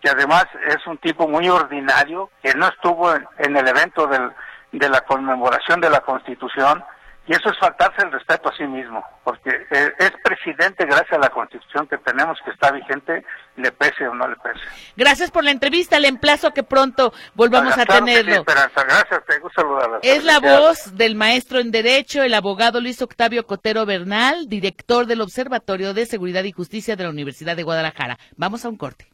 que 0.00 0.10
además 0.10 0.46
es 0.66 0.86
un 0.86 0.98
tipo 0.98 1.26
muy 1.26 1.48
ordinario, 1.48 2.30
que 2.42 2.52
no 2.54 2.66
estuvo 2.68 3.14
en, 3.14 3.56
el 3.56 3.68
evento 3.68 4.06
de 4.06 4.88
la 4.88 5.00
conmemoración 5.02 5.80
de 5.80 5.88
la 5.88 6.00
Constitución, 6.00 6.84
y 7.26 7.32
eso 7.32 7.50
es 7.50 7.58
faltarse 7.58 8.02
el 8.02 8.12
respeto 8.12 8.50
a 8.50 8.56
sí 8.56 8.64
mismo, 8.64 9.02
porque 9.24 9.50
eh, 9.70 9.92
es 9.98 10.12
presidente 10.22 10.84
gracias 10.84 11.12
a 11.12 11.18
la 11.18 11.30
constitución 11.30 11.86
que 11.86 11.96
tenemos 11.98 12.38
que 12.44 12.50
está 12.50 12.70
vigente, 12.70 13.24
le 13.56 13.72
pese 13.72 14.06
o 14.06 14.14
no 14.14 14.28
le 14.28 14.36
pese. 14.36 14.60
Gracias 14.94 15.30
por 15.30 15.42
la 15.42 15.50
entrevista, 15.50 15.98
le 15.98 16.08
emplazo 16.08 16.50
que 16.50 16.62
pronto 16.62 17.14
volvamos 17.34 17.78
a 17.78 17.86
tenerlo. 17.86 18.44
Gracias, 18.44 19.24
te 19.26 19.38
gusto 19.38 19.62
saludarla. 19.62 20.00
Es 20.02 20.22
la 20.24 20.38
voz 20.38 20.94
del 20.96 21.14
maestro 21.14 21.60
en 21.60 21.70
Derecho, 21.70 22.22
el 22.22 22.34
abogado 22.34 22.80
Luis 22.80 23.00
Octavio 23.00 23.46
Cotero 23.46 23.86
Bernal, 23.86 24.46
director 24.48 25.06
del 25.06 25.22
Observatorio 25.22 25.94
de 25.94 26.04
Seguridad 26.04 26.44
y 26.44 26.52
Justicia 26.52 26.94
de 26.94 27.04
la 27.04 27.10
Universidad 27.10 27.56
de 27.56 27.62
Guadalajara. 27.62 28.18
Vamos 28.36 28.66
a 28.66 28.68
un 28.68 28.76
corte. 28.76 29.13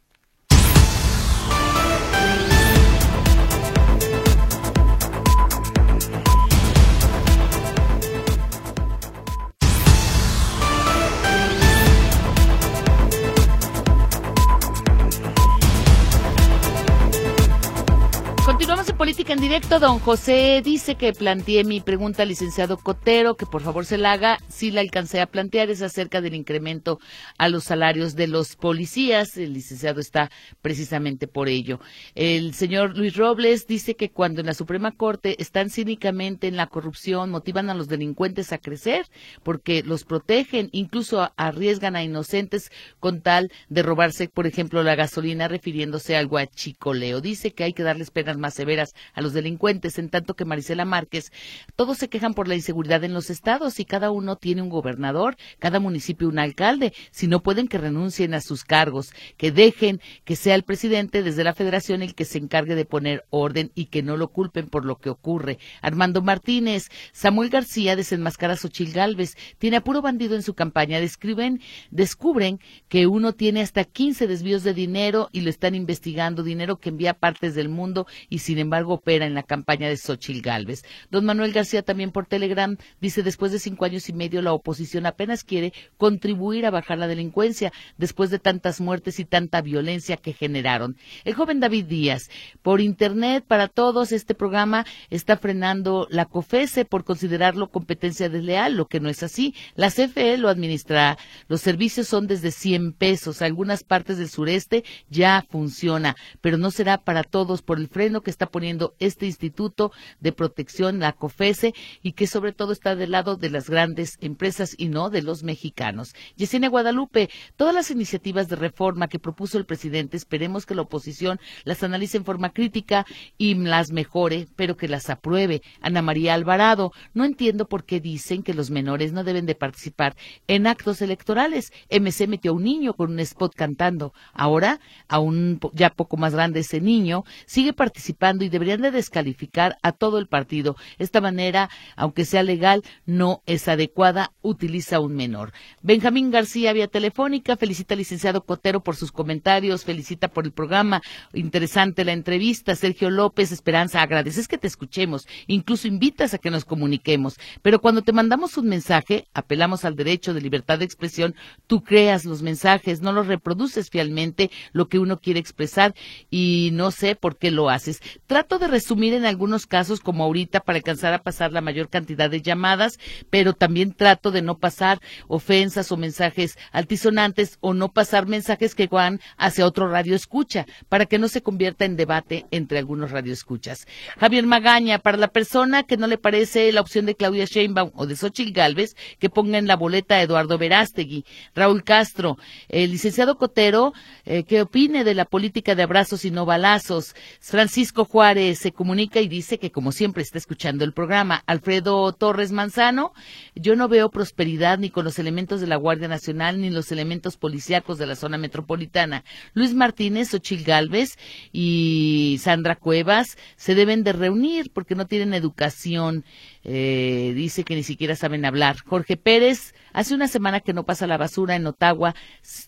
En 18.87 18.97
Política 18.97 19.33
en 19.33 19.41
Directo. 19.41 19.79
Don 19.79 19.99
José 19.99 20.59
dice 20.65 20.95
que 20.95 21.13
planteé 21.13 21.63
mi 21.63 21.81
pregunta 21.81 22.23
al 22.23 22.29
licenciado 22.29 22.77
Cotero, 22.77 23.35
que 23.35 23.45
por 23.45 23.61
favor 23.61 23.85
se 23.85 23.99
la 23.99 24.13
haga. 24.13 24.39
Si 24.47 24.71
la 24.71 24.81
alcancé 24.81 25.21
a 25.21 25.27
plantear, 25.27 25.69
es 25.69 25.83
acerca 25.83 26.19
del 26.19 26.33
incremento 26.33 26.99
a 27.37 27.47
los 27.47 27.65
salarios 27.65 28.15
de 28.15 28.27
los 28.27 28.55
policías. 28.55 29.37
El 29.37 29.53
licenciado 29.53 29.99
está 29.99 30.31
precisamente 30.63 31.27
por 31.27 31.47
ello. 31.47 31.79
El 32.15 32.55
señor 32.55 32.97
Luis 32.97 33.15
Robles 33.15 33.67
dice 33.67 33.95
que 33.95 34.09
cuando 34.09 34.39
en 34.39 34.47
la 34.47 34.55
Suprema 34.55 34.91
Corte 34.91 35.35
están 35.39 35.69
cínicamente 35.69 36.47
en 36.47 36.57
la 36.57 36.65
corrupción, 36.65 37.29
motivan 37.29 37.69
a 37.69 37.75
los 37.75 37.87
delincuentes 37.87 38.51
a 38.51 38.57
crecer 38.57 39.05
porque 39.43 39.83
los 39.83 40.05
protegen, 40.05 40.69
incluso 40.71 41.31
arriesgan 41.37 41.95
a 41.95 42.03
inocentes 42.03 42.71
con 42.99 43.21
tal 43.21 43.51
de 43.69 43.83
robarse, 43.83 44.27
por 44.27 44.47
ejemplo, 44.47 44.81
la 44.81 44.95
gasolina, 44.95 45.47
refiriéndose 45.47 46.15
al 46.17 46.25
guachicoleo. 46.25 47.21
Dice 47.21 47.51
que 47.53 47.63
hay 47.63 47.73
que 47.73 47.83
darles 47.83 48.09
penas 48.09 48.37
más 48.37 48.55
severas 48.55 48.70
a 48.79 49.21
los 49.21 49.33
delincuentes, 49.33 49.99
en 49.99 50.09
tanto 50.09 50.35
que 50.35 50.45
Marisela 50.45 50.85
Márquez, 50.85 51.31
todos 51.75 51.97
se 51.97 52.09
quejan 52.09 52.33
por 52.33 52.47
la 52.47 52.55
inseguridad 52.55 53.03
en 53.03 53.13
los 53.13 53.29
estados 53.29 53.79
y 53.79 53.85
cada 53.85 54.11
uno 54.11 54.35
tiene 54.35 54.61
un 54.61 54.69
gobernador, 54.69 55.35
cada 55.59 55.79
municipio 55.79 56.29
un 56.29 56.39
alcalde. 56.39 56.93
Si 57.11 57.27
no 57.27 57.41
pueden 57.41 57.67
que 57.67 57.77
renuncien 57.77 58.33
a 58.33 58.41
sus 58.41 58.63
cargos, 58.63 59.13
que 59.37 59.51
dejen 59.51 60.01
que 60.23 60.35
sea 60.35 60.55
el 60.55 60.63
presidente 60.63 61.23
desde 61.23 61.43
la 61.43 61.53
federación 61.53 62.01
el 62.01 62.15
que 62.15 62.25
se 62.25 62.37
encargue 62.37 62.75
de 62.75 62.85
poner 62.85 63.25
orden 63.29 63.71
y 63.75 63.85
que 63.85 64.03
no 64.03 64.17
lo 64.17 64.29
culpen 64.29 64.67
por 64.67 64.85
lo 64.85 64.97
que 64.97 65.09
ocurre. 65.09 65.59
Armando 65.81 66.21
Martínez, 66.21 66.89
Samuel 67.11 67.49
García 67.49 67.95
desenmascara 67.95 68.53
a 68.53 68.57
Xochil 68.57 68.93
Gálvez, 68.93 69.35
tiene 69.57 69.77
a 69.77 69.83
puro 69.83 70.01
bandido 70.01 70.35
en 70.35 70.43
su 70.43 70.53
campaña. 70.53 70.99
Describen, 70.99 71.61
descubren 71.89 72.59
que 72.87 73.07
uno 73.07 73.33
tiene 73.33 73.61
hasta 73.61 73.83
15 73.83 74.27
desvíos 74.27 74.63
de 74.63 74.73
dinero 74.73 75.29
y 75.31 75.41
lo 75.41 75.49
están 75.49 75.75
investigando, 75.75 76.43
dinero 76.43 76.77
que 76.77 76.89
envía 76.89 77.11
a 77.11 77.19
partes 77.19 77.55
del 77.55 77.69
mundo 77.69 78.07
y 78.29 78.39
sin 78.39 78.59
embargo 78.61 78.93
opera 78.93 79.25
en 79.25 79.33
la 79.33 79.43
campaña 79.43 79.89
de 79.89 79.97
Xochil 79.97 80.41
Gálvez. 80.41 80.83
Don 81.09 81.25
Manuel 81.25 81.51
García 81.51 81.83
también 81.83 82.11
por 82.11 82.25
Telegram 82.25 82.77
dice 82.99 83.23
después 83.23 83.51
de 83.51 83.59
cinco 83.59 83.85
años 83.85 84.07
y 84.07 84.13
medio 84.13 84.41
la 84.41 84.53
oposición 84.53 85.05
apenas 85.05 85.43
quiere 85.43 85.73
contribuir 85.97 86.65
a 86.65 86.71
bajar 86.71 86.97
la 86.97 87.07
delincuencia 87.07 87.73
después 87.97 88.29
de 88.29 88.39
tantas 88.39 88.79
muertes 88.79 89.19
y 89.19 89.25
tanta 89.25 89.61
violencia 89.61 90.17
que 90.17 90.33
generaron. 90.33 90.95
El 91.23 91.33
joven 91.33 91.59
David 91.59 91.85
Díaz, 91.85 92.29
por 92.61 92.81
internet 92.81 93.43
para 93.47 93.67
todos, 93.67 94.11
este 94.11 94.35
programa 94.35 94.85
está 95.09 95.37
frenando 95.37 96.07
la 96.09 96.25
COFESE 96.25 96.85
por 96.85 97.03
considerarlo 97.03 97.69
competencia 97.69 98.29
desleal, 98.29 98.75
lo 98.75 98.87
que 98.87 98.99
no 98.99 99.09
es 99.09 99.23
así. 99.23 99.55
La 99.75 99.89
CFE 99.89 100.37
lo 100.37 100.49
administra. 100.49 101.17
Los 101.47 101.61
servicios 101.61 102.07
son 102.07 102.27
desde 102.27 102.51
100 102.51 102.93
pesos. 102.93 103.41
Algunas 103.41 103.83
partes 103.83 104.17
del 104.17 104.29
sureste 104.29 104.83
ya 105.09 105.45
funciona, 105.49 106.15
pero 106.41 106.57
no 106.57 106.71
será 106.71 106.97
para 106.97 107.23
todos 107.23 107.61
por 107.61 107.77
el 107.77 107.87
freno 107.87 108.21
que 108.21 108.31
está 108.31 108.47
poniendo 108.51 108.95
este 108.99 109.25
Instituto 109.25 109.91
de 110.19 110.31
Protección, 110.31 110.99
la 110.99 111.13
COFESE, 111.13 111.73
y 112.03 112.11
que 112.13 112.27
sobre 112.27 112.53
todo 112.53 112.71
está 112.71 112.95
del 112.95 113.11
lado 113.11 113.35
de 113.35 113.49
las 113.49 113.69
grandes 113.69 114.17
empresas 114.21 114.75
y 114.77 114.89
no 114.89 115.09
de 115.09 115.21
los 115.21 115.43
mexicanos. 115.43 116.13
Yesenia 116.35 116.69
Guadalupe, 116.69 117.29
todas 117.55 117.73
las 117.73 117.91
iniciativas 117.91 118.47
de 118.47 118.55
reforma 118.55 119.07
que 119.07 119.19
propuso 119.19 119.57
el 119.57 119.65
presidente, 119.65 120.17
esperemos 120.17 120.65
que 120.65 120.75
la 120.75 120.83
oposición 120.83 121.39
las 121.63 121.83
analice 121.83 122.17
en 122.17 122.25
forma 122.25 122.51
crítica 122.51 123.05
y 123.37 123.55
las 123.55 123.91
mejore, 123.91 124.47
pero 124.55 124.77
que 124.77 124.87
las 124.87 125.09
apruebe. 125.09 125.61
Ana 125.79 126.01
María 126.01 126.33
Alvarado, 126.33 126.91
no 127.13 127.25
entiendo 127.25 127.67
por 127.67 127.85
qué 127.85 127.99
dicen 127.99 128.43
que 128.43 128.53
los 128.53 128.69
menores 128.69 129.13
no 129.13 129.23
deben 129.23 129.45
de 129.45 129.55
participar 129.55 130.15
en 130.47 130.67
actos 130.67 131.01
electorales. 131.01 131.71
MC 131.89 132.27
metió 132.27 132.51
a 132.51 132.55
un 132.55 132.63
niño 132.63 132.93
con 132.93 133.11
un 133.11 133.19
spot 133.19 133.55
cantando. 133.55 134.13
Ahora, 134.33 134.79
aún 135.07 135.59
ya 135.73 135.89
poco 135.89 136.17
más 136.17 136.33
grande 136.33 136.61
ese 136.61 136.81
niño, 136.81 137.23
sigue 137.45 137.73
participando 137.73 138.40
y 138.43 138.49
deberían 138.49 138.81
de 138.81 138.91
descalificar 138.91 139.77
a 139.81 139.91
todo 139.91 140.17
el 140.17 140.27
partido. 140.27 140.75
Esta 140.97 141.21
manera, 141.21 141.69
aunque 141.95 142.25
sea 142.25 142.43
legal, 142.43 142.83
no 143.05 143.41
es 143.45 143.67
adecuada, 143.67 144.33
utiliza 144.41 144.99
un 144.99 145.15
menor. 145.15 145.53
Benjamín 145.81 146.31
García, 146.31 146.73
vía 146.73 146.87
telefónica, 146.87 147.57
felicita 147.57 147.93
al 147.93 147.99
licenciado 147.99 148.45
Cotero 148.45 148.83
por 148.83 148.95
sus 148.95 149.11
comentarios, 149.11 149.85
felicita 149.85 150.27
por 150.27 150.45
el 150.45 150.51
programa, 150.51 151.01
interesante 151.33 152.05
la 152.05 152.13
entrevista. 152.13 152.75
Sergio 152.75 153.09
López, 153.09 153.51
Esperanza, 153.51 154.01
agradeces 154.01 154.47
que 154.47 154.57
te 154.57 154.67
escuchemos, 154.67 155.27
incluso 155.47 155.87
invitas 155.87 156.33
a 156.33 156.37
que 156.37 156.51
nos 156.51 156.65
comuniquemos, 156.65 157.37
pero 157.61 157.81
cuando 157.81 158.01
te 158.01 158.13
mandamos 158.13 158.57
un 158.57 158.67
mensaje, 158.67 159.27
apelamos 159.33 159.85
al 159.85 159.95
derecho 159.95 160.33
de 160.33 160.41
libertad 160.41 160.79
de 160.79 160.85
expresión, 160.85 161.35
tú 161.67 161.83
creas 161.83 162.25
los 162.25 162.41
mensajes, 162.41 163.01
no 163.01 163.11
los 163.11 163.27
reproduces 163.27 163.89
fielmente 163.89 164.51
lo 164.73 164.87
que 164.87 164.99
uno 164.99 165.19
quiere 165.19 165.39
expresar 165.39 165.93
y 166.29 166.69
no 166.73 166.91
sé 166.91 167.15
por 167.15 167.37
qué 167.37 167.51
lo 167.51 167.69
haces. 167.69 168.01
Trato 168.31 168.59
de 168.59 168.69
resumir 168.69 169.13
en 169.13 169.25
algunos 169.25 169.65
casos 169.65 169.99
como 169.99 170.23
ahorita 170.23 170.61
para 170.61 170.77
alcanzar 170.77 171.13
a 171.13 171.21
pasar 171.21 171.51
la 171.51 171.59
mayor 171.59 171.89
cantidad 171.89 172.29
de 172.29 172.41
llamadas, 172.41 172.97
pero 173.29 173.51
también 173.51 173.91
trato 173.93 174.31
de 174.31 174.41
no 174.41 174.57
pasar 174.57 175.01
ofensas 175.27 175.91
o 175.91 175.97
mensajes 175.97 176.57
altisonantes 176.71 177.57
o 177.59 177.73
no 177.73 177.91
pasar 177.91 178.27
mensajes 178.27 178.73
que 178.73 178.87
van 178.87 179.19
hacia 179.35 179.65
otro 179.65 179.89
radio 179.89 180.15
escucha 180.15 180.65
para 180.87 181.07
que 181.07 181.19
no 181.19 181.27
se 181.27 181.41
convierta 181.41 181.83
en 181.83 181.97
debate 181.97 182.45
entre 182.51 182.79
algunos 182.79 183.11
radioescuchas. 183.11 183.85
Javier 184.17 184.45
Magaña, 184.45 184.99
para 184.99 185.17
la 185.17 185.27
persona 185.27 185.83
que 185.83 185.97
no 185.97 186.07
le 186.07 186.17
parece 186.17 186.71
la 186.71 186.79
opción 186.79 187.07
de 187.07 187.15
Claudia 187.15 187.43
Sheinbaum 187.43 187.91
o 187.95 188.05
de 188.07 188.15
Xochitl 188.15 188.53
Galvez, 188.53 188.95
que 189.19 189.29
ponga 189.29 189.57
en 189.57 189.67
la 189.67 189.75
boleta 189.75 190.15
a 190.15 190.21
Eduardo 190.21 190.57
Verástegui. 190.57 191.25
Raúl 191.53 191.83
Castro, 191.83 192.37
el 192.69 192.91
licenciado 192.91 193.35
Cotero, 193.35 193.91
eh, 194.23 194.45
que 194.45 194.61
opine 194.61 195.03
de 195.03 195.15
la 195.15 195.25
política 195.25 195.75
de 195.75 195.83
abrazos 195.83 196.23
y 196.23 196.31
no 196.31 196.45
balazos. 196.45 197.13
Francisco 197.41 198.05
Juárez 198.21 198.59
se 198.59 198.71
comunica 198.71 199.19
y 199.19 199.27
dice 199.27 199.57
que 199.57 199.71
como 199.71 199.91
siempre 199.91 200.21
está 200.21 200.37
escuchando 200.37 200.83
el 200.85 200.93
programa. 200.93 201.41
Alfredo 201.47 202.13
Torres 202.13 202.51
Manzano, 202.51 203.13
yo 203.55 203.75
no 203.75 203.87
veo 203.87 204.11
prosperidad 204.11 204.77
ni 204.77 204.91
con 204.91 205.05
los 205.05 205.17
elementos 205.17 205.59
de 205.59 205.65
la 205.65 205.75
Guardia 205.75 206.07
Nacional 206.07 206.61
ni 206.61 206.69
los 206.69 206.91
elementos 206.91 207.35
policíacos 207.35 207.97
de 207.97 208.05
la 208.05 208.15
zona 208.15 208.37
metropolitana. 208.37 209.23
Luis 209.55 209.73
Martínez, 209.73 210.29
Xochil 210.29 210.63
Galvez 210.63 211.17
y 211.51 212.37
Sandra 212.43 212.75
Cuevas 212.75 213.39
se 213.55 213.73
deben 213.73 214.03
de 214.03 214.13
reunir 214.13 214.69
porque 214.71 214.93
no 214.93 215.07
tienen 215.07 215.33
educación. 215.33 216.23
Eh, 216.63 217.33
dice 217.35 217.63
que 217.63 217.73
ni 217.73 217.81
siquiera 217.81 218.15
saben 218.15 218.45
hablar. 218.45 218.77
Jorge 218.85 219.17
Pérez, 219.17 219.73
hace 219.93 220.13
una 220.13 220.27
semana 220.27 220.59
que 220.59 220.73
no 220.73 220.83
pasa 220.83 221.07
la 221.07 221.17
basura 221.17 221.55
en 221.55 221.65
Ottawa, 221.65 222.13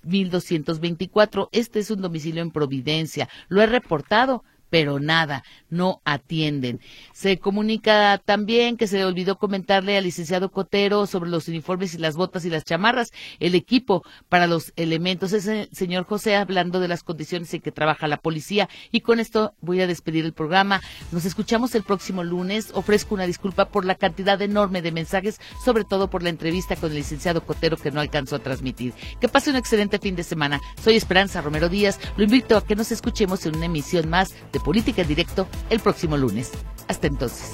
1224. 0.02 1.50
Este 1.52 1.78
es 1.78 1.92
un 1.92 2.02
domicilio 2.02 2.42
en 2.42 2.50
Providencia. 2.50 3.30
Lo 3.50 3.62
he 3.62 3.68
reportado 3.68 4.44
pero 4.74 5.00
nada, 5.00 5.44
no 5.70 6.02
atienden. 6.04 6.80
Se 7.14 7.38
comunica 7.38 8.20
también 8.26 8.76
que 8.76 8.88
se 8.88 9.06
olvidó 9.06 9.38
comentarle 9.38 9.96
al 9.98 10.04
licenciado 10.04 10.50
Cotero 10.50 11.06
sobre 11.06 11.30
los 11.30 11.48
uniformes 11.48 11.94
y 11.94 12.00
las 12.00 12.16
botas 12.16 12.44
y 12.44 12.50
las 12.50 12.64
chamarras, 12.64 13.12
el 13.40 13.54
equipo 13.54 14.04
para 14.30 14.48
los 14.48 14.74
elementos. 14.76 15.32
Es 15.32 15.46
el 15.46 15.70
señor 15.72 16.06
José 16.06 16.38
hablando 16.38 16.80
de 16.80 16.88
las 16.88 17.04
condiciones 17.04 17.54
en 17.54 17.62
que 17.62 17.72
trabaja 17.72 18.08
la 18.08 18.18
policía. 18.18 18.68
Y 18.92 19.02
con 19.02 19.20
esto 19.20 19.54
voy 19.62 19.80
a 19.80 19.86
despedir 19.86 20.26
el 20.26 20.34
programa. 20.34 20.82
Nos 21.12 21.26
escuchamos 21.26 21.76
el 21.76 21.84
próximo 21.84 22.24
lunes. 22.24 22.72
Ofrezco 22.74 23.14
una 23.14 23.28
disculpa 23.28 23.66
por 23.66 23.86
la 23.86 23.94
cantidad 23.94 24.42
enorme 24.42 24.82
de 24.82 24.92
mensajes, 24.92 25.40
sobre 25.64 25.84
todo 25.84 26.10
por 26.10 26.24
la 26.24 26.30
entrevista 26.30 26.76
con 26.78 26.90
el 26.90 26.98
licenciado 26.98 27.46
Cotero 27.46 27.78
que 27.78 27.92
no 27.92 28.00
alcanzó 28.00 28.38
a 28.38 28.40
transmitir. 28.40 28.96
Que 29.22 29.30
pase 29.30 29.52
un 29.52 29.56
excelente 29.56 30.00
fin 30.00 30.16
de 30.16 30.24
semana. 30.24 30.60
Soy 30.84 30.96
Esperanza 30.96 31.42
Romero 31.42 31.70
Díaz. 31.70 32.00
Lo 32.18 32.24
invito 32.24 32.58
a 32.58 32.66
que 32.66 32.76
nos 32.76 32.92
escuchemos 32.92 33.46
en 33.46 33.56
una 33.56 33.68
emisión 33.68 34.10
más 34.10 34.34
de 34.52 34.63
Política 34.64 35.02
en 35.02 35.08
Directo 35.08 35.48
el 35.70 35.80
próximo 35.80 36.18
lunes. 36.18 36.52
Hasta 36.88 37.08
entonces. 37.08 37.52